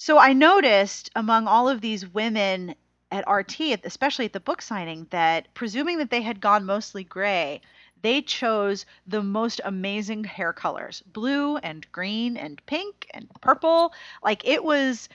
so 0.05 0.19
I 0.19 0.35
noticed 0.35 1.09
among 1.17 1.49
all 1.49 1.67
of 1.67 1.81
these 1.81 2.07
women 2.07 2.75
at 3.11 3.25
RT, 3.27 3.59
especially 3.85 4.27
at 4.27 4.35
the 4.35 4.39
book 4.39 4.61
signing, 4.61 5.07
that 5.09 5.49
presuming 5.55 5.97
that 5.97 6.11
they 6.11 6.21
had 6.21 6.43
gone 6.43 6.67
mostly 6.67 7.05
gray, 7.05 7.63
they 8.03 8.21
chose 8.21 8.85
the 9.07 9.23
most 9.23 9.63
amazing 9.65 10.25
hair 10.25 10.53
colors 10.53 11.03
blue 11.07 11.57
and 11.57 11.91
green 11.91 12.37
and 12.37 12.61
pink 12.67 13.07
and 13.15 13.31
purple. 13.41 13.95
Like 14.23 14.47
it 14.47 14.63
was 14.63 15.09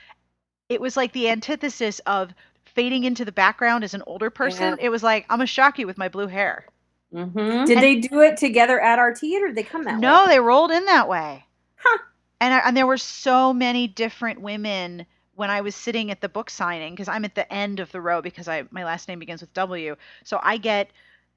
it 0.68 0.80
was 0.80 0.96
like 0.96 1.12
the 1.12 1.28
antithesis 1.28 2.00
of 2.00 2.34
fading 2.64 3.04
into 3.04 3.24
the 3.24 3.30
background 3.30 3.84
as 3.84 3.94
an 3.94 4.02
older 4.08 4.28
person. 4.28 4.76
It 4.80 4.88
was 4.88 5.04
like 5.04 5.24
i'm 5.30 5.38
gonna 5.38 5.46
shock 5.46 5.78
you 5.78 5.86
with 5.86 5.98
my 5.98 6.08
blue 6.08 6.26
hair. 6.26 6.66
Hmm 7.12 7.64
Did 7.64 7.80
they 7.80 7.94
do 7.94 8.22
it 8.22 8.38
together 8.38 8.80
at 8.80 9.00
RT, 9.00 9.22
or 9.22 9.46
did 9.46 9.54
they 9.54 9.62
come 9.62 9.84
that 9.84 10.00
no 10.00 10.14
way? 10.14 10.24
No, 10.24 10.26
they 10.26 10.40
rolled 10.40 10.72
in 10.72 10.84
that 10.86 11.08
way. 11.08 11.44
Huh. 11.76 11.98
And, 12.40 12.54
I, 12.54 12.58
and 12.60 12.76
there 12.76 12.86
were 12.86 12.98
so 12.98 13.52
many 13.52 13.86
different 13.86 14.40
women 14.40 15.06
when 15.34 15.50
i 15.50 15.60
was 15.60 15.74
sitting 15.74 16.10
at 16.10 16.20
the 16.20 16.28
book 16.28 16.50
signing 16.50 16.92
because 16.94 17.08
i'm 17.08 17.24
at 17.24 17.34
the 17.34 17.50
end 17.52 17.80
of 17.80 17.90
the 17.92 18.00
row 18.00 18.20
because 18.22 18.48
i 18.48 18.64
my 18.70 18.84
last 18.84 19.08
name 19.08 19.18
begins 19.18 19.40
with 19.40 19.52
w. 19.54 19.96
So 20.24 20.40
i 20.42 20.56
get 20.56 20.90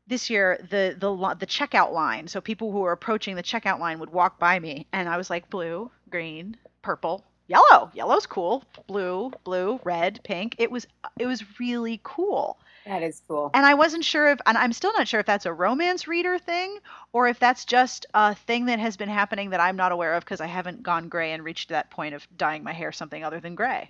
this 0.08 0.30
year 0.30 0.58
the 0.70 0.95
the 0.99 1.36
the 1.39 1.47
checkout 1.47 1.93
line. 1.93 2.28
So 2.28 2.41
people 2.41 2.72
who 2.72 2.80
were 2.80 2.91
approaching 2.91 3.36
the 3.36 3.43
checkout 3.43 3.80
line 3.80 3.99
would 3.99 4.10
walk 4.12 4.39
by 4.39 4.60
me 4.60 4.88
and 4.91 5.08
i 5.08 5.18
was 5.18 5.30
like 5.30 5.49
blue 5.49 5.91
green 6.10 6.58
purple, 6.82 7.24
yellow. 7.48 7.91
Yellow's 7.94 8.26
cool. 8.26 8.64
Blue, 8.88 9.32
blue, 9.44 9.80
red, 9.84 10.20
pink. 10.24 10.56
It 10.58 10.72
was 10.72 10.88
it 11.20 11.26
was 11.26 11.60
really 11.60 12.00
cool. 12.04 12.58
That 12.86 13.02
is 13.02 13.22
cool. 13.28 13.50
And 13.54 13.66
I 13.66 13.76
wasn't 13.76 14.04
sure 14.04 14.28
if, 14.30 14.39
and 14.46 14.58
I'm 14.58 14.74
still 14.74 14.91
not 14.91 15.08
sure 15.08 15.22
if 15.22 15.26
that's 15.26 15.46
a 15.46 15.54
romance 15.54 16.06
reader 16.06 16.38
thing 16.38 16.80
or 17.14 17.30
if 17.30 17.39
that's 17.39 17.64
just 17.64 18.06
a 18.14 18.36
thing 18.36 18.66
that 18.66 18.78
has 18.80 18.98
been 18.98 19.08
happening 19.08 19.52
that 19.52 19.62
I'm 19.62 19.78
not 19.78 19.94
aware 19.94 20.16
of 20.16 20.26
because 20.26 20.41
I 20.41 20.48
haven't 20.48 20.84
gone 20.84 21.08
gray 21.08 21.32
and 21.32 21.46
reached 21.46 21.70
that 21.70 21.89
point 21.91 22.14
of 22.14 22.28
dyeing 22.38 22.62
my 22.62 22.74
hair 22.74 22.91
something 22.91 23.24
other 23.24 23.39
than 23.39 23.56
gray. 23.56 23.89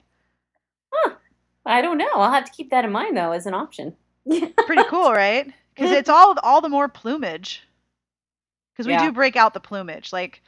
Huh. 0.93 1.15
I 1.65 1.81
don't 1.81 1.97
know. 1.97 2.07
I'll 2.13 2.31
have 2.31 2.45
to 2.45 2.51
keep 2.51 2.69
that 2.69 2.85
in 2.85 2.91
mind 2.91 3.17
though 3.17 3.31
as 3.31 3.47
an 3.47 3.55
option. 3.55 3.95
Pretty 4.27 4.83
cool, 4.89 5.11
right? 5.11 5.51
Because 5.73 5.89
it's 5.91 6.09
all 6.09 6.35
all 6.43 6.61
the 6.61 6.69
more 6.69 6.87
plumage. 6.87 7.63
Because 8.73 8.85
we 8.85 8.93
Yeah. 8.93 9.05
do 9.05 9.11
break 9.11 9.35
out 9.35 9.55
the 9.55 9.59
plumage. 9.59 10.13
Like 10.13 10.43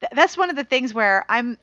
th- 0.00 0.12
that's 0.14 0.38
one 0.38 0.48
of 0.48 0.56
the 0.56 0.64
things 0.64 0.94
where 0.94 1.26
I'm, 1.28 1.58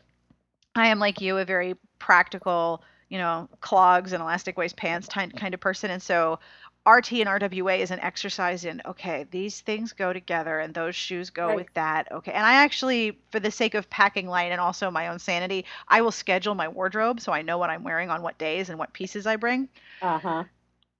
I 0.75 0.87
am 0.87 0.99
like 0.99 1.21
you, 1.21 1.37
a 1.37 1.45
very 1.45 1.75
practical, 1.99 2.83
you 3.09 3.17
know, 3.17 3.49
clogs 3.61 4.13
and 4.13 4.21
elastic 4.21 4.57
waist 4.57 4.75
pants 4.77 5.07
kind 5.07 5.35
kind 5.35 5.53
of 5.53 5.59
person, 5.59 5.91
and 5.91 6.01
so. 6.01 6.39
RT 6.85 7.19
and 7.19 7.29
RWA 7.29 7.77
is 7.77 7.91
an 7.91 7.99
exercise 7.99 8.65
in 8.65 8.81
okay, 8.85 9.25
these 9.29 9.61
things 9.61 9.93
go 9.93 10.13
together 10.13 10.59
and 10.59 10.73
those 10.73 10.95
shoes 10.95 11.29
go 11.29 11.51
Right. 11.51 11.53
with 11.53 11.71
that. 11.73 12.11
Okay. 12.11 12.31
And 12.31 12.45
I 12.45 12.53
actually, 12.63 13.19
for 13.31 13.39
the 13.39 13.51
sake 13.51 13.75
of 13.75 13.89
packing 13.89 14.27
light 14.27 14.51
and 14.51 14.61
also 14.61 14.89
my 14.89 15.09
own 15.09 15.19
sanity, 15.19 15.65
I 15.87 16.01
will 16.01 16.11
schedule 16.11 16.55
my 16.55 16.69
wardrobe 16.69 17.19
so 17.19 17.31
I 17.33 17.41
know 17.43 17.57
what 17.59 17.69
I'm 17.69 17.83
wearing 17.83 18.09
on 18.09 18.21
what 18.23 18.37
days 18.39 18.69
and 18.69 18.79
what 18.79 18.93
pieces 18.93 19.27
I 19.27 19.35
bring. 19.35 19.69
Uh 20.01 20.19
huh. 20.19 20.43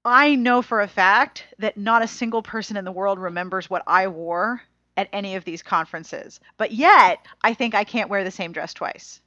I 0.04 0.36
know 0.36 0.62
for 0.62 0.82
a 0.82 0.90
fact 0.90 1.46
that 1.60 1.78
not 1.78 2.02
a 2.02 2.08
single 2.08 2.42
person 2.42 2.76
in 2.76 2.84
the 2.84 2.92
world 2.92 3.18
remembers 3.18 3.70
what 3.70 3.84
I 3.88 4.08
wore 4.10 4.62
at 4.98 5.08
any 5.14 5.36
of 5.36 5.46
these 5.46 5.64
conferences. 5.64 6.42
But 6.58 6.74
yet, 6.74 7.26
I 7.42 7.54
think 7.54 7.76
I 7.76 7.86
can't 7.86 8.10
wear 8.10 8.26
the 8.26 8.32
same 8.32 8.52
dress 8.52 8.74
twice. 8.74 9.22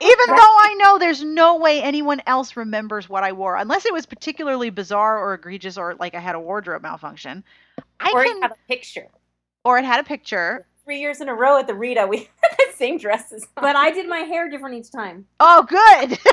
Even 0.00 0.26
though 0.28 0.34
I 0.36 0.74
know 0.78 0.98
there's 0.98 1.22
no 1.24 1.56
way 1.56 1.82
anyone 1.82 2.20
else 2.26 2.56
remembers 2.56 3.08
what 3.08 3.22
I 3.24 3.32
wore, 3.32 3.56
unless 3.56 3.86
it 3.86 3.92
was 3.92 4.06
particularly 4.06 4.70
bizarre 4.70 5.18
or 5.18 5.34
egregious 5.34 5.76
or 5.78 5.94
like 5.96 6.14
I 6.14 6.20
had 6.20 6.34
a 6.34 6.40
wardrobe 6.40 6.82
malfunction. 6.82 7.42
I 8.00 8.10
Or 8.12 8.22
can, 8.24 8.36
you 8.36 8.42
have 8.42 8.52
a 8.52 8.68
picture. 8.68 9.08
or 9.64 9.78
it 9.78 9.84
had 9.84 10.00
a 10.00 10.04
picture. 10.04 10.66
Three 10.84 11.00
years 11.00 11.20
in 11.20 11.28
a 11.28 11.34
row 11.34 11.58
at 11.58 11.66
the 11.66 11.74
Rita, 11.74 12.06
we 12.06 12.18
had 12.42 12.56
the 12.58 12.72
same 12.76 12.98
dresses. 12.98 13.46
on. 13.56 13.62
But 13.62 13.76
I 13.76 13.90
did 13.90 14.08
my 14.08 14.18
hair 14.18 14.50
different 14.50 14.74
each 14.76 14.90
time. 14.92 15.26
Oh, 15.40 15.62
good. 15.62 16.18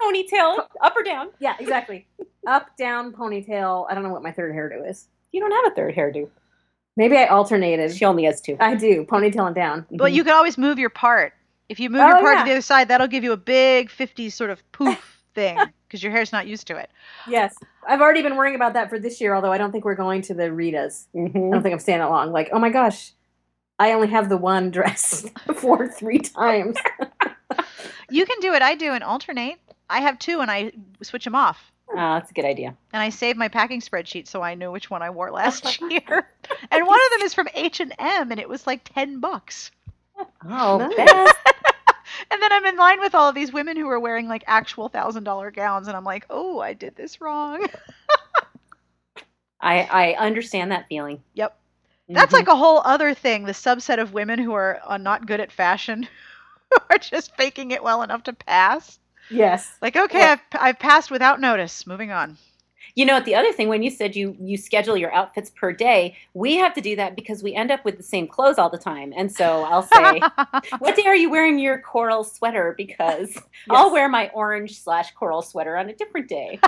ponytail, 0.00 0.66
up 0.80 0.94
or 0.96 1.02
down. 1.02 1.28
Yeah, 1.38 1.56
exactly. 1.58 2.06
Up, 2.46 2.76
down, 2.76 3.12
ponytail. 3.12 3.86
I 3.90 3.94
don't 3.94 4.02
know 4.02 4.10
what 4.12 4.22
my 4.22 4.32
third 4.32 4.54
hairdo 4.54 4.88
is. 4.88 5.08
You 5.32 5.40
don't 5.40 5.50
have 5.52 5.72
a 5.72 5.74
third 5.74 5.94
hairdo. 5.94 6.28
Maybe 6.96 7.16
I 7.16 7.26
alternated. 7.26 7.94
She 7.96 8.04
only 8.04 8.24
has 8.24 8.40
two. 8.40 8.56
I 8.60 8.74
do 8.74 9.04
ponytail 9.04 9.46
and 9.46 9.54
down. 9.54 9.86
but 9.92 10.12
you 10.12 10.24
can 10.24 10.32
always 10.34 10.58
move 10.58 10.78
your 10.78 10.90
part. 10.90 11.32
If 11.68 11.78
you 11.80 11.90
move 11.90 12.00
Oh, 12.00 12.06
your 12.08 12.18
part 12.20 12.36
yeah. 12.36 12.42
to 12.44 12.48
the 12.48 12.52
other 12.52 12.60
side, 12.62 12.88
that'll 12.88 13.06
give 13.08 13.24
you 13.24 13.32
a 13.32 13.36
big 13.36 13.90
50s 13.90 14.32
sort 14.32 14.50
of 14.50 14.62
poof 14.72 15.22
thing 15.34 15.58
because 15.86 16.02
your 16.02 16.12
hair's 16.12 16.32
not 16.32 16.46
used 16.46 16.66
to 16.68 16.76
it. 16.76 16.90
Yes, 17.26 17.54
I've 17.86 18.00
already 18.00 18.22
been 18.22 18.36
worrying 18.36 18.54
about 18.56 18.72
that 18.74 18.88
for 18.88 18.98
this 18.98 19.20
year. 19.20 19.34
Although 19.34 19.52
I 19.52 19.58
don't 19.58 19.70
think 19.72 19.84
we're 19.84 19.94
going 19.94 20.22
to 20.22 20.34
the 20.34 20.44
Ritas. 20.44 21.06
I 21.14 21.18
Mhm. 21.18 21.52
don't 21.52 21.62
think 21.62 21.72
I'm 21.74 21.78
staying 21.78 21.98
that 21.98 22.10
long. 22.10 22.32
Like, 22.32 22.48
oh 22.52 22.58
my 22.58 22.70
gosh, 22.70 23.12
I 23.78 23.92
only 23.92 24.08
have 24.08 24.28
the 24.28 24.36
one 24.38 24.70
dress 24.78 25.26
for 25.56 25.86
three 25.88 26.18
times. 26.20 26.76
You 28.10 28.24
can 28.24 28.40
do 28.40 28.54
it. 28.54 28.62
I 28.62 28.74
do 28.74 28.92
and 28.92 29.04
alternate. 29.04 29.58
I 29.90 30.00
have 30.00 30.18
two 30.18 30.40
and 30.40 30.50
I 30.50 30.72
switch 31.02 31.24
them 31.24 31.34
off. 31.34 31.70
Oh, 31.90 31.94
that's 31.96 32.30
a 32.30 32.34
good 32.34 32.44
idea. 32.44 32.74
And 32.92 33.02
I 33.02 33.08
save 33.10 33.36
my 33.36 33.48
packing 33.48 33.80
spreadsheet 33.80 34.26
so 34.28 34.42
I 34.42 34.54
know 34.54 34.70
which 34.70 34.90
one 34.90 35.00
I 35.02 35.08
wore 35.10 35.30
last 35.30 35.80
year. 35.90 36.28
And 36.70 36.86
one 36.86 36.98
of 37.06 37.18
them 37.18 37.22
is 37.26 37.32
from 37.34 37.48
H&M 37.54 37.90
and 37.98 38.38
it 38.40 38.48
was 38.48 38.66
like 38.66 38.84
10 38.94 39.20
bucks. 39.20 39.70
Oh, 40.48 40.78
Nice. 40.96 41.32
And 42.30 42.42
then 42.42 42.52
I'm 42.52 42.66
in 42.66 42.76
line 42.76 43.00
with 43.00 43.14
all 43.14 43.28
of 43.28 43.34
these 43.34 43.52
women 43.52 43.76
who 43.76 43.88
are 43.88 44.00
wearing 44.00 44.28
like 44.28 44.44
actual 44.46 44.88
$1000 44.90 45.54
gowns 45.54 45.88
and 45.88 45.96
I'm 45.96 46.04
like, 46.04 46.26
"Oh, 46.30 46.60
I 46.60 46.72
did 46.72 46.96
this 46.96 47.20
wrong." 47.20 47.66
I 49.60 49.80
I 49.90 50.12
understand 50.14 50.70
that 50.72 50.86
feeling. 50.88 51.22
Yep. 51.34 51.56
That's 52.10 52.30
Mhm. 52.32 52.36
like 52.38 52.48
a 52.48 52.56
whole 52.56 52.80
other 52.84 53.12
thing, 53.12 53.44
the 53.44 53.52
subset 53.52 54.00
of 54.00 54.12
women 54.14 54.38
who 54.38 54.52
are 54.54 54.80
uh, 54.86 54.96
not 54.96 55.26
good 55.26 55.40
at 55.40 55.52
fashion 55.52 56.04
who 56.70 56.76
are 56.90 56.98
just 56.98 57.36
faking 57.36 57.70
it 57.72 57.82
well 57.82 58.02
enough 58.02 58.22
to 58.24 58.32
pass. 58.32 58.98
yes. 59.30 59.70
Like, 59.82 59.96
okay, 59.96 60.18
Well- 60.20 60.32
I've, 60.32 60.60
I've 60.60 60.78
passed 60.78 61.10
without 61.10 61.40
notice. 61.40 61.86
Moving 61.86 62.10
on. 62.12 62.38
You 62.98 63.04
know, 63.04 63.14
what 63.14 63.26
the 63.26 63.36
other 63.36 63.52
thing 63.52 63.68
when 63.68 63.84
you 63.84 63.90
said 63.90 64.16
you 64.16 64.36
you 64.40 64.56
schedule 64.56 64.96
your 64.96 65.14
outfits 65.14 65.50
per 65.50 65.72
day, 65.72 66.16
we 66.34 66.56
have 66.56 66.74
to 66.74 66.80
do 66.80 66.96
that 66.96 67.14
because 67.14 67.44
we 67.44 67.54
end 67.54 67.70
up 67.70 67.84
with 67.84 67.96
the 67.96 68.02
same 68.02 68.26
clothes 68.26 68.58
all 68.58 68.70
the 68.70 68.76
time. 68.76 69.12
And 69.16 69.30
so 69.30 69.62
I'll 69.62 69.84
say, 69.84 70.20
"What 70.80 70.96
day 70.96 71.04
are 71.06 71.14
you 71.14 71.30
wearing 71.30 71.60
your 71.60 71.78
coral 71.78 72.24
sweater?" 72.24 72.74
Because 72.76 73.38
I'll 73.70 73.92
wear 73.92 74.08
my 74.08 74.30
orange 74.34 74.82
slash 74.82 75.12
coral 75.12 75.42
sweater 75.42 75.76
on 75.76 75.88
a 75.88 75.94
different 75.94 76.28
day. 76.28 76.58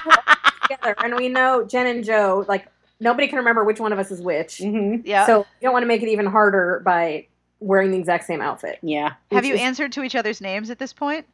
Together, 0.62 0.94
and 1.04 1.16
we 1.16 1.28
know 1.28 1.66
Jen 1.66 1.86
and 1.86 2.02
Joe. 2.02 2.46
Like 2.48 2.66
nobody 2.98 3.28
can 3.28 3.36
remember 3.36 3.62
which 3.62 3.78
one 3.78 3.92
of 3.92 3.98
us 3.98 4.10
is 4.10 4.22
which. 4.22 4.60
hmm 4.64 5.02
yeah. 5.04 5.26
So 5.26 5.40
you 5.40 5.66
don't 5.66 5.74
want 5.74 5.82
to 5.82 5.86
make 5.88 6.02
it 6.02 6.08
even 6.08 6.24
harder 6.24 6.80
by 6.82 7.26
wearing 7.60 7.90
the 7.90 7.98
exact 7.98 8.24
same 8.24 8.40
outfit. 8.40 8.78
Yeah. 8.80 9.16
Have 9.30 9.44
you 9.44 9.52
is- 9.52 9.60
answered 9.60 9.92
to 9.92 10.02
each 10.02 10.14
other's 10.14 10.40
names 10.40 10.70
at 10.70 10.78
this 10.78 10.94
point? 10.94 11.26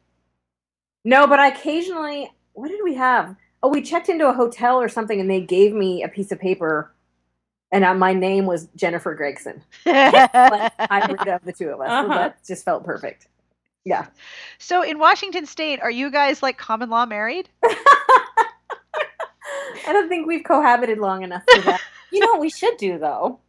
No, 1.05 1.25
but 1.25 1.39
I 1.39 1.47
occasionally. 1.47 2.29
What 2.51 2.67
did 2.67 2.81
we 2.83 2.95
have? 2.95 3.37
Oh, 3.63 3.69
we 3.69 3.81
checked 3.81 4.09
into 4.09 4.27
a 4.27 4.33
hotel 4.33 4.81
or 4.81 4.89
something, 4.89 5.19
and 5.19 5.29
they 5.29 5.41
gave 5.41 5.73
me 5.73 6.03
a 6.03 6.07
piece 6.07 6.31
of 6.31 6.39
paper, 6.39 6.91
and 7.71 7.83
uh, 7.83 7.93
my 7.93 8.13
name 8.13 8.45
was 8.45 8.67
Jennifer 8.75 9.13
Gregson. 9.13 9.63
Hybrid 9.85 11.27
of 11.27 11.43
the 11.45 11.53
two 11.53 11.69
of 11.69 11.81
us. 11.81 11.89
Uh-huh. 11.89 12.07
that 12.07 12.45
just 12.45 12.65
felt 12.65 12.83
perfect. 12.83 13.27
Yeah. 13.83 14.07
so 14.59 14.83
in 14.83 14.99
Washington 14.99 15.45
State, 15.45 15.79
are 15.81 15.91
you 15.91 16.11
guys 16.11 16.43
like 16.43 16.57
common 16.57 16.89
law 16.89 17.05
married? 17.05 17.49
I 17.63 17.75
don't 19.87 20.07
think 20.07 20.27
we've 20.27 20.43
cohabited 20.43 20.99
long 20.99 21.23
enough 21.23 21.43
for 21.51 21.61
that. 21.61 21.81
You 22.11 22.19
know 22.19 22.33
what 22.33 22.41
we 22.41 22.49
should 22.49 22.77
do 22.77 22.99
though? 22.99 23.39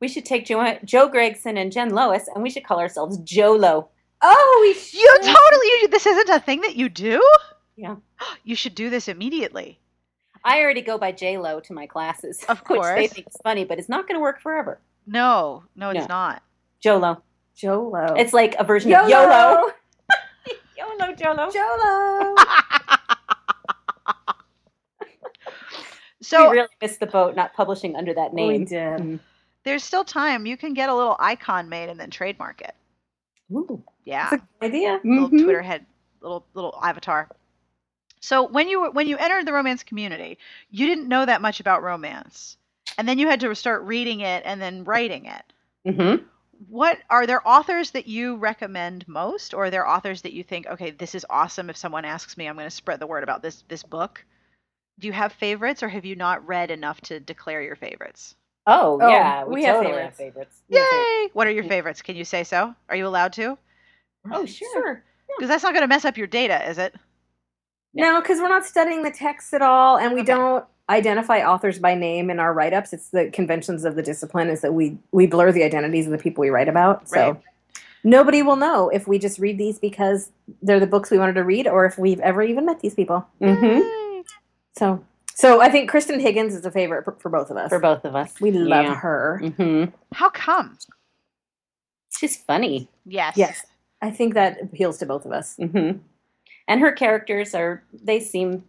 We 0.00 0.08
should 0.08 0.24
take 0.24 0.46
Joe, 0.46 0.78
Joe 0.84 1.08
Gregson 1.08 1.58
and 1.58 1.70
Jen 1.70 1.90
Lois, 1.90 2.26
and 2.34 2.42
we 2.42 2.50
should 2.50 2.64
call 2.64 2.80
ourselves 2.80 3.18
Jolo. 3.18 3.88
oh, 4.22 4.58
we 4.62 4.72
should. 4.74 4.98
You 4.98 5.18
totally. 5.20 5.66
You, 5.82 5.88
this 5.88 6.06
isn't 6.06 6.28
a 6.30 6.40
thing 6.40 6.62
that 6.62 6.76
you 6.76 6.88
do. 6.88 7.22
Yeah. 7.76 7.96
You 8.44 8.56
should 8.56 8.74
do 8.74 8.90
this 8.90 9.06
immediately. 9.08 9.78
I 10.44 10.60
already 10.62 10.82
go 10.82 10.98
by 10.98 11.12
J 11.12 11.38
Lo 11.38 11.60
to 11.60 11.72
my 11.72 11.86
classes, 11.86 12.42
Of 12.48 12.60
which 12.68 12.80
they 12.82 13.06
think 13.06 13.26
it's 13.28 13.36
funny, 13.44 13.64
but 13.64 13.78
it's 13.78 13.88
not 13.88 14.08
going 14.08 14.16
to 14.16 14.20
work 14.20 14.40
forever. 14.40 14.80
No, 15.06 15.62
no, 15.76 15.90
it's 15.90 16.00
No. 16.08 16.14
not. 16.14 16.42
Jolo. 16.80 17.22
Jolo. 17.54 18.14
It's 18.16 18.32
like 18.32 18.56
a 18.58 18.64
version 18.64 18.90
YOLO. 18.90 19.04
of 19.04 19.10
YOLO. 19.10 19.72
YOLO, 20.76 21.14
Jolo. 21.14 21.50
Jolo. 21.50 22.34
so 26.22 26.50
we 26.50 26.56
really 26.56 26.68
missed 26.80 27.00
the 27.00 27.06
boat 27.06 27.36
not 27.36 27.52
publishing 27.54 27.94
under 27.96 28.14
that 28.14 28.32
we 28.32 28.48
name. 28.48 28.64
did. 28.64 28.98
Mm. 29.00 29.20
there's 29.64 29.84
still 29.84 30.04
time. 30.04 30.46
You 30.46 30.56
can 30.56 30.74
get 30.74 30.88
a 30.88 30.94
little 30.94 31.16
icon 31.20 31.68
made 31.68 31.88
and 31.88 31.98
then 32.00 32.10
trademark 32.10 32.60
it. 32.60 32.74
Ooh. 33.52 33.82
Yeah. 34.04 34.30
That's 34.30 34.42
a 34.42 34.46
good 34.60 34.66
idea. 34.74 35.00
little 35.04 35.30
Mhm. 35.30 35.44
Twitter 35.44 35.62
head, 35.62 35.86
little 36.20 36.44
little 36.54 36.78
avatar. 36.82 37.28
So 38.22 38.46
when 38.46 38.68
you 38.68 38.80
were 38.80 38.90
when 38.90 39.08
you 39.08 39.16
entered 39.18 39.46
the 39.46 39.52
romance 39.52 39.82
community, 39.82 40.38
you 40.70 40.86
didn't 40.86 41.08
know 41.08 41.26
that 41.26 41.42
much 41.42 41.58
about 41.60 41.82
romance, 41.82 42.56
and 42.96 43.06
then 43.08 43.18
you 43.18 43.26
had 43.28 43.40
to 43.40 43.54
start 43.54 43.82
reading 43.82 44.20
it 44.20 44.42
and 44.46 44.60
then 44.62 44.84
writing 44.84 45.26
it. 45.26 45.52
Mhm. 45.86 46.24
What 46.68 46.98
are 47.10 47.26
there 47.26 47.46
authors 47.46 47.90
that 47.90 48.06
you 48.06 48.36
recommend 48.36 49.06
most, 49.08 49.52
or 49.52 49.64
are 49.64 49.70
there 49.70 49.88
authors 49.88 50.22
that 50.22 50.32
you 50.32 50.44
think, 50.44 50.68
okay, 50.68 50.90
this 50.90 51.16
is 51.16 51.26
awesome? 51.28 51.68
If 51.68 51.76
someone 51.76 52.04
asks 52.04 52.36
me, 52.36 52.46
I'm 52.46 52.54
going 52.54 52.66
to 52.66 52.70
spread 52.70 53.00
the 53.00 53.06
word 53.08 53.24
about 53.24 53.42
this 53.42 53.64
this 53.68 53.82
book. 53.82 54.24
Do 55.00 55.08
you 55.08 55.12
have 55.12 55.32
favorites, 55.32 55.82
or 55.82 55.88
have 55.88 56.04
you 56.04 56.14
not 56.14 56.46
read 56.46 56.70
enough 56.70 57.00
to 57.02 57.18
declare 57.18 57.60
your 57.62 57.74
favorites? 57.76 58.36
Oh, 58.68 59.00
Oh, 59.02 59.08
yeah. 59.08 59.42
we 59.44 59.64
have 59.64 59.78
totally 59.78 59.94
favorites. 59.94 60.18
favorites. 60.18 60.62
We 60.68 60.78
have 60.78 60.86
Yay! 60.92 61.30
What 61.32 61.48
are 61.48 61.50
your 61.50 61.64
favorites? 61.64 62.02
Can 62.02 62.14
you 62.14 62.24
say 62.24 62.44
so? 62.44 62.72
Are 62.88 62.94
you 62.94 63.08
allowed 63.08 63.32
to? 63.32 63.58
Oh, 64.30 64.46
sure. 64.46 65.02
Because 65.36 65.48
that's 65.48 65.64
not 65.64 65.72
going 65.72 65.82
to 65.82 65.88
mess 65.88 66.04
up 66.04 66.16
your 66.16 66.28
data, 66.28 66.68
is 66.70 66.78
it? 66.78 66.94
No, 67.94 68.20
because 68.20 68.38
we're 68.40 68.48
not 68.48 68.64
studying 68.64 69.02
the 69.02 69.10
text 69.10 69.52
at 69.54 69.62
all, 69.62 69.98
and 69.98 70.14
we 70.14 70.20
Okay. 70.20 70.32
don't 70.32 70.64
identify 70.88 71.40
authors 71.42 71.78
by 71.78 71.94
name 71.94 72.30
in 72.30 72.38
our 72.40 72.52
write-ups. 72.52 72.92
It's 72.92 73.08
the 73.10 73.30
conventions 73.30 73.84
of 73.84 73.94
the 73.96 74.02
discipline 74.02 74.48
is 74.48 74.60
that 74.62 74.74
we 74.74 74.98
we 75.12 75.26
blur 75.26 75.52
the 75.52 75.62
identities 75.64 76.06
of 76.06 76.12
the 76.12 76.18
people 76.18 76.42
we 76.42 76.50
write 76.50 76.68
about. 76.68 77.08
So 77.08 77.16
Right. 77.32 77.36
nobody 78.04 78.42
will 78.42 78.56
know 78.56 78.88
if 78.88 79.06
we 79.06 79.18
just 79.18 79.38
read 79.38 79.58
these 79.58 79.78
because 79.78 80.30
they're 80.62 80.80
the 80.80 80.86
books 80.86 81.10
we 81.10 81.18
wanted 81.18 81.34
to 81.34 81.44
read, 81.44 81.66
or 81.68 81.84
if 81.86 81.98
we've 81.98 82.20
ever 82.20 82.42
even 82.42 82.66
met 82.66 82.80
these 82.80 82.94
people. 82.94 83.26
hmm 83.40 83.80
So, 84.76 85.04
so 85.34 85.60
I 85.60 85.68
think 85.70 85.90
Kristan 85.90 86.20
Higgins 86.20 86.54
is 86.54 86.64
a 86.64 86.70
favorite 86.70 87.04
for, 87.04 87.12
for 87.20 87.28
both 87.28 87.50
of 87.50 87.56
us. 87.58 87.68
For 87.68 87.78
both 87.78 88.04
of 88.04 88.14
us. 88.16 88.32
we 88.40 88.50
love 88.52 88.84
Yeah. 88.84 88.94
her. 88.96 89.38
hmm 89.56 89.84
How 90.14 90.30
come? 90.30 90.78
She's 92.18 92.36
funny. 92.36 92.88
Yes. 93.06 93.36
Yes, 93.36 93.64
I 94.00 94.10
think 94.10 94.34
that 94.34 94.60
appeals 94.62 94.98
to 94.98 95.06
both 95.06 95.24
of 95.26 95.32
us. 95.32 95.56
hmm 95.56 95.92
And 96.68 96.80
her 96.80 96.92
characters 96.92 97.54
are, 97.54 97.82
they 97.92 98.20
seem 98.20 98.64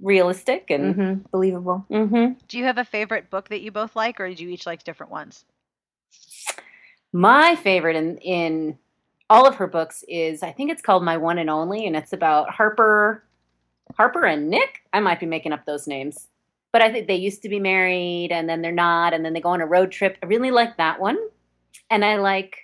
realistic 0.00 0.70
and. 0.70 0.94
hmm 0.94 1.14
Believable. 1.30 1.84
hmm 1.88 2.32
Do 2.48 2.58
you 2.58 2.64
have 2.64 2.78
a 2.78 2.84
favorite 2.84 3.30
book 3.30 3.48
that 3.48 3.60
you 3.60 3.70
both 3.70 3.94
like, 3.96 4.20
or 4.20 4.32
do 4.32 4.42
you 4.44 4.50
each 4.50 4.66
like 4.66 4.84
different 4.84 5.12
ones? 5.12 5.44
My 7.12 7.56
favorite 7.56 7.96
in 7.96 8.18
in 8.18 8.78
all 9.30 9.46
of 9.46 9.56
her 9.56 9.66
books 9.66 10.04
is 10.08 10.42
I 10.42 10.52
think 10.52 10.70
it's 10.70 10.82
called 10.82 11.04
My 11.04 11.16
One 11.16 11.38
and 11.38 11.50
Only, 11.50 11.86
and 11.86 11.96
it's 11.96 12.12
about 12.12 12.50
Harper, 12.50 13.24
Harper 13.96 14.24
and 14.24 14.48
Nick. 14.48 14.82
I 14.92 15.00
might 15.00 15.20
be 15.20 15.26
making 15.26 15.52
up 15.52 15.64
those 15.64 15.86
names, 15.86 16.28
but 16.72 16.82
I 16.82 16.92
think 16.92 17.06
they 17.06 17.16
used 17.16 17.42
to 17.42 17.48
be 17.48 17.60
married 17.60 18.30
and 18.32 18.48
then 18.48 18.62
they're 18.62 18.72
not, 18.72 19.14
and 19.14 19.24
then 19.24 19.32
they 19.32 19.40
go 19.40 19.50
on 19.50 19.60
a 19.60 19.66
road 19.66 19.90
trip. 19.90 20.18
I 20.22 20.26
really 20.26 20.50
like 20.50 20.76
that 20.76 21.00
one, 21.00 21.18
and 21.90 22.04
I 22.04 22.16
like 22.16 22.56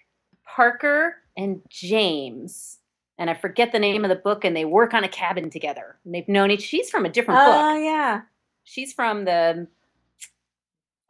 Parker 0.46 1.16
and 1.36 1.60
James. 1.68 2.78
And 3.18 3.30
I 3.30 3.34
forget 3.34 3.70
the 3.72 3.78
name 3.78 4.04
of 4.04 4.08
the 4.08 4.16
book, 4.16 4.44
and 4.44 4.56
they 4.56 4.64
work 4.64 4.92
on 4.94 5.04
a 5.04 5.08
cabin 5.08 5.48
together. 5.50 5.96
And 6.04 6.14
they've 6.14 6.28
known 6.28 6.50
each. 6.50 6.62
She's 6.62 6.90
from 6.90 7.04
a 7.04 7.08
different 7.08 7.38
book 7.38 7.62
Oh 7.62 7.74
yeah. 7.78 8.22
she's 8.64 8.92
from 8.92 9.24
the 9.24 9.66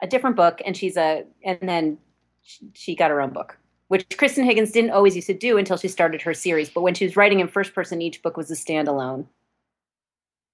a 0.01 0.07
different 0.07 0.35
book 0.35 0.61
and 0.65 0.75
she's 0.75 0.97
a 0.97 1.23
and 1.43 1.57
then 1.61 1.97
she, 2.43 2.67
she 2.73 2.95
got 2.95 3.09
her 3.09 3.21
own 3.21 3.31
book 3.31 3.57
which 3.87 4.07
kristan 4.09 4.43
higgins 4.43 4.71
didn't 4.71 4.91
always 4.91 5.15
used 5.15 5.27
to 5.27 5.33
do 5.33 5.57
until 5.57 5.77
she 5.77 5.87
started 5.87 6.21
her 6.21 6.33
series 6.33 6.69
but 6.69 6.81
when 6.81 6.93
she 6.93 7.05
was 7.05 7.15
writing 7.15 7.39
in 7.39 7.47
first 7.47 7.73
person 7.73 8.01
each 8.01 8.21
book 8.21 8.35
was 8.37 8.51
a 8.51 8.55
standalone 8.55 9.25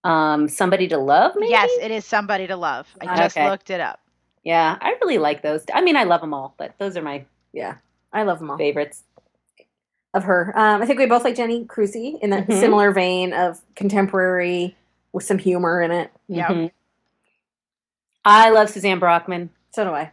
um 0.04 0.47
somebody 0.47 0.88
to 0.88 0.97
love 0.97 1.34
maybe 1.36 1.49
Yes, 1.52 1.70
it 1.82 1.91
is 1.91 2.06
somebody 2.06 2.47
to 2.47 2.56
love. 2.56 2.88
I 3.02 3.06
Okay. 3.06 3.24
just 3.24 3.38
looked 3.38 3.70
it 3.72 3.82
up. 3.82 3.99
yeah 4.43 4.78
i 4.80 4.91
really 5.02 5.18
like 5.18 5.41
those 5.41 5.66
i 5.74 5.82
mean 5.82 5.97
i 5.97 6.04
love 6.04 6.22
them 6.22 6.34
all 6.34 6.54
but 6.58 6.76
those 6.80 6.95
are 6.95 7.02
my 7.02 7.26
Yeah. 7.52 7.76
I 8.14 8.24
love 8.24 8.39
them 8.39 8.52
all. 8.52 8.58
favorites 8.58 9.04
Of 10.14 10.26
her. 10.26 10.51
Um, 10.57 10.82
I 10.82 10.86
think 10.86 10.99
we 10.99 11.05
both 11.05 11.24
like 11.24 11.36
Jenny 11.36 11.64
Crusie 11.66 12.20
in 12.22 12.32
that 12.32 12.47
Mhm. 12.47 12.59
similar 12.59 12.91
vein 12.91 13.32
of 13.34 13.62
contemporary 13.76 14.76
with 15.14 15.24
some 15.24 15.38
humor 15.38 15.82
in 15.82 15.91
it. 15.91 16.12
Yep. 16.28 16.47
Mhm. 16.49 16.72
i 18.24 18.49
love 18.51 18.70
suzanne 18.70 18.99
brockmann 18.99 19.49
So 19.72 19.84
do 19.84 19.89
I. 19.91 20.12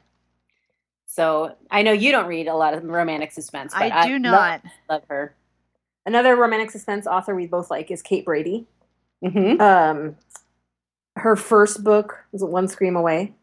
so 1.07 1.55
i 1.71 1.83
know 1.83 1.93
you 1.93 2.11
don't 2.11 2.27
read 2.27 2.49
a 2.49 2.55
lot 2.55 2.73
of 2.75 2.83
romantic 2.85 3.33
suspense 3.33 3.75
but 3.75 3.93
I 3.93 4.07
do 4.07 4.15
love- 4.15 4.23
not. 4.23 4.63
love 4.89 5.03
her 5.09 5.35
Another 6.07 6.35
romantic 6.37 6.71
suspense 6.71 7.07
author 7.07 7.35
we 7.35 7.47
both 7.47 7.71
like 7.71 7.91
is 7.91 8.01
Kate 8.01 8.25
Brady. 8.25 8.67
hmm 9.23 9.61
Um, 9.61 10.17
her 11.17 11.37
first 11.37 11.85
book 11.85 12.25
was 12.33 12.43
One 12.43 12.67
Scream 12.67 12.97
Away. 12.97 13.35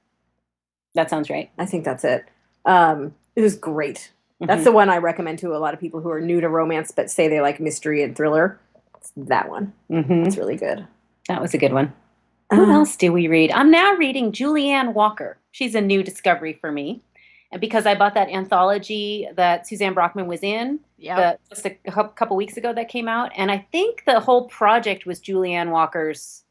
that 0.96 1.12
sounds 1.12 1.30
right 1.30 1.52
I 1.60 1.66
think 1.68 1.86
that's 1.86 2.04
it. 2.04 2.26
Um, 2.66 3.14
it 3.36 3.42
was 3.42 3.56
great. 3.56 4.12
That's 4.42 4.62
Mhm. 4.62 4.66
the 4.66 4.72
one 4.72 4.90
I 4.90 4.98
recommend 4.98 5.40
to 5.40 5.56
a 5.56 5.58
lot 5.60 5.74
of 5.74 5.80
people 5.80 6.02
who 6.02 6.10
are 6.12 6.20
new 6.22 6.42
to 6.42 6.50
romance 6.50 6.92
but 6.92 7.10
say 7.10 7.28
they 7.28 7.42
like 7.42 7.60
mystery 7.60 8.04
and 8.04 8.16
thriller. 8.16 8.60
It's 8.98 9.12
that 9.16 9.50
one. 9.50 9.74
Mhm. 9.90 10.26
It's 10.28 10.38
really 10.38 10.58
good. 10.58 10.86
that 11.28 11.42
was 11.42 11.56
a 11.56 11.58
good 11.58 11.74
one 11.74 11.92
Who 12.52 12.66
Um, 12.66 12.70
else 12.70 12.96
do 12.96 13.12
we 13.12 13.28
read? 13.28 13.50
I'm 13.52 13.72
now 13.72 13.94
reading 13.96 14.32
Julie 14.32 14.70
Ann 14.70 14.94
Walker. 14.94 15.38
She's 15.52 15.74
a 15.74 15.82
new 15.82 16.04
discovery 16.04 16.54
for 16.54 16.72
me. 16.72 17.02
And 17.52 17.60
because 17.60 17.88
I 17.88 17.96
bought 17.96 18.14
that 18.14 18.30
anthology 18.30 19.28
that 19.36 19.66
Suzanne 19.66 19.96
Brockmann 19.96 20.28
was 20.28 20.44
in 20.44 20.80
Yep. 21.00 21.18
the, 21.18 21.56
just 21.56 21.66
a 21.66 21.72
cou- 21.92 22.10
couple 22.10 22.38
weeks 22.38 22.56
ago 22.58 22.72
that 22.74 22.88
came 22.90 23.08
out. 23.08 23.32
And 23.36 23.50
I 23.52 23.66
think 23.72 24.04
the 24.06 24.20
whole 24.20 24.48
project 24.48 25.08
was 25.08 25.20
Julie 25.20 25.54
Ann 25.56 25.72
Walker's 25.72 26.44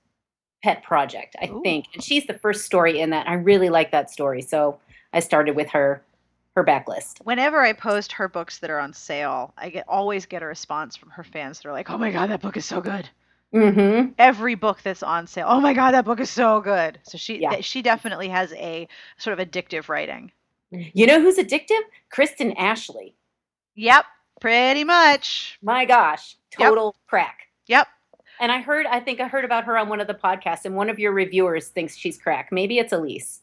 pet 0.64 0.82
project, 0.82 1.36
I 1.40 1.46
Ooh. 1.46 1.60
think. 1.62 1.84
And 1.94 2.02
she's 2.02 2.26
the 2.26 2.34
first 2.38 2.64
story 2.64 2.98
in 2.98 3.10
that. 3.10 3.28
I 3.28 3.34
really 3.34 3.68
like 3.68 3.92
that 3.92 4.10
story. 4.10 4.42
So 4.42 4.80
I 5.12 5.20
started 5.20 5.54
with 5.54 5.70
her 5.70 6.02
her 6.54 6.64
backlist. 6.64 7.18
Whenever 7.24 7.60
I 7.60 7.72
post 7.72 8.12
her 8.12 8.28
books 8.28 8.58
that 8.58 8.70
are 8.70 8.78
on 8.78 8.92
sale, 8.92 9.52
I 9.58 9.70
get 9.70 9.84
always 9.88 10.26
get 10.26 10.42
a 10.42 10.46
response 10.46 10.96
from 10.96 11.10
her 11.10 11.24
fans. 11.24 11.60
They're 11.60 11.72
like, 11.72 11.90
"Oh 11.90 11.98
my 11.98 12.10
god, 12.10 12.30
that 12.30 12.40
book 12.40 12.56
is 12.56 12.64
so 12.64 12.80
good." 12.80 13.08
Mm-hmm. 13.52 14.12
Every 14.18 14.56
book 14.56 14.80
that's 14.82 15.02
on 15.04 15.28
sale, 15.28 15.46
oh 15.48 15.60
my 15.60 15.74
god, 15.74 15.92
that 15.92 16.04
book 16.04 16.18
is 16.18 16.30
so 16.30 16.60
good. 16.60 16.98
So 17.04 17.16
she 17.18 17.38
Yeah. 17.40 17.60
she 17.60 17.82
definitely 17.82 18.28
has 18.28 18.52
a 18.54 18.88
sort 19.16 19.38
of 19.38 19.48
addictive 19.48 19.88
writing. 19.88 20.32
You 20.70 21.06
know 21.06 21.20
who's 21.20 21.36
addictive? 21.38 21.82
Kristen 22.10 22.52
Ashley. 22.56 23.14
Yep, 23.76 24.06
pretty 24.40 24.82
much. 24.82 25.58
My 25.62 25.84
gosh, 25.84 26.36
Yep. 26.58 26.68
total 26.68 26.96
crack. 27.06 27.48
Yep. 27.66 27.86
And 28.40 28.50
I 28.50 28.60
heard, 28.60 28.86
I 28.86 28.98
think 28.98 29.20
I 29.20 29.28
heard 29.28 29.44
about 29.44 29.62
her 29.64 29.78
on 29.78 29.88
one 29.88 30.00
of 30.00 30.08
the 30.08 30.14
podcasts, 30.14 30.64
and 30.64 30.74
one 30.74 30.90
of 30.90 30.98
your 30.98 31.12
reviewers 31.12 31.68
thinks 31.68 31.96
she's 31.96 32.18
crack. 32.18 32.48
Maybe 32.50 32.78
it's 32.80 32.92
Elise. 32.92 33.40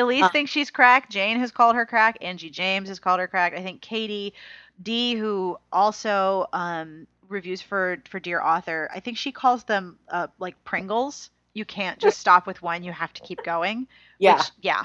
Elise 0.00 0.24
Uh, 0.24 0.28
thinks 0.30 0.50
she's 0.50 0.70
crack. 0.70 1.08
Jane 1.10 1.38
has 1.38 1.50
called 1.50 1.76
her 1.76 1.86
crack. 1.86 2.18
Angie 2.20 2.50
James 2.50 2.88
has 2.88 2.98
called 2.98 3.20
her 3.20 3.28
crack. 3.28 3.54
I 3.54 3.62
think 3.62 3.80
Katie 3.80 4.34
D, 4.82 5.14
who 5.14 5.58
also 5.72 6.46
um, 6.52 7.06
reviews 7.28 7.60
for 7.62 7.98
for 8.08 8.18
Dear 8.20 8.42
Author, 8.42 8.90
I 8.94 9.00
think 9.00 9.16
she 9.18 9.32
calls 9.32 9.64
them 9.64 9.98
uh, 10.08 10.26
like 10.38 10.62
Pringles. 10.64 11.30
You 11.54 11.64
can't 11.64 11.98
just 11.98 12.18
stop 12.24 12.46
with 12.46 12.62
one; 12.62 12.82
you 12.82 12.92
have 12.92 13.12
to 13.14 13.22
keep 13.22 13.42
going. 13.44 13.86
Yeah. 14.18 14.36
Which, 14.36 14.50
yeah. 14.60 14.84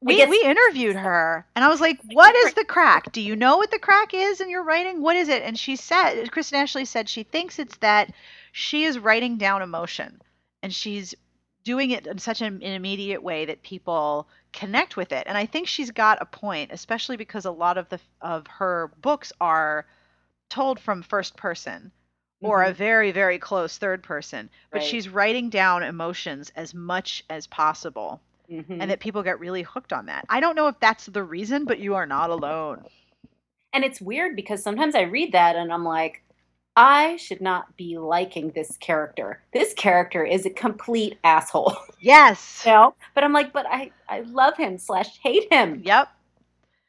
We, 0.00 0.16
guess- 0.16 0.28
we 0.28 0.42
interviewed 0.44 0.96
her 0.96 1.46
and 1.56 1.64
I 1.64 1.68
was 1.68 1.80
like, 1.80 1.98
What 2.12 2.34
is 2.34 2.52
the 2.52 2.64
crack? 2.64 3.10
Do 3.12 3.22
you 3.22 3.34
know 3.36 3.56
what 3.56 3.70
the 3.70 3.78
crack 3.78 4.12
is 4.12 4.42
in 4.42 4.50
your 4.50 4.62
writing? 4.62 5.00
What 5.00 5.16
is 5.16 5.30
it? 5.30 5.42
And 5.42 5.58
she 5.58 5.76
said, 5.76 6.30
Kristen 6.30 6.58
Ashley 6.60 6.84
said 6.84 7.08
she 7.08 7.22
thinks 7.22 7.58
it's 7.58 7.78
that 7.78 8.12
she 8.52 8.84
is 8.84 8.98
writing 8.98 9.38
down 9.38 9.62
emotion 9.62 10.20
and 10.62 10.74
she's 10.74 11.14
doing 11.62 11.90
it 11.90 12.06
in 12.06 12.18
such 12.18 12.42
an, 12.42 12.56
an 12.62 12.72
immediate 12.74 13.22
way 13.22 13.46
that 13.46 13.62
people 13.62 14.28
connect 14.54 14.96
with 14.96 15.12
it. 15.12 15.24
And 15.26 15.36
I 15.36 15.44
think 15.46 15.68
she's 15.68 15.90
got 15.90 16.22
a 16.22 16.26
point, 16.26 16.72
especially 16.72 17.16
because 17.18 17.44
a 17.44 17.50
lot 17.50 17.76
of 17.76 17.88
the 17.90 18.00
of 18.22 18.46
her 18.46 18.90
books 19.02 19.32
are 19.40 19.86
told 20.48 20.80
from 20.80 21.02
first 21.02 21.36
person 21.36 21.92
or 22.40 22.62
a 22.62 22.72
very 22.72 23.12
very 23.12 23.38
close 23.38 23.78
third 23.78 24.02
person, 24.02 24.48
but 24.70 24.78
Right. 24.78 24.88
she's 24.88 25.08
writing 25.08 25.50
down 25.50 25.82
emotions 25.82 26.52
as 26.56 26.74
much 26.74 27.24
as 27.30 27.46
possible 27.46 28.20
Mhm. 28.50 28.78
and 28.80 28.90
that 28.90 29.00
people 29.00 29.22
get 29.22 29.40
really 29.40 29.62
hooked 29.62 29.92
on 29.92 30.06
that. 30.06 30.24
I 30.28 30.40
don't 30.40 30.56
know 30.56 30.68
if 30.68 30.78
that's 30.80 31.06
the 31.06 31.22
reason, 31.22 31.66
but 31.66 31.80
you 31.80 31.94
are 31.94 32.06
not 32.06 32.30
alone. 32.30 32.84
And 33.72 33.84
it's 33.84 34.00
weird 34.00 34.36
because 34.36 34.62
sometimes 34.62 34.94
I 34.94 35.02
read 35.02 35.32
that 35.32 35.56
and 35.56 35.72
I'm 35.72 35.84
like, 35.84 36.22
I 36.76 37.16
should 37.16 37.40
not 37.40 37.76
be 37.76 37.98
liking 37.98 38.50
this 38.50 38.76
character. 38.78 39.42
This 39.52 39.72
character 39.74 40.24
is 40.24 40.44
a 40.46 40.50
complete 40.50 41.18
asshole. 41.24 41.76
Yes. 42.00 42.62
you 42.66 42.72
know? 42.72 42.94
But 43.14 43.24
I'm 43.24 43.32
like, 43.32 43.52
but 43.54 43.64
I, 43.66 43.90
I 44.10 44.20
love 44.20 44.56
him 44.58 44.76
slash 44.76 45.18
hate 45.22 45.50
him. 45.50 45.80
Yep. 45.84 46.08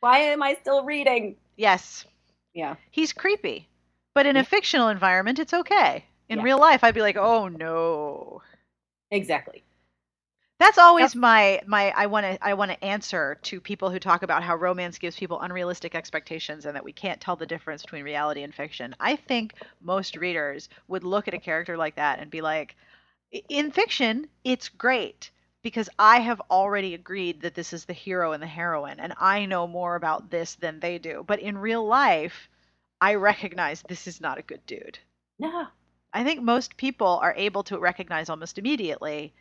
Why 0.01 0.17
am 0.19 0.43
I 0.43 0.55
still 0.59 0.83
reading? 0.83 1.37
Yes. 1.55 2.03
Yeah. 2.53 2.75
He's 2.91 3.13
creepy. 3.13 3.69
But 4.13 4.25
in 4.25 4.35
a 4.35 4.43
fictional 4.43 4.89
environment, 4.89 5.39
it's 5.39 5.53
okay. 5.53 6.03
In 6.27 6.39
Yeah. 6.39 6.43
real 6.43 6.59
life, 6.59 6.83
I'd 6.83 6.95
be 6.95 7.01
like, 7.01 7.15
"Oh 7.15 7.47
no." 7.47 8.41
Exactly. 9.11 9.63
That's 10.57 10.77
always 10.77 11.15
my 11.15 11.61
my 11.67 11.91
I 11.91 12.05
want 12.05 12.25
to 12.25 12.45
I 12.45 12.53
want 12.53 12.71
to 12.71 12.83
answer 12.83 13.37
to 13.43 13.59
people 13.59 13.89
who 13.89 13.99
talk 13.99 14.23
about 14.23 14.41
how 14.41 14.55
romance 14.55 14.97
gives 14.97 15.17
people 15.17 15.41
unrealistic 15.41 15.95
expectations 15.95 16.65
and 16.65 16.75
that 16.75 16.83
we 16.83 16.93
can't 16.93 17.19
tell 17.19 17.35
the 17.35 17.45
difference 17.45 17.81
between 17.81 18.05
reality 18.05 18.41
and 18.41 18.55
fiction. 18.55 18.95
I 18.99 19.17
think 19.17 19.53
most 19.81 20.15
readers 20.15 20.69
would 20.87 21.03
look 21.03 21.27
at 21.27 21.33
a 21.33 21.39
character 21.39 21.75
like 21.75 21.95
that 21.95 22.19
and 22.19 22.31
be 22.31 22.41
like, 22.41 22.75
in 23.49 23.71
fiction, 23.71 24.29
it's 24.45 24.69
great 24.69 25.29
because 25.61 25.89
I 25.99 26.19
have 26.21 26.41
already 26.49 26.93
agreed 26.93 27.41
that 27.41 27.55
this 27.55 27.73
is 27.73 27.83
the 27.83 27.93
hero 27.93 28.31
and 28.31 28.41
the 28.41 28.47
heroine 28.47 29.01
and 29.01 29.13
I 29.19 29.45
know 29.45 29.67
more 29.67 29.95
about 29.95 30.29
this 30.29 30.55
than 30.55 30.79
they 30.79 30.99
do. 30.99 31.25
But 31.27 31.39
in 31.41 31.57
real 31.57 31.85
life, 31.85 32.47
I 33.01 33.15
recognize 33.15 33.81
this 33.81 34.07
is 34.07 34.21
not 34.21 34.37
a 34.37 34.43
good 34.43 34.65
dude. 34.65 34.99
No. 35.37 35.67
I 36.13 36.23
think 36.23 36.41
most 36.41 36.77
people 36.77 37.19
are 37.21 37.33
able 37.35 37.63
to 37.63 37.77
recognize 37.77 38.29
almost 38.29 38.57
immediately 38.57 39.33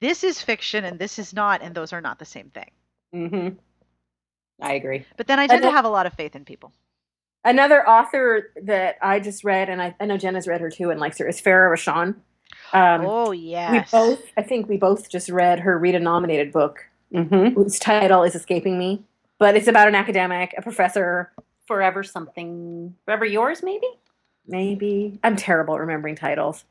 this 0.00 0.24
is 0.24 0.40
fiction 0.42 0.84
and 0.84 0.98
this 0.98 1.18
is 1.18 1.32
not, 1.32 1.62
and 1.62 1.74
those 1.74 1.92
are 1.92 2.00
not 2.00 2.18
the 2.18 2.24
same 2.24 2.50
thing. 2.50 2.70
Mm-hmm. 3.14 3.56
I 4.60 4.72
agree. 4.74 5.04
But 5.16 5.26
then 5.26 5.38
I 5.38 5.46
tend 5.46 5.62
to 5.62 5.70
have 5.70 5.84
a 5.84 5.90
lot 5.90 6.06
of 6.06 6.14
faith 6.14 6.34
in 6.34 6.44
people. 6.44 6.72
Another 7.44 7.88
author 7.88 8.50
that 8.62 8.96
I 9.00 9.20
just 9.20 9.44
read, 9.44 9.68
and 9.68 9.80
I, 9.80 9.94
I 10.00 10.06
know 10.06 10.16
Jenna's 10.16 10.48
read 10.48 10.60
her 10.60 10.70
too 10.70 10.90
and 10.90 10.98
likes 10.98 11.18
her, 11.18 11.28
is 11.28 11.40
Farrah 11.40 11.72
Rochon. 11.72 12.16
Um, 12.72 13.06
oh 13.06 13.30
we 13.30 13.56
both, 13.92 14.22
I 14.36 14.42
think 14.42 14.68
we 14.68 14.76
both 14.76 15.10
just 15.10 15.28
read 15.28 15.60
her 15.60 15.78
Rita 15.78 15.98
nominated 16.00 16.52
book, 16.52 16.84
Mm-hmm. 17.14 17.54
whose 17.54 17.78
title 17.78 18.24
is 18.24 18.34
escaping 18.34 18.78
me. 18.78 19.04
But 19.38 19.54
it's 19.56 19.68
about 19.68 19.86
an 19.86 19.94
academic, 19.94 20.54
a 20.58 20.62
professor, 20.62 21.30
Forever 21.66 22.02
something. 22.02 22.94
Forever 23.04 23.24
yours, 23.24 23.62
maybe? 23.62 23.88
maybe. 24.46 25.18
I'm 25.24 25.34
terrible 25.36 25.74
at 25.74 25.80
remembering 25.80 26.14
titles. 26.14 26.64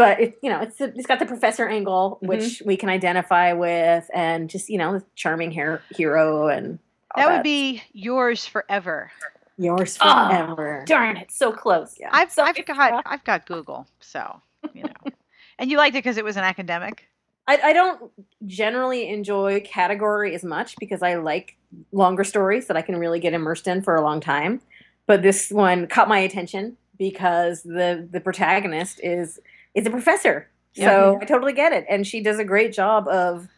But 0.00 0.20
it, 0.20 0.38
you 0.42 0.48
know, 0.50 0.60
it's 0.62 0.80
it's 0.80 1.06
got 1.06 1.18
the 1.18 1.26
professor 1.26 1.68
angle, 1.68 2.16
Mm-hmm. 2.16 2.26
which 2.26 2.62
we 2.64 2.76
can 2.76 2.88
identify 2.88 3.52
with, 3.52 4.08
and 4.14 4.48
just 4.48 4.68
you 4.70 4.78
know, 4.78 4.98
the 4.98 5.04
charming 5.14 5.50
hair, 5.50 5.82
hero, 5.90 6.48
and 6.48 6.78
all 7.14 7.22
that 7.22 7.32
would 7.36 7.42
be 7.42 7.82
yours 7.92 8.46
forever. 8.46 9.10
yours 9.58 9.98
Oh, 10.00 10.28
forever. 10.28 10.84
Darn 10.86 11.16
it. 11.18 11.30
So 11.30 11.52
close. 11.52 11.96
Yeah. 12.00 12.08
I've 12.12 12.32
So 12.32 12.42
I've 12.42 12.56
it's- 12.56 12.76
got 12.76 13.02
I've 13.04 13.24
got 13.24 13.46
Google, 13.46 13.86
so 14.00 14.40
you 14.72 14.84
know. 14.84 15.12
and 15.58 15.70
you 15.70 15.76
liked 15.76 15.94
it 15.94 15.98
because 16.02 16.16
it 16.16 16.24
was 16.24 16.36
an 16.38 16.44
academic. 16.44 17.06
I, 17.46 17.58
I 17.64 17.72
don't 17.72 18.10
generally 18.46 19.08
enjoy 19.08 19.60
category 19.62 20.34
as 20.34 20.44
much 20.44 20.76
because 20.78 21.02
I 21.02 21.16
like 21.16 21.56
longer 21.92 22.22
stories 22.24 22.68
that 22.68 22.76
I 22.76 22.82
can 22.82 22.96
really 22.96 23.18
get 23.20 23.32
immersed 23.34 23.66
in 23.66 23.82
for 23.82 23.96
a 23.96 24.02
long 24.02 24.20
time. 24.20 24.60
But 25.06 25.22
this 25.22 25.50
one 25.50 25.88
caught 25.88 26.08
my 26.08 26.20
attention 26.20 26.76
because 26.96 27.62
the 27.64 28.08
the 28.10 28.20
protagonist 28.20 29.00
is 29.02 29.40
is 29.74 29.86
a 29.86 29.90
professor. 29.90 30.48
So 30.74 31.18
I 31.20 31.24
totally 31.24 31.52
get 31.52 31.72
it, 31.72 31.84
and 31.88 32.06
she 32.06 32.22
does 32.22 32.38
a 32.38 32.44
great 32.44 32.72
job 32.72 33.08
of 33.08 33.48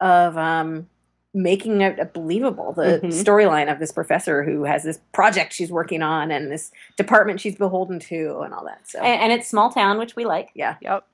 of 0.00 0.36
um, 0.36 0.88
making 1.34 1.80
it 1.80 2.12
believable 2.12 2.72
the 2.72 3.00
Mhm. 3.02 3.12
storyline 3.24 3.70
of 3.72 3.78
this 3.78 3.92
professor 3.92 4.42
who 4.42 4.64
has 4.64 4.82
this 4.82 4.98
project 5.12 5.52
she's 5.52 5.70
working 5.70 6.02
on 6.02 6.30
and 6.30 6.50
this 6.50 6.72
department 6.96 7.40
she's 7.40 7.54
beholden 7.56 7.98
to 8.00 8.40
and 8.40 8.52
all 8.52 8.64
that. 8.64 8.80
So 8.88 8.98
And, 9.00 9.22
and 9.22 9.32
it's 9.32 9.48
small 9.48 9.70
town, 9.70 9.98
which 9.98 10.16
we 10.16 10.24
like. 10.24 10.50
Yeah. 10.54 10.76
Yep. 10.82 11.06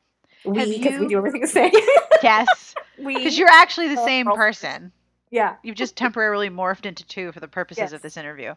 we 0.45 0.79
because 0.79 0.99
we 1.01 1.07
do 1.09 1.19
everything 1.19 1.41
the 1.43 1.47
same. 1.47 1.71
Yes. 2.23 2.75
we 2.99 3.17
Because 3.17 3.39
you're 3.39 3.51
actually 3.51 3.89
the 3.95 4.05
same 4.05 4.27
person. 4.27 4.91
yeah. 5.31 5.57
You've 5.63 5.77
just 5.77 5.97
temporarily 5.97 6.49
morphed 6.51 6.87
into 6.87 7.07
two 7.07 7.31
for 7.33 7.41
the 7.41 7.47
purposes 7.49 7.79
Yes. 7.83 7.93
of 7.93 8.03
this 8.03 8.17
interview. 8.17 8.55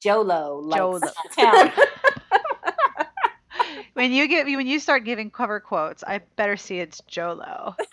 Jolo 0.00 0.68
Jolo. 0.74 1.00
small 3.98 4.04
town. 4.06 4.10
When 4.10 4.12
you 4.12 4.28
get 4.28 4.46
when 4.56 4.66
you 4.66 4.78
start 4.80 5.04
giving 5.04 5.30
cover 5.30 5.60
quotes, 5.60 6.02
I 6.04 6.20
better 6.36 6.56
see 6.56 6.78
it's 6.78 7.00
Jolo. 7.06 7.74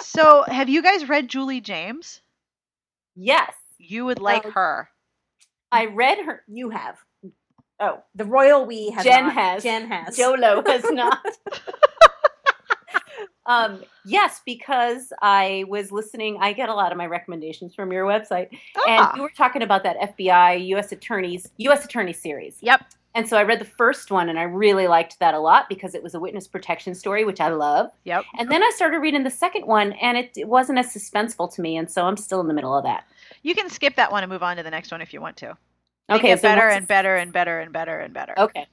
so, 0.00 0.42
have 0.46 0.68
you 0.68 0.82
guys 0.82 1.08
read 1.08 1.28
Julie 1.28 1.60
James? 1.60 2.20
yes, 3.20 3.52
You 3.78 4.04
would 4.06 4.20
like 4.20 4.44
No. 4.44 4.50
her. 4.52 4.90
I 5.72 5.86
read 5.86 6.18
her. 6.24 6.42
You 6.48 6.70
have. 6.70 6.96
Oh, 7.80 8.02
The 8.14 8.24
royal 8.24 8.64
we 8.66 8.90
has 8.90 9.04
Jen 9.04 9.24
not. 9.24 9.34
has. 9.34 9.62
Jen 9.62 9.88
has. 9.90 10.16
Jolo 10.16 10.62
has 10.66 10.84
not. 10.90 11.18
um, 13.46 13.82
yes, 14.04 14.40
because 14.46 15.12
I 15.22 15.64
was 15.68 15.90
listening. 15.92 16.38
I 16.40 16.52
get 16.52 16.68
a 16.68 16.74
lot 16.74 16.90
of 16.92 16.98
my 16.98 17.06
recommendations 17.06 17.74
from 17.74 17.92
your 17.92 18.04
website, 18.06 18.48
Ah. 18.86 19.10
and 19.10 19.16
you 19.16 19.22
were 19.22 19.30
talking 19.36 19.62
about 19.62 19.82
that 19.84 19.96
FBI 20.16 20.66
U.S. 20.68 20.92
Attorneys 20.92 21.48
U.S. 21.58 21.84
Attorney 21.84 22.12
series. 22.12 22.58
Yep. 22.60 22.84
And 23.18 23.28
so 23.28 23.36
I 23.36 23.42
read 23.42 23.58
the 23.58 23.64
first 23.64 24.12
one, 24.12 24.28
and 24.28 24.38
I 24.38 24.44
really 24.44 24.86
liked 24.86 25.18
that 25.18 25.34
a 25.34 25.40
lot 25.40 25.68
because 25.68 25.96
it 25.96 26.04
was 26.04 26.14
a 26.14 26.20
witness 26.20 26.46
protection 26.46 26.94
story, 26.94 27.24
which 27.24 27.40
I 27.40 27.48
love. 27.48 27.90
Yep. 28.04 28.24
And 28.38 28.48
then 28.48 28.62
I 28.62 28.70
started 28.76 29.00
reading 29.00 29.24
the 29.24 29.30
second 29.30 29.66
one, 29.66 29.90
and 29.94 30.16
it, 30.16 30.30
it 30.36 30.46
wasn't 30.46 30.78
as 30.78 30.94
suspenseful 30.94 31.52
to 31.52 31.60
me, 31.60 31.76
and 31.76 31.90
so 31.90 32.06
I'm 32.06 32.16
still 32.16 32.40
in 32.40 32.46
the 32.46 32.54
middle 32.54 32.78
of 32.78 32.84
that. 32.84 33.08
You 33.42 33.56
can 33.56 33.70
skip 33.70 33.96
that 33.96 34.12
one 34.12 34.22
and 34.22 34.30
move 34.30 34.44
on 34.44 34.56
to 34.58 34.62
the 34.62 34.70
next 34.70 34.92
one 34.92 35.02
if 35.02 35.12
you 35.12 35.20
want 35.20 35.36
to. 35.38 35.56
They 36.08 36.14
Okay, 36.14 36.36
so 36.36 36.42
better 36.42 36.68
and 36.68 36.86
better 36.86 37.16
and 37.16 37.32
better 37.32 37.58
and 37.58 37.72
better 37.72 37.98
and 37.98 38.14
better. 38.14 38.34
Okay. 38.38 38.68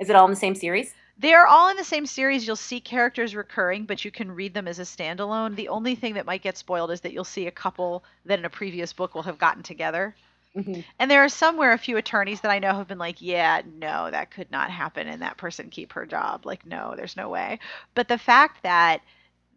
Is 0.00 0.10
it 0.10 0.16
all 0.16 0.24
in 0.24 0.32
the 0.32 0.36
same 0.36 0.56
series? 0.56 0.92
They 1.16 1.32
are 1.32 1.46
all 1.46 1.70
in 1.70 1.76
the 1.76 1.84
same 1.84 2.06
series. 2.06 2.48
You'll 2.48 2.56
see 2.56 2.80
characters 2.80 3.36
recurring, 3.36 3.84
but 3.84 4.04
you 4.04 4.10
can 4.10 4.32
read 4.32 4.52
them 4.52 4.66
as 4.66 4.80
a 4.80 4.82
standalone. 4.82 5.54
The 5.54 5.68
only 5.68 5.94
thing 5.94 6.14
that 6.14 6.26
might 6.26 6.42
get 6.42 6.58
spoiled 6.58 6.90
is 6.90 7.02
that 7.02 7.12
you'll 7.12 7.22
see 7.22 7.46
a 7.46 7.52
couple 7.52 8.02
that 8.24 8.40
in 8.40 8.44
a 8.44 8.50
previous 8.50 8.92
book 8.92 9.14
will 9.14 9.22
have 9.22 9.38
gotten 9.38 9.62
together. 9.62 10.16
Mhm. 10.54 10.84
And 10.98 11.10
there 11.10 11.24
are 11.24 11.28
somewhere 11.28 11.72
a 11.72 11.78
few 11.78 11.96
attorneys 11.96 12.40
that 12.42 12.50
I 12.52 12.58
know 12.60 12.74
have 12.74 12.86
been 12.88 12.98
like, 12.98 13.20
yeah, 13.20 13.62
no, 13.66 14.10
that 14.10 14.30
could 14.30 14.50
not 14.52 14.70
happen, 14.70 15.08
and 15.08 15.22
that 15.22 15.36
person 15.36 15.70
keep 15.70 15.92
her 15.94 16.06
job. 16.06 16.46
Like, 16.46 16.64
no, 16.66 16.94
there's 16.96 17.16
no 17.16 17.28
way. 17.28 17.58
But 17.94 18.08
the 18.08 18.18
fact 18.18 18.62
that 18.62 19.02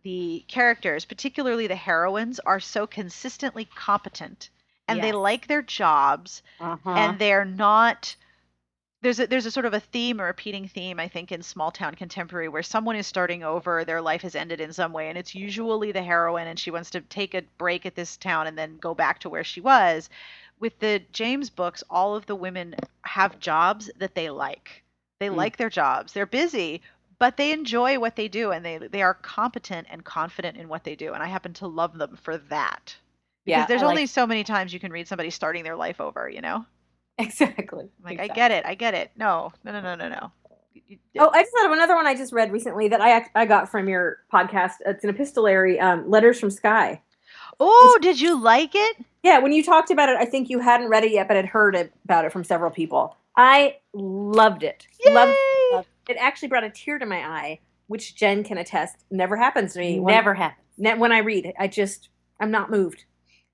the 0.04 0.46
characters, 0.48 1.06
particularly 1.06 1.68
the 1.68 1.76
heroines, 1.76 2.40
are 2.42 2.60
so 2.60 2.88
consistently 2.88 3.66
competent 3.66 4.50
and 4.88 5.02
they 5.04 5.12
like 5.14 5.48
their 5.48 5.62
jobs 5.64 6.44
Uh-huh. 6.60 6.96
and 6.96 7.20
they're 7.20 7.46
not 7.46 8.16
there's 9.02 9.20
a 9.20 9.28
there's 9.28 9.46
a 9.46 9.52
sort 9.52 9.66
of 9.66 9.74
a 9.74 9.80
theme 9.80 10.20
a 10.20 10.24
repeating 10.24 10.68
theme 10.68 11.00
i 11.00 11.08
think 11.08 11.32
in 11.32 11.42
small 11.44 11.72
town 11.72 11.94
contemporary 11.94 12.48
where 12.48 12.64
someone 12.64 12.96
is 12.96 13.06
starting 13.06 13.44
over 13.44 13.84
their 13.86 14.02
life 14.02 14.22
has 14.22 14.36
ended 14.36 14.62
in 14.62 14.72
some 14.74 14.94
way 14.94 15.10
and 15.10 15.18
it's 15.18 15.36
usually 15.36 15.92
the 15.92 16.02
heroine 16.02 16.48
and 16.48 16.58
she 16.58 16.72
wants 16.72 16.90
to 16.90 17.02
take 17.02 17.34
a 17.34 17.42
break 17.58 17.86
at 17.86 17.96
this 17.96 18.18
town 18.18 18.48
and 18.48 18.58
then 18.58 18.78
go 18.78 18.94
back 18.96 19.20
to 19.20 19.30
where 19.30 19.44
she 19.44 19.62
was 19.62 20.10
with 20.64 20.80
the 20.80 21.02
james 21.12 21.50
books 21.50 21.84
all 21.90 22.16
of 22.16 22.26
the 22.26 22.36
women 22.36 22.74
have 23.02 23.38
jobs 23.40 23.92
that 24.00 24.16
they 24.16 24.30
like 24.30 24.82
they 25.20 25.28
Mm. 25.30 25.36
like 25.36 25.58
their 25.58 25.70
jobs 25.70 26.14
they're 26.14 26.26
busy 26.26 26.82
but 27.20 27.38
they 27.38 27.52
enjoy 27.52 28.00
what 28.00 28.16
they 28.16 28.28
do 28.28 28.52
and 28.52 28.66
they 28.66 28.78
they 28.78 29.02
are 29.02 29.14
competent 29.14 29.88
and 29.92 30.04
confident 30.06 30.58
in 30.58 30.68
what 30.70 30.84
they 30.86 30.96
do 30.96 31.14
and 31.14 31.22
i 31.22 31.28
happen 31.28 31.54
to 31.54 31.68
love 31.68 31.98
them 31.98 32.18
for 32.22 32.38
that 32.38 32.96
because 33.46 33.60
yeah, 33.60 33.66
there's 33.66 33.82
like- 33.82 33.90
only 33.90 34.06
so 34.06 34.26
many 34.26 34.44
times 34.44 34.74
you 34.74 34.80
can 34.80 34.92
read 34.92 35.08
somebody 35.08 35.30
starting 35.30 35.64
their 35.66 35.76
life 35.76 36.00
over 36.00 36.30
you 36.30 36.42
know 36.42 36.66
exactly. 37.20 37.90
like 38.04 38.14
exactly. 38.14 38.32
I 38.32 38.36
get 38.36 38.52
it, 38.52 38.66
I 38.66 38.74
get 38.76 38.94
it. 38.96 39.12
No, 39.16 39.52
no, 39.64 39.72
no, 39.72 39.82
no, 39.82 39.94
no, 39.96 40.10
no. 40.10 40.32
Oh, 41.20 41.30
I 41.32 41.44
just 41.44 41.52
thought 41.54 41.68
of 41.68 41.72
another 41.72 41.94
one 41.96 42.08
I 42.08 42.16
just 42.16 42.34
read 42.34 42.52
recently 42.52 42.88
that 42.88 43.02
I 43.02 43.24
I 43.36 43.46
got 43.46 43.70
from 43.70 43.88
your 43.88 44.18
podcast. 44.34 44.74
It's 44.84 45.04
an 45.04 45.12
epistolary, 45.12 45.80
um, 45.80 46.10
Letters 46.10 46.40
from 46.40 46.50
Sky. 46.50 47.04
Oh, 47.60 47.98
did 48.02 48.20
you 48.20 48.40
like 48.42 48.72
it? 48.76 48.98
Yeah, 49.24 49.40
when 49.40 49.54
you 49.54 49.64
talked 49.64 49.90
about 49.92 50.10
it, 50.10 50.18
I 50.18 50.26
think 50.26 50.50
you 50.50 50.60
hadn't 50.60 50.90
read 50.90 51.04
it 51.04 51.12
yet, 51.12 51.28
but 51.28 51.38
had 51.38 51.46
heard 51.46 51.76
it, 51.76 51.94
about 52.06 52.26
it 52.26 52.32
from 52.32 52.44
several 52.44 52.72
people. 52.72 53.16
I 53.38 53.78
loved 53.94 54.64
it. 54.64 54.86
Loved 55.08 55.32
Yay! 55.32 55.76
loved 55.76 55.88
it. 56.08 56.14
It 56.14 56.18
actually 56.20 56.50
brought 56.50 56.64
a 56.64 56.70
tear 56.70 57.00
to 57.00 57.06
my 57.06 57.20
eye, 57.20 57.60
which 57.88 58.16
Jen 58.16 58.44
can 58.44 58.58
attest. 58.58 58.98
Never 59.10 59.38
happens 59.38 59.74
to 59.74 59.80
me. 59.80 60.00
When- 60.00 60.14
Never 60.14 60.34
happens. 60.34 60.60
ne- 60.78 60.96
when 60.98 61.12
I 61.12 61.20
read 61.20 61.46
it. 61.46 61.56
I 61.58 61.68
just 61.68 62.10
I'm 62.40 62.52
not 62.52 62.70
moved. 62.70 63.06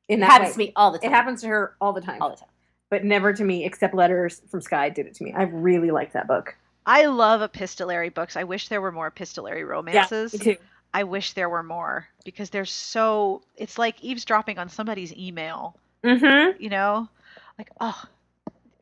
In 0.08 0.24
It 0.24 0.26
happens 0.26 0.50
way. 0.58 0.66
to 0.66 0.70
me 0.70 0.74
all 0.76 0.92
the 0.92 0.98
time. 0.98 1.12
It 1.12 1.14
happens 1.16 1.42
to 1.42 1.48
her 1.48 1.76
all 1.80 1.94
the 1.94 2.02
time, 2.02 2.22
all 2.22 2.32
the 2.32 2.38
time. 2.38 2.50
but 2.90 3.04
never 3.04 3.32
to 3.34 3.44
me. 3.44 3.64
Except 3.66 3.94
Letters 3.94 4.42
from 4.50 4.62
Sky 4.62 4.90
did 4.90 5.06
it 5.06 5.14
to 5.16 5.24
me. 5.24 5.34
I 5.34 5.44
really 5.44 5.92
liked 5.92 6.14
that 6.14 6.28
book. 6.28 6.56
I 6.88 7.06
love 7.06 7.42
epistolary 7.44 8.10
books. 8.10 8.36
I 8.36 8.44
wish 8.46 8.70
there 8.70 8.82
were 8.82 8.92
more 8.92 9.08
epistolary 9.08 9.64
romances. 9.64 10.34
Yeah, 10.34 10.40
me 10.40 10.44
too. 10.56 10.58
I 10.94 11.04
wish 11.04 11.34
there 11.34 11.50
were 11.50 11.64
more 11.64 12.08
because 12.26 12.50
they're 12.50 12.66
so. 12.66 13.42
It's 13.58 13.78
like 13.78 14.04
eavesdropping 14.04 14.58
on 14.58 14.70
somebody's 14.70 15.14
email. 15.16 15.76
Mm-hmm. 16.04 16.62
You 16.62 16.70
know, 16.70 17.10
like 17.58 17.70
oh, 17.80 18.04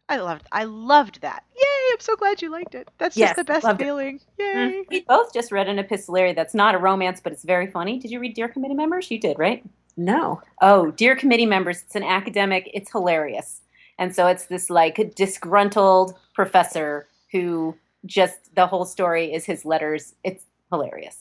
I 0.09 0.17
loved. 0.17 0.45
I 0.51 0.63
loved 0.63 1.21
that. 1.21 1.43
Yay! 1.55 1.63
I'm 1.93 1.99
so 1.99 2.15
glad 2.15 2.41
you 2.41 2.49
liked 2.49 2.75
it. 2.75 2.89
That's 2.97 3.17
Yes, 3.17 3.29
just 3.29 3.37
the 3.37 3.43
best 3.43 3.63
loved 3.65 3.81
it. 3.81 3.85
feeling. 3.85 4.19
Yay! 4.39 4.83
We 4.89 5.01
both 5.01 5.33
just 5.33 5.51
read 5.51 5.67
an 5.67 5.79
epistolary 5.79 6.33
that's 6.33 6.53
not 6.53 6.75
a 6.75 6.77
romance, 6.77 7.19
but 7.21 7.33
it's 7.33 7.43
very 7.43 7.67
funny. 7.67 7.99
Did 7.99 8.11
you 8.11 8.19
read 8.19 8.35
Dear 8.35 8.47
Committee 8.47 8.75
Members? 8.75 9.11
You 9.11 9.19
did, 9.19 9.37
right? 9.37 9.63
No. 9.97 10.41
Oh, 10.61 10.91
Dear 10.91 11.15
Committee 11.15 11.45
Members. 11.47 11.81
It's 11.81 11.95
an 11.95 12.03
academic. 12.03 12.69
It's 12.73 12.91
hilarious. 12.91 13.61
And 13.99 14.15
so 14.15 14.27
it's 14.27 14.45
this 14.45 14.69
like 14.69 15.13
disgruntled 15.15 16.13
professor 16.33 17.07
who 17.31 17.75
just 18.05 18.53
the 18.55 18.67
whole 18.67 18.85
story 18.85 19.33
is 19.33 19.43
his 19.45 19.65
letters. 19.65 20.13
It's 20.23 20.45
hilarious. 20.71 21.17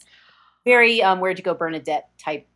Very 0.66 1.00
um, 1.02 1.20
where'd 1.20 1.38
you 1.38 1.44
go, 1.44 1.54
Bernadette 1.54 2.10
type. 2.18 2.46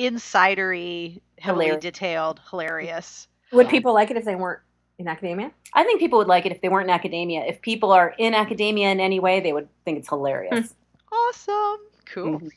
Insidery, 0.00 1.20
heavily 1.38 1.66
Hilarious. 1.66 1.82
detailed, 1.82 2.40
hilarious. 2.50 3.28
Would 3.52 3.68
people 3.68 3.92
like 3.94 4.10
it 4.10 4.16
if 4.16 4.24
they 4.24 4.34
weren't 4.34 4.60
in 4.98 5.06
academia? 5.06 5.52
I 5.74 5.84
think 5.84 6.00
people 6.00 6.18
would 6.18 6.26
like 6.26 6.46
it 6.46 6.52
if 6.52 6.60
they 6.62 6.68
weren't 6.68 6.88
in 6.88 6.94
academia. 6.94 7.44
If 7.44 7.60
people 7.60 7.92
are 7.92 8.14
in 8.18 8.34
academia 8.34 8.90
in 8.90 8.98
any 8.98 9.20
way, 9.20 9.38
they 9.40 9.52
would 9.52 9.68
think 9.84 9.98
it's 9.98 10.08
hilarious. 10.08 10.74
Awesome. 11.12 11.76
Cool. 12.06 12.40
Mhm. 12.40 12.50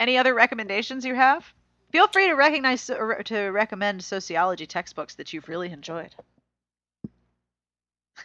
Any 0.00 0.16
other 0.18 0.34
recommendations 0.34 1.04
you 1.04 1.14
have? 1.14 1.44
Feel 1.92 2.08
free 2.08 2.26
to 2.26 2.34
recognize 2.34 2.88
or 2.90 3.22
to 3.24 3.50
recommend 3.50 4.02
sociology 4.02 4.66
textbooks 4.66 5.14
that 5.16 5.32
you've 5.32 5.48
really 5.48 5.70
enjoyed. 5.70 6.14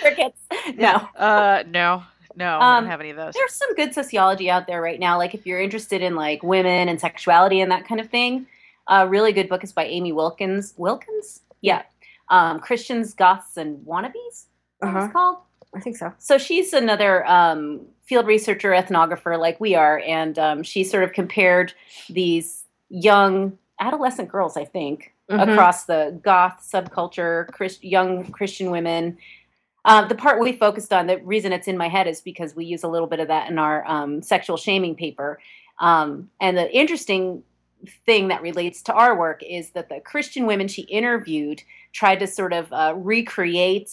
Crickets. 0.00 0.38
No. 0.76 0.94
Uh, 1.16 1.62
no, 1.68 2.02
no, 2.36 2.58
I 2.58 2.76
Um, 2.78 2.84
don't 2.84 2.90
have 2.90 3.00
any 3.00 3.10
of 3.10 3.16
those. 3.16 3.34
There's 3.34 3.52
some 3.54 3.74
good 3.74 3.94
sociology 3.94 4.50
out 4.50 4.66
there 4.66 4.80
right 4.80 4.98
now. 5.00 5.18
Like 5.18 5.34
if 5.34 5.46
you're 5.46 5.60
interested 5.60 6.02
in 6.02 6.14
like 6.16 6.42
women 6.42 6.88
and 6.88 7.00
sexuality 7.00 7.60
and 7.60 7.70
that 7.70 7.86
kind 7.86 8.00
of 8.00 8.08
thing, 8.10 8.46
a 8.88 9.06
really 9.08 9.32
good 9.32 9.48
book 9.48 9.64
is 9.64 9.72
by 9.72 9.84
Amy 9.86 10.12
Wilkins. 10.12 10.74
Wilkins? 10.76 11.40
Yeah. 11.60 11.82
Um, 12.28 12.60
Christians, 12.60 13.14
Goths, 13.14 13.56
and 13.56 13.78
Wannabes. 13.86 14.14
Is 14.26 14.46
that 14.80 14.88
Uh-huh. 14.88 15.04
it's 15.04 15.12
called? 15.12 15.36
I 15.74 15.80
think 15.80 15.96
so. 15.96 16.12
So 16.18 16.38
she's 16.38 16.72
another 16.72 17.26
um, 17.26 17.80
field 18.04 18.26
researcher, 18.26 18.70
ethnographer, 18.70 19.38
like 19.38 19.58
we 19.60 19.74
are, 19.74 20.00
and 20.06 20.38
um, 20.38 20.62
she 20.62 20.84
sort 20.84 21.02
of 21.04 21.12
compared 21.12 21.72
these 22.08 22.64
young 22.90 23.58
adolescent 23.80 24.28
girls, 24.28 24.56
I 24.56 24.64
think, 24.64 25.12
Mhm. 25.30 25.52
across 25.52 25.84
the 25.86 26.20
goth 26.22 26.60
subculture, 26.70 27.48
Christ- 27.52 27.82
young 27.82 28.30
Christian 28.30 28.70
women. 28.70 29.16
Uh, 29.84 30.06
the 30.06 30.14
part 30.14 30.40
we 30.40 30.52
focused 30.52 30.92
on, 30.92 31.06
the 31.06 31.18
reason 31.18 31.52
it's 31.52 31.68
in 31.68 31.76
my 31.76 31.88
head 31.88 32.06
is 32.06 32.20
because 32.20 32.56
we 32.56 32.64
use 32.64 32.84
a 32.84 32.88
little 32.88 33.06
bit 33.06 33.20
of 33.20 33.28
that 33.28 33.50
in 33.50 33.58
our 33.58 33.86
um, 33.86 34.22
sexual 34.22 34.56
shaming 34.56 34.94
paper. 34.94 35.38
Um, 35.78 36.30
and 36.40 36.56
the 36.56 36.74
interesting 36.74 37.42
thing 38.06 38.28
that 38.28 38.40
relates 38.40 38.82
to 38.82 38.94
our 38.94 39.18
work 39.18 39.42
is 39.42 39.70
that 39.70 39.88
the 39.88 40.00
Christian 40.00 40.46
women 40.46 40.68
she 40.68 40.82
interviewed 40.82 41.62
tried 41.92 42.20
to 42.20 42.26
sort 42.26 42.52
of 42.52 42.72
uh, 42.72 42.94
recreate 42.96 43.90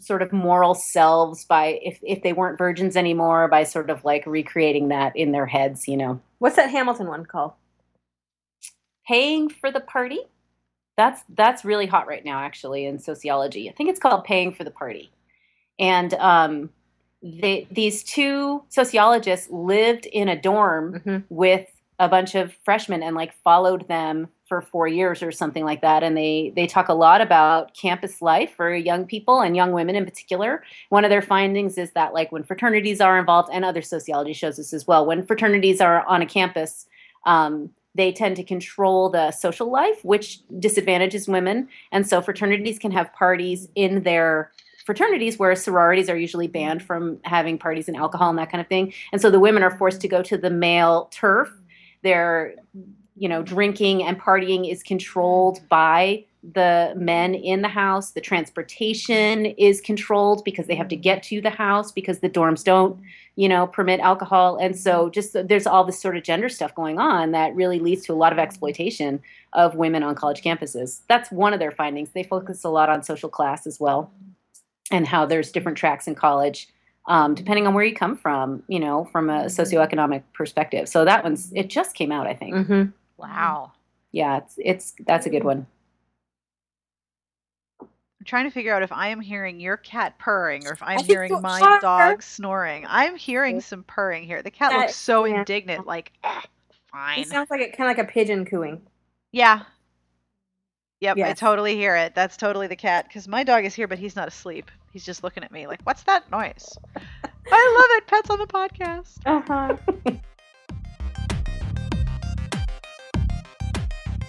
sort 0.00 0.22
of 0.22 0.32
moral 0.32 0.74
selves 0.74 1.44
by 1.44 1.78
if, 1.82 1.98
if 2.02 2.22
they 2.22 2.32
weren't 2.32 2.58
virgins 2.58 2.96
anymore 2.96 3.48
by 3.48 3.62
sort 3.62 3.90
of 3.90 4.04
like 4.04 4.26
recreating 4.26 4.88
that 4.88 5.16
in 5.16 5.32
their 5.32 5.46
heads 5.46 5.86
you 5.86 5.96
know 5.96 6.20
What's 6.38 6.56
that 6.56 6.70
Hamilton 6.70 7.06
one 7.06 7.24
called? 7.24 7.52
paying 9.06 9.48
for 9.48 9.70
the 9.70 9.80
party 9.80 10.20
that's 10.96 11.22
that's 11.34 11.64
really 11.64 11.86
hot 11.86 12.06
right 12.08 12.24
now 12.24 12.40
actually 12.40 12.86
in 12.86 12.98
sociology 12.98 13.68
i 13.68 13.72
think 13.72 13.90
it's 13.90 14.00
called 14.00 14.24
paying 14.24 14.52
for 14.52 14.64
the 14.64 14.70
party 14.70 15.10
and 15.78 16.14
um, 16.14 16.70
they, 17.22 17.66
these 17.70 18.04
two 18.04 18.62
sociologists 18.68 19.48
lived 19.50 20.06
in 20.06 20.28
a 20.28 20.40
dorm 20.40 21.00
Mhm. 21.04 21.24
with 21.28 21.68
a 21.98 22.08
bunch 22.08 22.34
of 22.34 22.52
freshmen 22.64 23.02
and 23.02 23.14
like 23.14 23.32
followed 23.44 23.86
them 23.88 24.28
for 24.48 24.60
four 24.60 24.86
years 24.88 25.22
or 25.22 25.30
something 25.32 25.64
like 25.64 25.80
that. 25.80 26.02
And 26.02 26.16
they 26.16 26.52
they 26.54 26.66
talk 26.66 26.88
a 26.88 26.94
lot 26.94 27.20
about 27.20 27.72
campus 27.74 28.20
life 28.20 28.52
for 28.56 28.74
young 28.74 29.06
people 29.06 29.40
and 29.40 29.54
young 29.56 29.72
women 29.72 29.94
in 29.94 30.04
particular. 30.04 30.62
One 30.90 31.04
of 31.04 31.10
their 31.10 31.22
findings 31.22 31.78
is 31.78 31.92
that 31.92 32.12
like 32.12 32.30
when 32.32 32.42
fraternities 32.42 33.00
are 33.00 33.18
involved 33.18 33.48
and 33.52 33.64
other 33.64 33.80
sociology 33.80 34.32
shows 34.32 34.56
this 34.56 34.72
as 34.74 34.86
well 34.86 35.06
when 35.06 35.24
fraternities 35.24 35.80
are 35.80 36.04
on 36.06 36.20
a 36.20 36.26
campus 36.26 36.86
um, 37.26 37.70
they 37.94 38.12
tend 38.12 38.34
to 38.36 38.42
control 38.42 39.08
the 39.08 39.30
social 39.30 39.70
life 39.70 40.04
which 40.04 40.40
disadvantages 40.58 41.28
women. 41.28 41.68
And 41.92 42.06
so 42.06 42.20
fraternities 42.20 42.78
can 42.78 42.90
have 42.90 43.12
parties 43.14 43.68
in 43.76 44.02
their 44.02 44.50
fraternities 44.84 45.38
where 45.38 45.54
sororities 45.56 46.08
are 46.08 46.16
usually 46.16 46.46
banned 46.46 46.82
from 46.82 47.18
having 47.24 47.58
parties 47.58 47.88
and 47.88 47.96
alcohol 47.96 48.30
and 48.30 48.38
that 48.38 48.50
kind 48.50 48.60
of 48.60 48.68
thing. 48.68 48.92
And 49.12 49.20
so 49.20 49.30
the 49.30 49.40
women 49.40 49.62
are 49.62 49.76
forced 49.76 50.00
to 50.02 50.08
go 50.08 50.22
to 50.22 50.36
the 50.36 50.50
male 50.50 51.08
turf. 51.10 51.50
They're 52.02 52.54
you 53.16 53.28
know 53.28 53.42
drinking 53.42 54.02
and 54.02 54.20
partying 54.20 54.70
is 54.70 54.82
controlled 54.82 55.60
by 55.68 56.24
the 56.52 56.92
men 56.96 57.34
in 57.34 57.62
the 57.62 57.68
house. 57.68 58.10
The 58.10 58.20
transportation 58.20 59.46
is 59.46 59.80
controlled 59.80 60.44
because 60.44 60.66
they 60.66 60.74
have 60.74 60.88
to 60.88 60.96
get 60.96 61.22
to 61.24 61.40
the 61.40 61.48
house 61.48 61.90
because 61.90 62.18
the 62.18 62.28
dorms 62.28 62.62
don't 62.62 63.00
you 63.36 63.48
know 63.48 63.66
permit 63.66 64.00
alcohol. 64.00 64.58
And 64.58 64.76
so 64.76 65.08
just 65.08 65.32
there's 65.48 65.66
all 65.66 65.84
this 65.84 65.98
sort 65.98 66.16
of 66.18 66.24
gender 66.24 66.50
stuff 66.50 66.74
going 66.74 66.98
on 66.98 67.30
that 67.32 67.54
really 67.54 67.78
leads 67.78 68.04
to 68.06 68.12
a 68.12 68.16
lot 68.16 68.32
of 68.32 68.38
exploitation 68.38 69.22
of 69.54 69.76
women 69.76 70.02
on 70.02 70.14
college 70.14 70.42
campuses. 70.42 71.00
That's 71.08 71.30
one 71.30 71.54
of 71.54 71.60
their 71.60 71.72
findings. 71.72 72.10
They 72.10 72.24
focus 72.24 72.64
a 72.64 72.68
lot 72.68 72.90
on 72.90 73.02
social 73.02 73.30
class 73.30 73.66
as 73.66 73.80
well 73.80 74.12
and 74.90 75.06
how 75.06 75.26
there's 75.26 75.50
different 75.52 75.78
tracks 75.78 76.06
in 76.06 76.14
college 76.14 76.68
um, 77.06 77.34
depending 77.34 77.66
on 77.66 77.74
where 77.74 77.84
you 77.84 77.94
come 77.94 78.16
from, 78.16 78.62
you 78.66 78.80
know, 78.80 79.04
from 79.04 79.28
a 79.28 79.44
socioeconomic 79.44 80.22
perspective. 80.32 80.88
So 80.88 81.04
that 81.04 81.22
one's 81.22 81.52
it 81.52 81.68
just 81.68 81.94
came 81.94 82.10
out, 82.10 82.26
I 82.26 82.34
think. 82.34 82.54
Mm-hmm. 82.54 82.82
Wow. 83.18 83.72
Yeah, 84.12 84.38
it's 84.38 84.54
it's 84.58 84.94
that's 85.06 85.26
a 85.26 85.30
good 85.30 85.44
one. 85.44 85.66
I'm 87.82 88.24
trying 88.24 88.44
to 88.44 88.50
figure 88.50 88.72
out 88.74 88.82
if 88.82 88.90
I 88.92 89.08
am 89.08 89.20
hearing 89.20 89.60
your 89.60 89.76
cat 89.76 90.18
purring 90.18 90.66
or 90.66 90.72
if 90.72 90.82
I'm 90.82 90.96
think 90.96 91.08
hearing 91.08 91.30
you 91.30 91.40
my 91.40 91.60
are. 91.60 91.80
dog 91.80 92.22
snoring. 92.22 92.86
I'm 92.88 93.16
hearing 93.16 93.60
some 93.60 93.82
purring 93.82 94.24
here. 94.24 94.42
The 94.42 94.50
cat 94.50 94.70
That- 94.70 94.78
looks 94.78 94.96
so 94.96 95.26
yeah. 95.26 95.40
indignant, 95.40 95.86
like, 95.86 96.12
"Eh, 96.22 96.40
fine. 96.90 97.18
It 97.18 97.28
sounds 97.28 97.50
like 97.50 97.60
it 97.60 97.76
kind 97.76 97.90
of 97.90 97.98
like 97.98 98.08
a 98.08 98.10
pigeon 98.10 98.46
cooing. 98.46 98.80
Yeah. 99.32 99.64
Yep, 101.00 101.18
I 101.18 101.32
totally 101.34 101.76
hear 101.76 101.96
it. 101.96 102.14
That's 102.14 102.36
totally 102.36 102.66
the 102.66 102.76
cat. 102.76 103.06
Because 103.08 103.28
my 103.28 103.44
dog 103.44 103.64
is 103.64 103.74
here, 103.74 103.88
but 103.88 103.98
he's 103.98 104.16
not 104.16 104.28
asleep. 104.28 104.70
He's 104.92 105.04
just 105.04 105.22
looking 105.22 105.42
at 105.42 105.52
me 105.52 105.66
like, 105.66 105.80
what's 105.84 106.04
that 106.04 106.30
noise? 106.30 106.78
I 106.96 107.74
love 107.76 107.98
it. 107.98 108.06
Pets 108.06 108.30
on 108.30 108.38
the 108.38 108.46
podcast. 108.46 109.18
Uh-huh. 109.26 110.14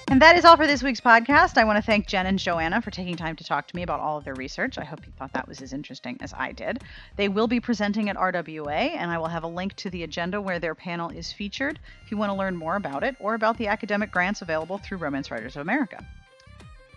And 0.07 0.21
that 0.21 0.37
is 0.37 0.45
all 0.45 0.55
for 0.55 0.65
this 0.65 0.81
week's 0.81 1.01
podcast. 1.01 1.57
I 1.57 1.65
want 1.65 1.77
to 1.77 1.81
thank 1.81 2.07
Jen 2.07 2.27
and 2.27 2.39
Joanna 2.39 2.81
for 2.81 2.89
taking 2.89 3.17
time 3.17 3.35
to 3.35 3.43
talk 3.43 3.67
to 3.67 3.75
me 3.75 3.83
about 3.83 3.99
all 3.99 4.17
of 4.17 4.23
their 4.23 4.35
research. 4.35 4.77
I 4.77 4.85
hope 4.85 5.05
you 5.05 5.11
thought 5.17 5.33
that 5.33 5.45
was 5.45 5.61
as 5.61 5.73
interesting 5.73 6.17
as 6.21 6.31
I 6.31 6.53
did. 6.53 6.83
They 7.17 7.27
will 7.27 7.47
be 7.47 7.59
presenting 7.59 8.07
at 8.07 8.15
RWA, 8.15 8.95
and 8.95 9.11
I 9.11 9.17
will 9.17 9.27
have 9.27 9.43
a 9.43 9.47
link 9.47 9.75
to 9.77 9.89
the 9.89 10.03
agenda 10.03 10.39
where 10.39 10.59
their 10.59 10.73
panel 10.73 11.09
is 11.09 11.33
featured 11.33 11.79
if 12.05 12.11
you 12.11 12.17
want 12.17 12.29
to 12.29 12.37
learn 12.37 12.55
more 12.55 12.77
about 12.77 13.03
it 13.03 13.17
or 13.19 13.33
about 13.33 13.57
the 13.57 13.67
academic 13.67 14.11
grants 14.11 14.41
available 14.41 14.77
through 14.77 14.99
Romance 14.99 15.31
Writers 15.31 15.57
of 15.57 15.63
America. 15.63 16.05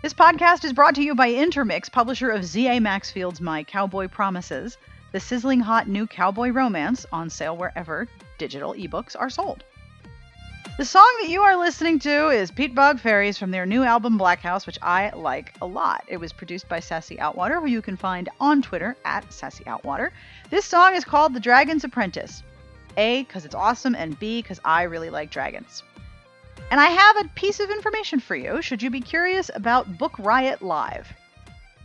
This 0.01 0.15
podcast 0.15 0.65
is 0.65 0.73
brought 0.73 0.95
to 0.95 1.03
you 1.03 1.17
by 1.17 1.33
Intermix, 1.33 1.89
publisher 1.89 2.31
of 2.31 2.45
Z.A. 2.45 2.79
Maxfield's 2.79 3.41
My 3.41 3.65
Cowboy 3.65 4.07
Promises, 4.07 4.79
the 5.11 5.19
sizzling 5.19 5.59
hot 5.59 5.89
new 5.89 6.07
cowboy 6.07 6.51
romance 6.51 7.05
on 7.11 7.29
sale 7.29 7.57
wherever 7.57 8.07
digital 8.39 8.75
ebooks 8.75 9.17
are 9.19 9.29
sold. 9.29 9.65
The 10.77 10.85
song 10.85 11.13
that 11.21 11.29
you 11.29 11.43
are 11.43 11.57
listening 11.57 11.99
to 11.99 12.29
is 12.29 12.53
Peat 12.53 12.77
Bog 12.77 13.01
Faeries 13.01 13.39
from 13.39 13.51
their 13.51 13.67
new 13.67 13.83
album 13.83 14.17
Black 14.17 14.39
House, 14.39 14.69
which 14.69 14.79
I 14.83 15.11
like 15.17 15.57
a 15.61 15.67
lot. 15.67 16.05
It 16.07 16.19
was 16.19 16.33
produced 16.33 16.69
by 16.69 16.79
Sassy 16.79 17.17
Outwater, 17.17 17.59
who 17.59 17.67
you 17.67 17.83
can 17.83 17.97
find 17.97 18.29
on 18.39 18.63
Twitter 18.63 18.97
at 19.05 19.33
Sassy 19.33 19.65
Outwater. 19.65 20.11
This 20.49 20.65
song 20.65 20.95
is 20.95 21.05
called 21.05 21.35
The 21.35 21.41
Dragon's 21.41 21.83
Apprentice. 21.83 22.45
A, 22.97 23.25
because 23.25 23.45
it's 23.45 23.57
awesome, 23.57 23.97
and 23.97 24.17
B, 24.21 24.43
because 24.43 24.61
I 24.65 24.85
really 24.85 25.11
like 25.11 25.33
dragons. 25.33 25.83
And 26.71 26.81
I 26.81 26.89
have 26.89 27.17
a 27.17 27.29
piece 27.31 27.61
of 27.61 27.71
information 27.71 28.21
for 28.21 28.37
you 28.37 28.61
should 28.61 28.83
you 28.83 28.91
be 28.91 29.01
curious 29.01 29.51
about 29.55 29.99
Book 29.99 30.19
Riot 30.19 30.61
Live. 30.61 31.13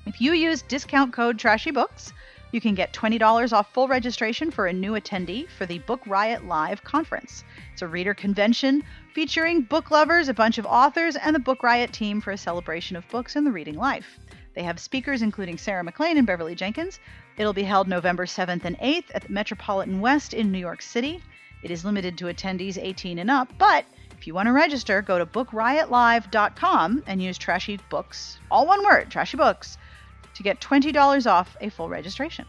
If 0.06 0.20
you 0.20 0.34
use 0.34 0.62
discount 0.62 1.14
code 1.14 1.40
Trashy 1.40 1.72
Books, 1.72 2.12
you 2.52 2.62
can 2.62 2.76
get 2.76 2.94
$20 2.94 3.52
off 3.52 3.74
full 3.74 3.88
registration 3.88 4.52
for 4.52 4.68
a 4.68 4.74
new 4.74 4.92
attendee 4.92 5.50
for 5.50 5.66
the 5.66 5.80
Book 5.80 6.02
Riot 6.06 6.46
Live 6.46 6.84
conference. 6.84 7.44
It's 7.72 7.82
a 7.82 7.88
reader 7.88 8.14
convention 8.14 8.84
featuring 9.14 9.62
book 9.62 9.90
lovers, 9.90 10.28
a 10.28 10.34
bunch 10.34 10.58
of 10.58 10.66
authors, 10.66 11.16
and 11.16 11.34
the 11.34 11.40
Book 11.40 11.64
Riot 11.64 11.92
team 11.92 12.22
for 12.22 12.32
a 12.32 12.38
celebration 12.38 12.96
of 12.96 13.08
books 13.10 13.36
and 13.36 13.48
the 13.48 13.52
reading 13.52 13.76
life. 13.76 14.20
They 14.54 14.64
have 14.64 14.80
speakers 14.80 15.24
including 15.24 15.58
Sarah 15.58 15.84
MacLean 15.84 16.18
and 16.18 16.28
Beverly 16.28 16.54
Jenkins. 16.54 17.00
It'll 17.38 17.54
be 17.54 17.64
held 17.64 17.88
November 17.88 18.28
7th 18.28 18.66
and 18.66 18.78
8th 18.78 19.06
at 19.16 19.24
the 19.24 19.34
Metropolitan 19.34 20.00
West 20.00 20.34
in 20.34 20.52
New 20.52 20.60
York 20.60 20.82
City. 20.84 21.24
It 21.64 21.72
is 21.72 21.86
limited 21.86 22.18
to 22.20 22.26
attendees 22.26 22.78
18 22.78 23.18
and 23.18 23.32
up, 23.32 23.52
but 23.58 23.86
if 24.24 24.28
you 24.28 24.34
want 24.34 24.48
to 24.48 24.54
register, 24.54 25.02
go 25.02 25.20
to 25.20 25.26
bookriotlive.com 25.26 27.04
and 27.08 27.22
use 27.22 27.38
Trashy 27.38 27.78
Books, 27.90 28.38
all 28.50 28.66
one 28.66 28.82
word, 28.86 29.10
Trashy 29.10 29.36
Books, 29.36 29.78
to 30.36 30.44
get 30.44 30.62
$20 30.62 31.30
off 31.30 31.58
a 31.60 31.70
full 31.70 31.90
registration. 31.90 32.46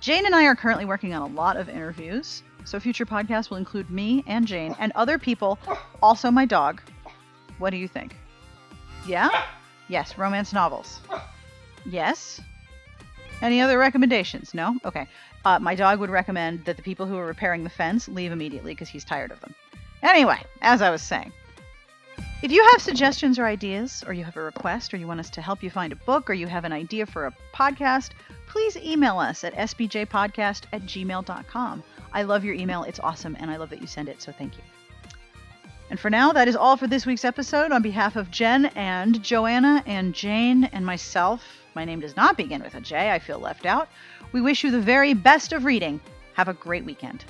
Jane 0.00 0.26
and 0.26 0.34
I 0.34 0.44
are 0.44 0.54
currently 0.54 0.84
working 0.84 1.14
on 1.14 1.22
a 1.22 1.34
lot 1.34 1.56
of 1.56 1.70
interviews, 1.70 2.42
so 2.66 2.78
future 2.78 3.06
podcasts 3.06 3.48
will 3.48 3.56
include 3.56 3.88
me 3.88 4.22
and 4.26 4.46
Jane 4.46 4.76
and 4.78 4.92
other 4.94 5.18
people, 5.18 5.58
also 6.02 6.30
my 6.30 6.44
dog. 6.44 6.82
What 7.56 7.70
do 7.70 7.78
you 7.78 7.88
think? 7.88 8.14
Yeah? 9.06 9.30
Yes, 9.88 10.18
romance 10.18 10.52
novels. 10.52 11.00
Yes? 11.86 12.38
Any 13.40 13.62
other 13.62 13.78
recommendations? 13.78 14.52
No? 14.52 14.76
Okay. 14.84 15.08
Uh, 15.42 15.58
my 15.58 15.74
dog 15.74 16.00
would 16.00 16.10
recommend 16.10 16.66
that 16.66 16.76
the 16.76 16.82
people 16.82 17.06
who 17.06 17.16
are 17.16 17.24
repairing 17.24 17.64
the 17.64 17.70
fence 17.70 18.08
leave 18.08 18.30
immediately 18.30 18.72
because 18.72 18.90
he's 18.90 19.06
tired 19.06 19.32
of 19.32 19.40
them. 19.40 19.54
Anyway, 20.02 20.40
as 20.62 20.82
I 20.82 20.90
was 20.90 21.02
saying, 21.02 21.32
if 22.40 22.52
you 22.52 22.64
have 22.70 22.80
suggestions 22.80 23.38
or 23.38 23.46
ideas, 23.46 24.04
or 24.06 24.12
you 24.12 24.24
have 24.24 24.36
a 24.36 24.42
request, 24.42 24.94
or 24.94 24.96
you 24.96 25.08
want 25.08 25.18
us 25.18 25.30
to 25.30 25.42
help 25.42 25.60
you 25.60 25.70
find 25.70 25.92
a 25.92 25.96
book, 25.96 26.30
or 26.30 26.34
you 26.34 26.46
have 26.46 26.64
an 26.64 26.72
idea 26.72 27.04
for 27.04 27.26
a 27.26 27.34
podcast, 27.52 28.10
please 28.46 28.76
email 28.76 29.18
us 29.18 29.42
at 29.42 29.54
sbjpodcast 29.54 30.62
at 30.72 30.82
gmail.com. 30.82 31.82
I 32.12 32.22
love 32.22 32.44
your 32.44 32.54
email. 32.54 32.84
It's 32.84 33.00
awesome, 33.00 33.36
and 33.40 33.50
I 33.50 33.56
love 33.56 33.70
that 33.70 33.80
you 33.80 33.88
send 33.88 34.08
it, 34.08 34.22
so 34.22 34.30
thank 34.30 34.56
you. 34.56 34.62
And 35.90 35.98
for 35.98 36.10
now, 36.10 36.32
that 36.32 36.48
is 36.48 36.54
all 36.54 36.76
for 36.76 36.86
this 36.86 37.06
week's 37.06 37.24
episode. 37.24 37.72
On 37.72 37.82
behalf 37.82 38.14
of 38.14 38.30
Jen 38.30 38.66
and 38.76 39.20
Joanna 39.22 39.82
and 39.86 40.14
Jane 40.14 40.64
and 40.64 40.86
myself, 40.86 41.42
my 41.74 41.84
name 41.84 42.00
does 42.00 42.14
not 42.14 42.36
begin 42.36 42.62
with 42.62 42.74
a 42.74 42.80
J. 42.80 43.10
I 43.10 43.18
feel 43.18 43.38
left 43.38 43.66
out. 43.66 43.88
We 44.32 44.40
wish 44.40 44.62
you 44.62 44.70
the 44.70 44.80
very 44.80 45.14
best 45.14 45.52
of 45.52 45.64
reading. 45.64 46.00
Have 46.34 46.48
a 46.48 46.54
great 46.54 46.84
weekend. 46.84 47.24